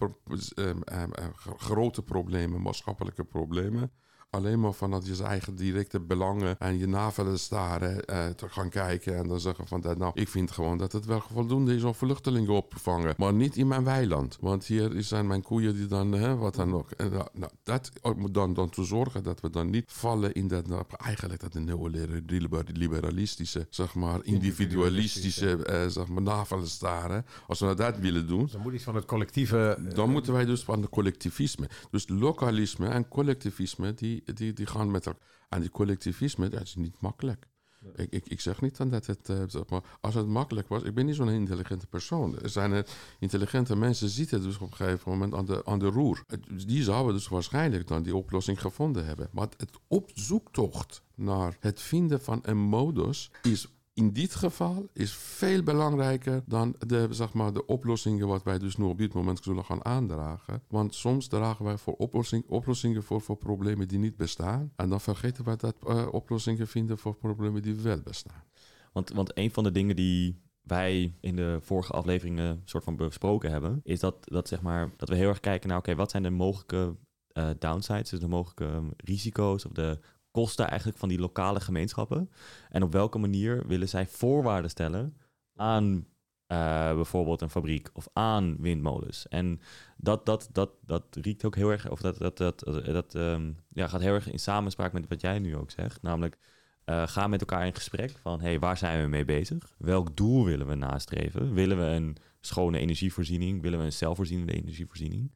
grote 1.57 2.03
problemen, 2.03 2.63
maatschappelijke 2.63 3.25
problemen, 3.25 3.93
alleen 4.33 4.61
maar 4.61 4.75
vanuit 4.75 5.07
je 5.07 5.23
eigen 5.23 5.57
directe 5.57 6.01
belangen 6.01 6.59
en 6.59 6.79
je 6.79 6.87
navelen 6.87 7.39
staren 7.39 8.05
eh, 8.05 8.27
te 8.27 8.49
gaan 8.49 8.69
kijken 8.69 9.17
en 9.17 9.29
dan 9.29 9.41
zeggen 9.41 9.67
van 9.67 9.81
dat 9.81 9.99
nou, 9.99 10.13
ik 10.15 10.29
vind 10.29 10.51
gewoon 10.51 10.79
dat 10.79 10.93
het 10.93 11.05
wel 11.05 11.23
voldoende 11.33 11.75
is 11.75 11.83
om 11.83 11.95
vluchtelingen 11.95 12.51
op 12.51 12.71
te 12.71 12.79
vangen, 12.79 13.15
maar 13.17 13.33
niet 13.33 13.57
in 13.57 13.69
mijn 13.69 13.85
weiland, 13.85 14.39
want 14.41 14.65
hier 14.65 15.03
zijn 15.03 15.27
mijn 15.27 15.43
koeien 15.43 15.75
die 15.75 15.87
dan, 15.87 16.13
hè, 16.13 16.37
wat 16.37 16.55
dan 16.55 16.75
ook. 16.75 16.91
En, 16.91 17.11
nou, 17.11 17.27
nou 17.33 17.53
dat 17.63 17.91
moet 18.17 18.35
dan, 18.35 18.55
dan 18.55 18.71
te 18.71 18.85
zorgen 18.85 19.23
dat 19.23 19.41
we 19.41 19.51
dan 19.51 19.71
niet 19.71 19.85
vallen 19.87 20.33
in 20.33 20.49
dat, 20.49 20.67
nou, 20.67 20.85
eigenlijk 20.97 21.41
dat 21.41 21.53
de 21.53 21.61
neoliberalistische, 21.61 23.67
zeg 23.71 23.95
maar, 23.95 24.21
individualistische, 24.23 25.65
eh, 25.65 25.87
zeg 25.87 26.09
maar, 26.09 26.23
navelen 26.23 26.69
staren. 26.69 27.27
Als 27.47 27.59
we 27.59 27.65
nou 27.65 27.77
dat 27.77 27.99
willen 27.99 28.27
doen. 28.27 28.49
dan 28.53 28.61
moet 28.61 28.75
iets 28.75 28.85
van 28.85 28.95
het 28.95 29.05
collectieve. 29.05 29.79
Dan 29.95 30.11
moeten 30.11 30.33
wij 30.33 30.45
dus 30.45 30.65
van 30.65 30.81
het 30.81 30.91
collectivisme. 30.91 31.69
Dus 31.91 32.09
lokalisme 32.09 32.89
en 32.89 33.09
collectivisme, 33.09 33.95
die 33.95 34.22
die, 34.25 34.53
die, 34.53 34.67
gaan 34.67 34.91
met 34.91 35.07
elkaar. 35.07 35.23
En 35.49 35.61
die 35.61 35.71
collectivisme, 35.71 36.49
dat 36.49 36.63
is 36.63 36.75
niet 36.75 37.01
makkelijk. 37.01 37.47
Ik, 37.95 38.11
ik, 38.11 38.27
ik 38.27 38.41
zeg 38.41 38.61
niet 38.61 38.77
dan 38.77 38.91
dat 38.91 39.07
het, 39.07 39.29
uh, 39.29 39.43
zeg 39.47 39.69
maar, 39.69 39.83
als 40.01 40.15
het 40.15 40.27
makkelijk 40.27 40.69
was, 40.69 40.83
ik 40.83 40.95
ben 40.95 41.07
niet 41.07 41.15
zo'n 41.15 41.29
intelligente 41.29 41.87
persoon. 41.87 42.39
Er 42.39 42.49
zijn 42.49 42.73
er 42.73 42.87
intelligente 43.19 43.77
mensen 43.77 44.09
zitten 44.09 44.43
dus 44.43 44.59
op 44.59 44.71
een 44.71 44.77
gegeven 44.77 45.11
moment 45.11 45.35
aan 45.35 45.45
de, 45.45 45.65
aan 45.65 45.79
de 45.79 45.87
roer. 45.87 46.25
Die 46.67 46.83
zouden 46.83 47.15
dus 47.15 47.29
waarschijnlijk 47.29 47.89
dan 47.89 48.03
die 48.03 48.17
oplossing 48.17 48.61
gevonden 48.61 49.05
hebben. 49.05 49.29
Maar 49.33 49.49
het 49.57 49.79
opzoektocht 49.89 51.03
naar 51.15 51.57
het 51.61 51.81
vinden 51.81 52.21
van 52.21 52.39
een 52.43 52.59
modus 52.59 53.31
is 53.43 53.69
in 53.95 54.13
dit 54.13 54.35
geval 54.35 54.89
is 54.93 55.15
veel 55.15 55.63
belangrijker 55.63 56.43
dan 56.47 56.75
de, 56.87 57.07
zeg 57.11 57.33
maar, 57.33 57.53
de 57.53 57.67
oplossingen 57.67 58.27
wat 58.27 58.43
wij 58.43 58.59
dus 58.59 58.77
nu 58.77 58.85
op 58.85 58.99
dit 58.99 59.15
moment 59.15 59.43
zullen 59.43 59.65
gaan 59.65 59.85
aandragen. 59.85 60.63
Want 60.69 60.95
soms 60.95 61.27
dragen 61.27 61.65
wij 61.65 61.79
voor 61.79 61.95
oplossing, 61.95 62.45
oplossingen 62.49 63.03
voor, 63.03 63.21
voor 63.21 63.37
problemen 63.37 63.89
die 63.89 63.99
niet 63.99 64.17
bestaan. 64.17 64.73
En 64.77 64.89
dan 64.89 65.01
vergeten 65.01 65.45
wij 65.45 65.57
dat 65.57 65.77
uh, 65.89 66.07
oplossingen 66.11 66.69
vinden 66.69 66.99
voor 66.99 67.15
problemen 67.15 67.63
die 67.63 67.75
wel 67.75 68.01
bestaan. 68.01 68.45
Want, 68.93 69.11
want 69.11 69.39
een 69.39 69.51
van 69.51 69.65
de 69.65 69.73
dingen 69.73 69.97
die 69.97 70.41
wij 70.63 71.15
in 71.21 71.37
de 71.37 71.59
vorige 71.61 71.93
afleveringen 71.93 72.63
soort 72.65 72.85
van 72.85 72.97
besproken 72.97 73.51
hebben, 73.51 73.81
is 73.83 74.01
dat, 74.01 74.17
dat, 74.21 74.49
zeg 74.49 74.63
maar, 74.63 74.91
dat 74.97 75.09
we 75.09 75.15
heel 75.15 75.29
erg 75.29 75.41
kijken 75.41 75.69
naar, 75.69 75.79
oké, 75.79 75.95
wat 75.95 76.11
zijn 76.11 76.23
de 76.23 76.31
mogelijke 76.31 76.97
uh, 77.33 77.51
downsides, 77.59 78.11
dus 78.11 78.21
de 78.21 78.29
mogelijke 78.29 78.65
um, 78.65 78.91
risico's 78.97 79.65
of 79.65 79.73
de 79.73 79.99
kosten 80.33 80.69
eigenlijk 80.69 80.99
van 80.99 81.09
die 81.09 81.19
lokale 81.19 81.61
gemeenschappen? 81.61 82.31
En 82.71 82.83
op 82.83 82.93
welke 82.93 83.19
manier 83.19 83.67
willen 83.67 83.89
zij 83.89 84.07
voorwaarden 84.07 84.71
stellen 84.71 85.17
aan 85.57 86.07
uh, 86.53 86.95
bijvoorbeeld 86.95 87.41
een 87.41 87.51
fabriek 87.51 87.91
of 87.93 88.09
aan 88.13 88.57
windmolens? 88.59 89.29
En 89.29 89.61
dat, 89.97 90.27
dat, 90.27 90.49
dat, 90.53 90.71
dat 90.85 91.05
riekt 91.11 91.45
ook 91.45 91.57
heel 91.57 91.71
erg, 91.71 91.91
of 91.91 92.01
dat, 92.01 92.19
dat, 92.19 92.37
dat, 92.37 92.65
dat 92.85 93.15
um, 93.15 93.57
ja, 93.69 93.89
gaat 93.89 94.01
heel 94.01 94.15
erg 94.15 94.31
in 94.31 94.39
samenspraak 94.39 94.93
met 94.93 95.09
wat 95.09 95.21
jij 95.21 95.39
nu 95.39 95.57
ook 95.57 95.71
zegt. 95.71 96.03
Namelijk, 96.03 96.39
uh, 96.87 97.07
ga 97.07 97.27
met 97.27 97.41
elkaar 97.41 97.67
in 97.67 97.75
gesprek 97.75 98.19
van 98.19 98.41
hey, 98.41 98.59
waar 98.59 98.77
zijn 98.77 99.03
we 99.03 99.09
mee 99.09 99.25
bezig? 99.25 99.75
Welk 99.79 100.17
doel 100.17 100.45
willen 100.45 100.67
we 100.67 100.75
nastreven? 100.75 101.55
Willen 101.55 101.79
we 101.79 101.85
een 101.85 102.17
schone 102.41 102.79
energievoorziening? 102.79 103.63
Willen 103.63 103.79
we 103.79 103.85
een 103.85 103.93
zelfvoorzienende 103.93 104.53
energievoorziening? 104.53 105.33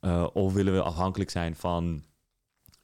Uh, 0.00 0.26
of 0.32 0.52
willen 0.52 0.72
we 0.72 0.82
afhankelijk 0.82 1.30
zijn 1.30 1.56
van 1.56 2.02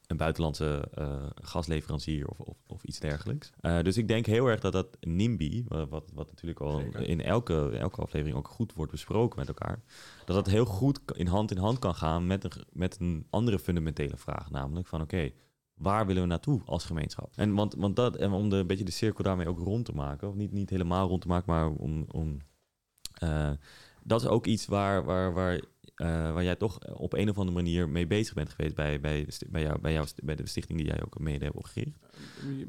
een 0.06 0.16
buitenlandse 0.16 0.88
uh, 0.98 1.22
gasleverancier 1.34 2.26
of, 2.28 2.38
of, 2.38 2.56
of, 2.66 2.84
iets 2.84 2.98
dergelijks. 2.98 3.52
Uh, 3.60 3.82
dus 3.82 3.96
ik 3.96 4.08
denk 4.08 4.26
heel 4.26 4.46
erg 4.46 4.60
dat 4.60 4.72
dat 4.72 4.96
NIMBY, 5.00 5.64
wat, 5.68 6.10
wat 6.14 6.26
natuurlijk 6.26 6.60
al 6.60 6.80
in 6.80 7.20
elke, 7.20 7.70
elke 7.70 8.00
aflevering 8.00 8.38
ook 8.38 8.48
goed 8.48 8.74
wordt 8.74 8.92
besproken 8.92 9.38
met 9.38 9.48
elkaar, 9.48 9.80
dat 10.24 10.36
dat 10.36 10.46
heel 10.46 10.64
goed 10.64 11.00
in 11.12 11.26
hand 11.26 11.50
in 11.50 11.58
hand 11.58 11.78
kan 11.78 11.94
gaan 11.94 12.26
met 12.26 12.44
een, 12.44 12.52
met 12.72 13.00
een 13.00 13.26
andere 13.30 13.58
fundamentele 13.58 14.16
vraag, 14.16 14.50
namelijk 14.50 14.86
van 14.86 15.00
oké, 15.00 15.30
waar 15.74 16.06
willen 16.06 16.22
we 16.22 16.28
naartoe 16.28 16.62
als 16.64 16.84
gemeenschap? 16.84 17.32
En 17.36 17.54
want, 17.54 17.74
want 17.74 17.96
dat, 17.96 18.16
en 18.16 18.30
om 18.30 18.48
de, 18.48 18.56
een 18.56 18.66
beetje 18.66 18.84
de 18.84 18.90
cirkel 18.90 19.24
daarmee 19.24 19.48
ook 19.48 19.58
rond 19.58 19.84
te 19.84 19.92
maken, 19.92 20.28
of 20.28 20.34
niet, 20.34 20.52
niet 20.52 20.70
helemaal 20.70 21.08
rond 21.08 21.20
te 21.20 21.28
maken, 21.28 21.52
maar 21.52 21.68
om, 21.68 22.04
om 22.10 22.38
uh, 23.22 23.50
dat 24.02 24.20
is 24.20 24.28
ook 24.28 24.46
iets 24.46 24.66
waar, 24.66 25.04
waar, 25.04 25.32
waar 25.32 25.60
uh, 25.96 26.32
waar 26.32 26.44
jij 26.44 26.56
toch 26.56 26.78
op 26.94 27.12
een 27.12 27.30
of 27.30 27.38
andere 27.38 27.56
manier 27.56 27.88
mee 27.88 28.06
bezig 28.06 28.34
bent 28.34 28.48
geweest 28.48 28.74
bij, 28.74 29.00
bij, 29.00 29.26
bij, 29.48 29.62
jou, 29.62 29.80
bij, 29.80 29.92
jou, 29.92 30.06
bij 30.22 30.36
de 30.36 30.46
stichting 30.46 30.78
die 30.78 30.88
jij 30.88 31.02
ook 31.02 31.18
mede 31.18 31.44
hebt 31.44 31.56
opgericht. 31.56 31.98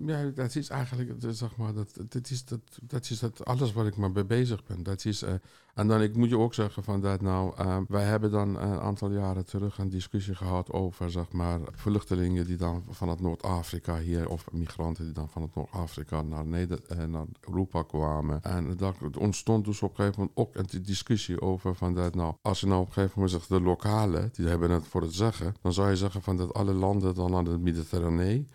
Ja, 0.05 0.23
dat 0.35 0.55
is 0.55 0.69
eigenlijk, 0.69 1.21
dat, 1.21 1.37
zeg 1.37 1.55
maar, 1.55 1.73
dat, 1.73 1.99
dat, 2.09 2.29
is, 2.29 2.45
dat, 2.45 2.59
dat 2.81 3.09
is 3.09 3.19
dat 3.19 3.45
alles 3.45 3.73
waar 3.73 3.85
ik 3.85 3.97
mee 3.97 4.25
bezig 4.25 4.63
ben. 4.65 4.83
Dat 4.83 5.05
is, 5.05 5.23
uh, 5.23 5.29
en 5.73 5.87
dan 5.87 6.01
ik 6.01 6.15
moet 6.15 6.29
je 6.29 6.37
ook 6.37 6.53
zeggen 6.53 6.83
van 6.83 7.01
dat 7.01 7.21
nou, 7.21 7.53
uh, 7.59 7.77
wij 7.87 8.03
hebben 8.03 8.31
dan 8.31 8.55
een 8.55 8.79
aantal 8.79 9.11
jaren 9.11 9.45
terug 9.45 9.77
een 9.77 9.89
discussie 9.89 10.35
gehad 10.35 10.71
over, 10.71 11.11
zeg 11.11 11.31
maar, 11.31 11.59
vluchtelingen 11.71 12.45
die 12.45 12.55
dan 12.55 12.83
vanuit 12.89 13.21
Noord-Afrika 13.21 13.99
hier, 13.99 14.29
of 14.29 14.51
migranten 14.51 15.03
die 15.03 15.13
dan 15.13 15.29
vanuit 15.29 15.55
Noord-Afrika 15.55 16.21
naar, 16.21 16.45
Neder 16.45 16.79
uh, 16.91 17.03
naar 17.03 17.25
Europa 17.41 17.83
kwamen. 17.83 18.43
En 18.43 18.77
dat 18.77 18.95
ontstond 19.17 19.65
dus 19.65 19.81
op 19.81 19.89
een 19.89 19.95
gegeven 19.95 20.19
moment 20.19 20.37
ook 20.37 20.55
een 20.55 20.83
discussie 20.83 21.41
over 21.41 21.75
van 21.75 21.93
dat 21.93 22.15
nou, 22.15 22.33
als 22.41 22.59
je 22.59 22.67
nou 22.67 22.81
op 22.81 22.87
een 22.87 22.93
gegeven 22.93 23.13
moment 23.15 23.35
zegt, 23.35 23.49
de 23.49 23.61
lokale, 23.61 24.29
die 24.33 24.47
hebben 24.47 24.71
het 24.71 24.87
voor 24.87 25.01
het 25.01 25.13
zeggen, 25.13 25.55
dan 25.61 25.73
zou 25.73 25.89
je 25.89 25.95
zeggen 25.95 26.21
van 26.21 26.37
dat 26.37 26.53
alle 26.53 26.73
landen 26.73 27.15
dan 27.15 27.35
aan 27.35 27.45
het 27.45 27.61
Mediterranee, 27.61 28.47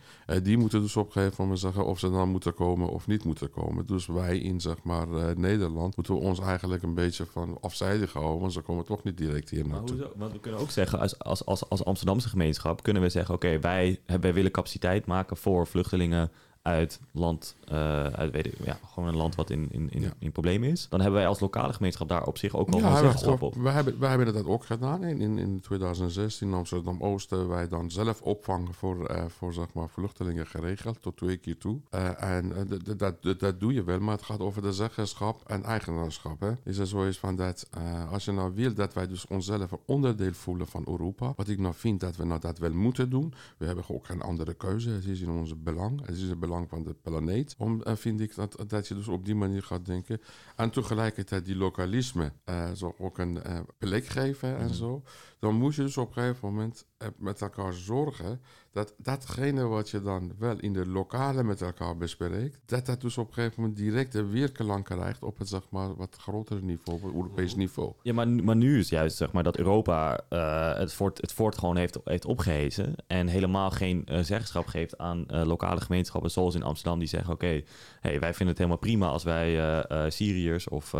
die 0.42 0.58
moeten 0.58 0.81
dus 0.82 0.96
op 0.96 1.06
een 1.06 1.12
gegeven 1.12 1.36
moment 1.38 1.60
zeggen 1.60 1.84
of 1.84 1.98
ze 1.98 2.10
dan 2.10 2.28
moeten 2.28 2.54
komen 2.54 2.88
of 2.88 3.06
niet 3.06 3.24
moeten 3.24 3.50
komen. 3.50 3.86
Dus 3.86 4.06
wij 4.06 4.38
in, 4.38 4.60
zeg 4.60 4.82
maar, 4.82 5.06
Nederland 5.36 5.96
moeten 5.96 6.14
we 6.14 6.20
ons 6.20 6.40
eigenlijk 6.40 6.82
een 6.82 6.94
beetje 6.94 7.26
van 7.26 7.58
afzijdig 7.60 8.12
houden, 8.12 8.40
want 8.40 8.52
ze 8.52 8.60
komen 8.60 8.84
toch 8.84 9.02
niet 9.02 9.16
direct 9.16 9.50
hier 9.50 9.68
naartoe. 9.68 10.10
Want 10.16 10.32
we 10.32 10.40
kunnen 10.40 10.60
ook 10.60 10.70
zeggen, 10.70 10.98
als, 10.98 11.18
als, 11.18 11.46
als, 11.46 11.68
als 11.68 11.84
Amsterdamse 11.84 12.28
gemeenschap 12.28 12.82
kunnen 12.82 13.02
we 13.02 13.08
zeggen, 13.08 13.34
oké, 13.34 13.58
wij, 13.58 14.00
wij 14.20 14.34
willen 14.34 14.50
capaciteit 14.50 15.06
maken 15.06 15.36
voor 15.36 15.66
vluchtelingen 15.66 16.30
uit 16.62 17.00
land, 17.12 17.56
uh, 17.72 18.04
uit 18.06 18.32
weet 18.32 18.46
ik, 18.46 18.64
ja, 18.64 18.78
gewoon 18.92 19.08
een 19.08 19.16
land 19.16 19.34
wat 19.34 19.50
in, 19.50 19.68
in, 19.70 19.90
in, 19.90 20.00
ja. 20.02 20.12
in 20.18 20.32
problemen 20.32 20.68
is. 20.68 20.86
Dan 20.88 21.00
hebben 21.00 21.18
wij 21.18 21.28
als 21.28 21.40
lokale 21.40 21.72
gemeenschap 21.72 22.08
daar 22.08 22.26
op 22.26 22.38
zich 22.38 22.56
ook 22.56 22.70
wel 22.70 22.78
ja, 22.78 22.96
zeggenschap 22.96 23.42
op. 23.42 23.54
Wij 23.54 23.72
hebben, 23.72 23.98
wij 23.98 24.08
hebben 24.08 24.34
dat 24.34 24.44
ook 24.44 24.64
gedaan. 24.64 25.04
In, 25.04 25.20
in, 25.20 25.38
in 25.38 25.60
2016 25.60 26.48
in 26.48 26.54
Amsterdam-Oosten 26.54 27.48
wij 27.48 27.68
dan 27.68 27.90
zelf 27.90 28.20
opvang 28.20 28.76
voor, 28.76 29.10
uh, 29.10 29.24
voor 29.28 29.52
zeg 29.52 29.72
maar, 29.72 29.88
vluchtelingen 29.88 30.46
geregeld, 30.46 31.02
tot 31.02 31.16
twee 31.16 31.36
keer 31.36 31.58
toe. 31.58 31.80
Uh, 31.94 32.22
en 32.22 32.52
dat, 32.96 33.22
dat 33.40 33.60
doe 33.60 33.72
je 33.72 33.84
wel, 33.84 34.00
maar 34.00 34.16
het 34.16 34.24
gaat 34.24 34.40
over 34.40 34.62
de 34.62 34.72
zeggenschap 34.72 35.42
en 35.46 35.64
eigenaarschap. 35.64 36.40
Hè. 36.40 36.52
Is 36.64 36.78
er 36.78 36.86
zoiets 36.86 37.18
van 37.18 37.36
dat, 37.36 37.68
als 38.10 38.24
je 38.24 38.32
nou 38.32 38.54
wil 38.54 38.74
dat 38.74 38.94
wij 38.94 39.06
dus 39.06 39.26
onszelf 39.26 39.70
een 39.70 39.78
onderdeel 39.86 40.32
voelen 40.32 40.66
van 40.66 40.84
Europa, 40.86 41.32
wat 41.36 41.48
ik 41.48 41.58
nou 41.58 41.74
vind 41.74 42.00
dat 42.00 42.16
we 42.16 42.24
nou 42.24 42.40
dat 42.40 42.58
wel 42.58 42.72
moeten 42.72 43.10
doen. 43.10 43.34
We 43.56 43.66
hebben 43.66 43.84
ook 43.88 44.06
geen 44.06 44.22
andere 44.22 44.54
keuze. 44.54 44.90
Het 44.90 45.04
is 45.04 45.20
in 45.20 45.30
onze 45.30 45.56
belang. 45.56 46.06
Het 46.06 46.16
is 46.16 46.28
een 46.28 46.38
belang 46.38 46.50
van 46.68 46.82
de 46.82 46.94
planeet. 46.94 47.54
Om, 47.58 47.80
uh, 47.84 47.96
vind 47.96 48.20
ik 48.20 48.34
dat, 48.34 48.64
dat 48.66 48.88
je 48.88 48.94
dus 48.94 49.08
op 49.08 49.24
die 49.24 49.34
manier 49.34 49.62
gaat 49.62 49.86
denken. 49.86 50.20
En 50.56 50.70
tegelijkertijd 50.70 51.44
die 51.44 51.56
lokalisme 51.56 52.32
uh, 52.44 52.70
zo 52.72 52.94
ook 52.98 53.18
een 53.18 53.36
uh, 53.46 53.60
plek 53.78 54.06
geven 54.06 54.56
en 54.56 54.66
mm. 54.66 54.72
zo. 54.72 55.02
Dan 55.38 55.54
moet 55.54 55.74
je 55.74 55.82
dus 55.82 55.96
op 55.96 56.16
een 56.16 56.22
gegeven 56.22 56.48
moment 56.48 56.86
met 57.16 57.40
elkaar 57.40 57.72
zorgen 57.72 58.40
dat 58.72 58.94
datgene 58.96 59.62
wat 59.66 59.90
je 59.90 60.02
dan 60.02 60.32
wel 60.38 60.56
in 60.60 60.72
de 60.72 60.86
lokale 60.86 61.42
met 61.42 61.62
elkaar 61.62 61.96
bespreekt, 61.96 62.58
dat 62.66 62.86
dat 62.86 63.00
dus 63.00 63.18
op 63.18 63.28
een 63.28 63.34
gegeven 63.34 63.62
moment 63.62 63.78
direct 63.78 64.14
een 64.14 64.30
weerklank 64.30 64.84
krijgt 64.84 65.22
op 65.22 65.38
het 65.38 65.48
zeg 65.48 65.62
maar 65.70 65.96
wat 65.96 66.16
grotere 66.20 66.60
niveau, 66.60 66.98
op 67.02 67.14
Europees 67.14 67.54
niveau. 67.54 67.92
Ja, 68.02 68.12
maar, 68.12 68.28
maar 68.28 68.56
nu 68.56 68.78
is 68.78 68.88
juist 68.88 69.16
zeg 69.16 69.32
maar 69.32 69.42
dat 69.42 69.56
Europa 69.58 70.20
uh, 70.30 70.74
het, 70.74 70.92
fort, 70.92 71.20
het 71.20 71.32
fort 71.32 71.58
gewoon 71.58 71.76
heeft, 71.76 71.98
heeft 72.04 72.24
opgehezen 72.24 72.94
en 73.06 73.26
helemaal 73.26 73.70
geen 73.70 74.06
uh, 74.10 74.18
zeggenschap 74.18 74.66
geeft 74.66 74.98
aan 74.98 75.26
lokale 75.28 75.80
gemeenschappen 75.80 76.30
zoals 76.30 76.54
in 76.54 76.62
Amsterdam 76.62 76.98
die 76.98 77.08
zeggen 77.08 77.32
oké, 77.32 77.44
okay, 77.44 77.64
hey, 78.00 78.20
wij 78.20 78.34
vinden 78.34 78.48
het 78.48 78.58
helemaal 78.58 78.78
prima 78.78 79.06
als 79.06 79.24
wij 79.24 79.84
Syriërs 80.10 80.68
of 80.68 80.94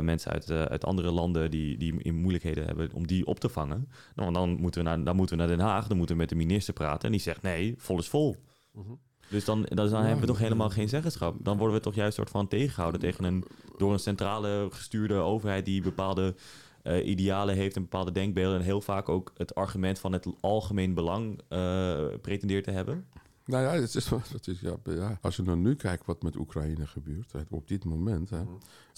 mensen 0.00 0.32
uit, 0.32 0.50
uit 0.50 0.84
andere 0.84 1.10
landen 1.10 1.50
die, 1.50 1.76
die 1.76 2.02
in 2.02 2.14
moeilijkheden 2.14 2.64
hebben 2.64 2.90
om 2.92 3.06
die 3.06 3.26
op 3.26 3.40
te 3.40 3.48
vangen. 3.48 3.88
Nou, 4.14 4.32
dan 4.32 4.50
moeten 4.60 4.82
we 4.82 4.88
naar, 4.88 5.04
dan 5.04 5.16
moeten 5.16 5.36
we 5.36 5.42
naar 5.42 5.56
Den 5.56 5.66
Haag, 5.66 5.86
dan 5.86 5.96
moeten 5.96 6.14
we 6.14 6.20
met 6.20 6.30
de 6.30 6.36
minister 6.36 6.74
praten 6.74 7.04
en 7.04 7.12
die 7.12 7.20
zegt 7.20 7.42
nee, 7.42 7.74
vol 7.78 7.98
is 7.98 8.08
vol. 8.08 8.36
Mhm. 8.72 8.92
Dus 9.28 9.44
dan, 9.44 9.62
dan, 9.62 9.94
hebben 9.94 10.20
we 10.20 10.26
toch 10.26 10.38
helemaal 10.38 10.70
geen 10.70 10.88
zeggenschap. 10.88 11.36
Dan 11.40 11.56
worden 11.56 11.76
we 11.76 11.82
toch 11.82 11.94
juist 11.94 12.16
soort 12.16 12.30
van 12.30 12.48
tegengehouden 12.48 13.00
tegen 13.00 13.24
een 13.24 13.44
door 13.76 13.92
een 13.92 13.98
centrale 13.98 14.68
gestuurde 14.70 15.14
overheid 15.14 15.64
die 15.64 15.82
bepaalde 15.82 16.34
uh, 16.82 17.06
idealen 17.06 17.54
heeft 17.54 17.76
en 17.76 17.82
bepaalde 17.82 18.12
denkbeelden. 18.12 18.58
En 18.58 18.64
heel 18.64 18.80
vaak 18.80 19.08
ook 19.08 19.32
het 19.36 19.54
argument 19.54 19.98
van 19.98 20.12
het 20.12 20.26
algemeen 20.40 20.94
belang 20.94 21.40
uh, 21.48 22.04
pretendeert 22.20 22.64
te 22.64 22.70
hebben. 22.70 23.06
Nou 23.44 23.64
ja, 23.64 23.70
het 23.70 23.94
is, 23.94 24.10
het 24.10 24.46
is, 24.46 24.60
ja, 24.60 24.76
ja, 24.84 25.18
als 25.20 25.36
je 25.36 25.42
dan 25.42 25.62
nu 25.62 25.74
kijkt 25.74 26.06
wat 26.06 26.22
met 26.22 26.36
Oekraïne 26.36 26.86
gebeurt, 26.86 27.32
op 27.50 27.68
dit 27.68 27.84
moment, 27.84 28.30
hè, 28.30 28.42
mhm 28.42 28.52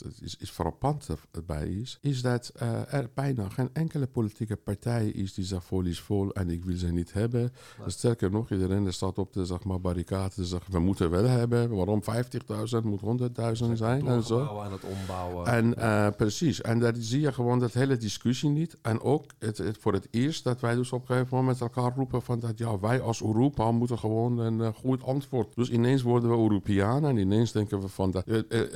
het 0.04 0.20
is, 0.20 0.36
is 0.36 0.50
frappant 0.50 1.08
erbij 1.30 1.68
is, 1.68 1.98
is 2.00 2.22
dat 2.22 2.52
uh, 2.62 2.92
er 2.94 3.10
bijna 3.14 3.48
geen 3.48 3.70
enkele 3.72 4.06
politieke 4.06 4.56
partij 4.56 5.08
is 5.08 5.34
die 5.34 5.44
zegt 5.44 5.64
vol 5.64 5.84
is 5.84 6.00
vol 6.00 6.32
en 6.32 6.50
ik 6.50 6.64
wil 6.64 6.76
ze 6.76 6.92
niet 6.92 7.12
hebben. 7.12 7.52
Sterker 7.86 8.30
nog, 8.30 8.50
iedereen 8.50 8.92
staat 8.92 9.18
op 9.18 9.32
de 9.32 9.46
zeg 9.46 9.64
maar, 9.64 9.80
barricade 9.80 10.44
zeggen 10.44 10.72
we 10.72 10.78
moeten 10.78 11.10
wel 11.10 11.24
hebben. 11.24 11.74
Waarom 11.74 12.02
50.000 12.02 12.82
moet 12.82 13.00
100.000 13.00 13.72
zijn 13.72 14.06
en 14.06 14.22
zo. 14.22 14.60
En 14.62 14.72
het 14.72 14.84
ombouwen. 14.84 15.46
En 15.46 15.74
uh, 15.78 16.08
precies, 16.16 16.60
en 16.60 16.78
daar 16.78 16.94
zie 16.98 17.20
je 17.20 17.32
gewoon 17.32 17.58
dat 17.58 17.72
hele 17.72 17.96
discussie 17.96 18.50
niet. 18.50 18.76
En 18.82 19.00
ook 19.00 19.24
het, 19.38 19.58
het, 19.58 19.78
voor 19.80 19.92
het 19.92 20.08
eerst 20.10 20.44
dat 20.44 20.60
wij 20.60 20.74
dus 20.74 20.92
op 20.92 21.00
een 21.00 21.06
gegeven 21.06 21.36
moment 21.36 21.60
met 21.60 21.68
elkaar 21.68 21.96
roepen 21.96 22.22
van 22.22 22.40
dat 22.40 22.58
ja, 22.58 22.78
wij 22.78 23.00
als 23.00 23.22
Europa 23.22 23.70
moeten 23.70 23.98
gewoon 23.98 24.38
een 24.38 24.58
uh, 24.58 24.68
goed 24.74 25.02
antwoord. 25.02 25.54
Dus 25.54 25.70
ineens 25.70 26.02
worden 26.02 26.30
we 26.30 26.36
Europeanen 26.36 27.10
en 27.10 27.16
ineens 27.16 27.52
denken 27.52 27.80
we 27.80 27.88
van 27.88 28.10
dat 28.10 28.24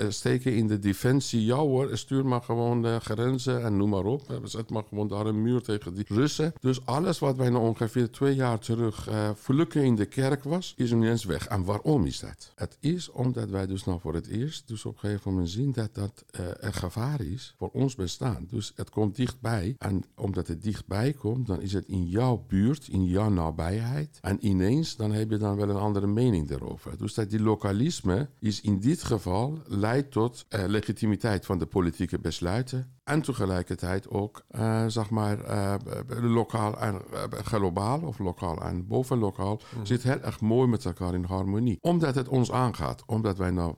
steken 0.08 0.54
in 0.54 0.66
de 0.66 0.78
defensie 0.78 1.09
defensie, 1.10 1.44
ja 1.44 1.56
hoor, 1.56 1.96
stuur 1.96 2.26
maar 2.26 2.42
gewoon 2.42 2.82
de 2.82 2.98
grenzen 3.00 3.62
en 3.64 3.76
noem 3.76 3.88
maar 3.88 4.04
op. 4.04 4.28
We 4.28 4.48
zetten 4.48 4.74
maar 4.74 4.84
gewoon 4.88 5.08
daar 5.08 5.26
een 5.26 5.42
muur 5.42 5.62
tegen 5.62 5.94
die 5.94 6.04
Russen. 6.08 6.52
Dus 6.60 6.86
alles 6.86 7.18
wat 7.18 7.36
wij 7.36 7.50
nou 7.50 7.64
ongeveer 7.64 8.10
twee 8.10 8.34
jaar 8.34 8.58
terug 8.58 9.08
uh, 9.08 9.30
vlukken 9.34 9.84
in 9.84 9.96
de 9.96 10.06
kerk 10.06 10.44
was, 10.44 10.74
is 10.76 10.92
nu 10.92 11.10
eens 11.10 11.24
weg. 11.24 11.46
En 11.46 11.64
waarom 11.64 12.04
is 12.04 12.20
dat? 12.20 12.52
Het 12.54 12.76
is 12.80 13.10
omdat 13.10 13.50
wij 13.50 13.66
dus 13.66 13.84
nou 13.84 14.00
voor 14.00 14.14
het 14.14 14.26
eerst 14.26 14.68
dus 14.68 14.84
op 14.84 14.92
een 14.92 14.98
gegeven 14.98 15.30
moment 15.30 15.50
zien 15.50 15.72
dat 15.72 15.94
dat 15.94 16.24
uh, 16.40 16.46
een 16.52 16.72
gevaar 16.72 17.20
is 17.20 17.54
voor 17.58 17.70
ons 17.72 17.94
bestaan. 17.94 18.46
Dus 18.48 18.72
het 18.76 18.90
komt 18.90 19.16
dichtbij. 19.16 19.74
En 19.78 20.04
omdat 20.14 20.46
het 20.46 20.62
dichtbij 20.62 21.12
komt, 21.12 21.46
dan 21.46 21.60
is 21.60 21.72
het 21.72 21.86
in 21.86 22.08
jouw 22.08 22.44
buurt, 22.48 22.88
in 22.88 23.04
jouw 23.04 23.28
nabijheid. 23.28 24.18
En 24.20 24.46
ineens, 24.46 24.96
dan 24.96 25.12
heb 25.12 25.30
je 25.30 25.36
dan 25.36 25.56
wel 25.56 25.68
een 25.68 25.76
andere 25.76 26.06
mening 26.06 26.48
daarover. 26.48 26.98
Dus 26.98 27.14
dat 27.14 27.30
die 27.30 27.40
lokalisme 27.40 28.28
is 28.38 28.60
in 28.60 28.80
dit 28.80 29.02
geval 29.02 29.58
leidt 29.66 30.10
tot 30.10 30.46
uh, 30.48 30.64
legitimiteit 30.66 30.98
legitimiteit 31.00 31.46
van 31.46 31.58
de 31.58 31.66
politieke 31.66 32.18
besluiten 32.18 32.99
en 33.10 33.22
tegelijkertijd 33.22 34.08
ook, 34.08 34.42
uh, 34.50 34.84
zeg 34.86 35.10
maar, 35.10 35.38
uh, 35.38 35.74
lokaal 36.20 36.80
en 36.80 36.94
uh, 37.12 37.22
globaal 37.30 38.00
of 38.00 38.18
lokaal 38.18 38.62
en 38.62 38.86
bovenlokaal 38.86 39.60
mm. 39.76 39.86
zit 39.86 40.02
heel 40.02 40.20
erg 40.20 40.40
mooi 40.40 40.68
met 40.68 40.84
elkaar 40.84 41.14
in 41.14 41.24
harmonie. 41.24 41.78
Omdat 41.80 42.14
het 42.14 42.28
ons 42.28 42.52
aangaat, 42.52 43.02
omdat 43.06 43.38
wij 43.38 43.50
nou, 43.50 43.74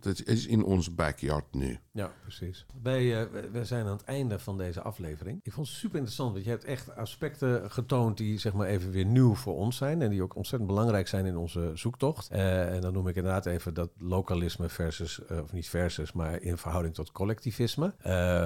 het 0.00 0.26
is 0.26 0.46
in 0.46 0.64
ons 0.64 0.94
backyard 0.94 1.54
nu. 1.54 1.78
Ja, 1.92 2.12
precies. 2.22 2.66
Wij, 2.82 3.28
we 3.52 3.64
zijn 3.64 3.86
aan 3.86 3.92
het 3.92 4.04
einde 4.04 4.38
van 4.38 4.58
deze 4.58 4.82
aflevering. 4.82 5.40
Ik 5.42 5.52
vond 5.52 5.66
het 5.66 5.76
super 5.76 5.96
interessant, 5.96 6.32
want 6.32 6.44
je 6.44 6.50
hebt 6.50 6.64
echt 6.64 6.96
aspecten 6.96 7.70
getoond 7.70 8.16
die 8.16 8.38
zeg 8.38 8.52
maar 8.52 8.66
even 8.66 8.90
weer 8.90 9.04
nieuw 9.04 9.34
voor 9.34 9.54
ons 9.54 9.76
zijn 9.76 10.02
en 10.02 10.10
die 10.10 10.22
ook 10.22 10.36
ontzettend 10.36 10.70
belangrijk 10.70 11.08
zijn 11.08 11.26
in 11.26 11.36
onze 11.36 11.70
zoektocht. 11.74 12.28
en 12.28 12.80
dan 12.80 12.92
noem 12.92 13.08
ik 13.08 13.16
inderdaad 13.16 13.46
even 13.46 13.74
dat 13.74 13.90
lokalisme 13.98 14.68
versus, 14.68 15.20
of 15.42 15.52
niet 15.52 15.68
versus, 15.68 16.12
maar 16.12 16.42
in 16.42 16.58
verhouding 16.58 16.94
tot 16.94 17.12
collectivisme. 17.12 17.94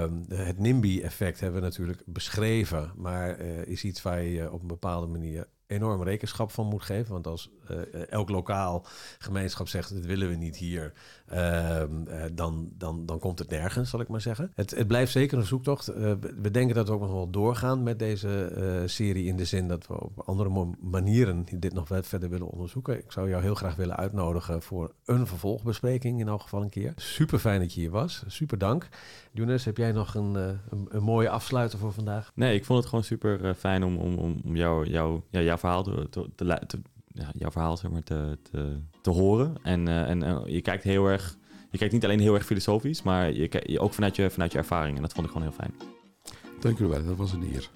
Ehm, 0.09 0.40
het 0.42 0.59
NIMBY-effect 0.59 1.40
hebben 1.40 1.61
we 1.61 1.66
natuurlijk 1.66 2.02
beschreven, 2.06 2.92
maar 2.96 3.40
uh, 3.40 3.66
is 3.66 3.84
iets 3.84 4.02
waar 4.02 4.22
je 4.22 4.52
op 4.52 4.61
een 4.61 4.66
bepaalde 4.66 5.06
manier 5.06 5.48
enorm 5.66 6.02
rekenschap 6.02 6.50
van 6.50 6.66
moet 6.66 6.82
geven. 6.82 7.12
Want 7.12 7.26
als 7.26 7.50
elk 8.09 8.29
lokaal 8.29 8.87
gemeenschap 9.19 9.69
zegt, 9.69 9.95
dit 9.95 10.07
willen 10.07 10.29
we 10.29 10.35
niet 10.35 10.57
hier, 10.57 10.93
uh, 11.33 11.83
dan, 12.33 12.71
dan, 12.77 13.07
dan 13.07 13.19
komt 13.19 13.39
het 13.39 13.51
nergens, 13.51 13.91
zal 13.91 14.01
ik 14.01 14.09
maar 14.09 14.21
zeggen. 14.21 14.53
Het, 14.55 14.71
het 14.71 14.87
blijft 14.87 15.12
zeker 15.12 15.39
een 15.39 15.45
zoektocht. 15.45 15.91
Uh, 15.91 15.97
we 16.41 16.51
denken 16.51 16.75
dat 16.75 16.89
we 16.89 16.95
ook 16.95 17.01
nog 17.01 17.12
wel 17.12 17.31
doorgaan 17.31 17.83
met 17.83 17.99
deze 17.99 18.83
serie 18.87 19.27
in 19.27 19.37
de 19.37 19.45
zin 19.45 19.69
dat 19.69 19.87
we 19.87 20.01
op 20.01 20.23
andere 20.25 20.75
manieren 20.81 21.47
dit 21.59 21.73
nog 21.73 21.87
verder 21.89 22.29
willen 22.29 22.49
onderzoeken. 22.49 22.99
Ik 22.99 23.12
zou 23.12 23.29
jou 23.29 23.43
heel 23.43 23.55
graag 23.55 23.77
willen 23.77 23.97
uitnodigen 23.97 24.62
voor 24.62 24.93
een 25.05 25.27
vervolgbespreking 25.27 26.21
in 26.21 26.29
elk 26.29 26.43
geval 26.43 26.62
een 26.62 26.69
keer. 26.69 26.93
Super 26.97 27.39
fijn 27.39 27.61
dat 27.61 27.75
je 27.75 27.81
hier 27.81 27.91
was. 27.91 28.23
Super 28.27 28.59
dank. 28.59 28.89
Younes, 29.33 29.64
heb 29.64 29.77
jij 29.77 29.93
nog 29.93 30.14
een, 30.14 30.35
een, 30.35 30.87
een, 30.89 31.03
mooie 31.03 31.31
afsluiter 31.31 31.79
voor 31.79 31.93
vandaag? 31.93 32.33
Nee, 32.35 32.55
ik 32.55 32.64
vond 32.64 32.79
het 32.79 32.89
gewoon 32.89 33.05
super 33.05 33.55
fijn 33.55 33.85
om, 33.85 33.97
om, 33.97 34.16
om 34.45 34.57
jou, 34.57 34.87
jou, 34.87 35.21
ja, 35.31 35.41
jouw 35.41 35.59
verhaal 35.59 35.83
te, 35.83 36.07
te, 36.11 36.29
te, 36.66 36.81
ja, 37.19 37.31
jouw 37.33 37.51
verhaal 37.51 37.77
zeg 37.77 37.91
maar, 37.91 38.03
te, 38.03 38.39
te, 39.03 39.11
horen. 39.11 39.55
En, 39.62 39.89
uh, 39.89 40.09
en 40.09 40.23
uh, 40.23 40.41
je 40.47 40.61
kijkt 40.61 40.83
heel 40.83 41.07
erg, 41.07 41.37
je 41.71 41.79
kijkt 41.79 41.93
niet 41.93 42.05
alleen 42.05 42.21
heel 42.21 42.35
erg 42.35 42.47
filosofisch, 42.47 43.03
maar 43.03 43.33
je, 43.33 43.62
je 43.66 43.81
ook 43.81 43.93
vanuit 43.93 44.16
je, 44.16 44.31
vanuit 44.31 44.53
je 44.53 44.59
ervaring. 44.59 44.97
En 44.97 45.03
dat 45.03 45.12
vond 45.12 45.27
ik 45.27 45.33
gewoon 45.33 45.49
heel 45.49 45.57
fijn. 45.57 45.75
Dank 46.61 46.79
u 46.79 46.87
wel, 46.87 47.05
dat 47.05 47.16
was 47.16 47.33
een 47.33 47.43
eer. 47.43 47.71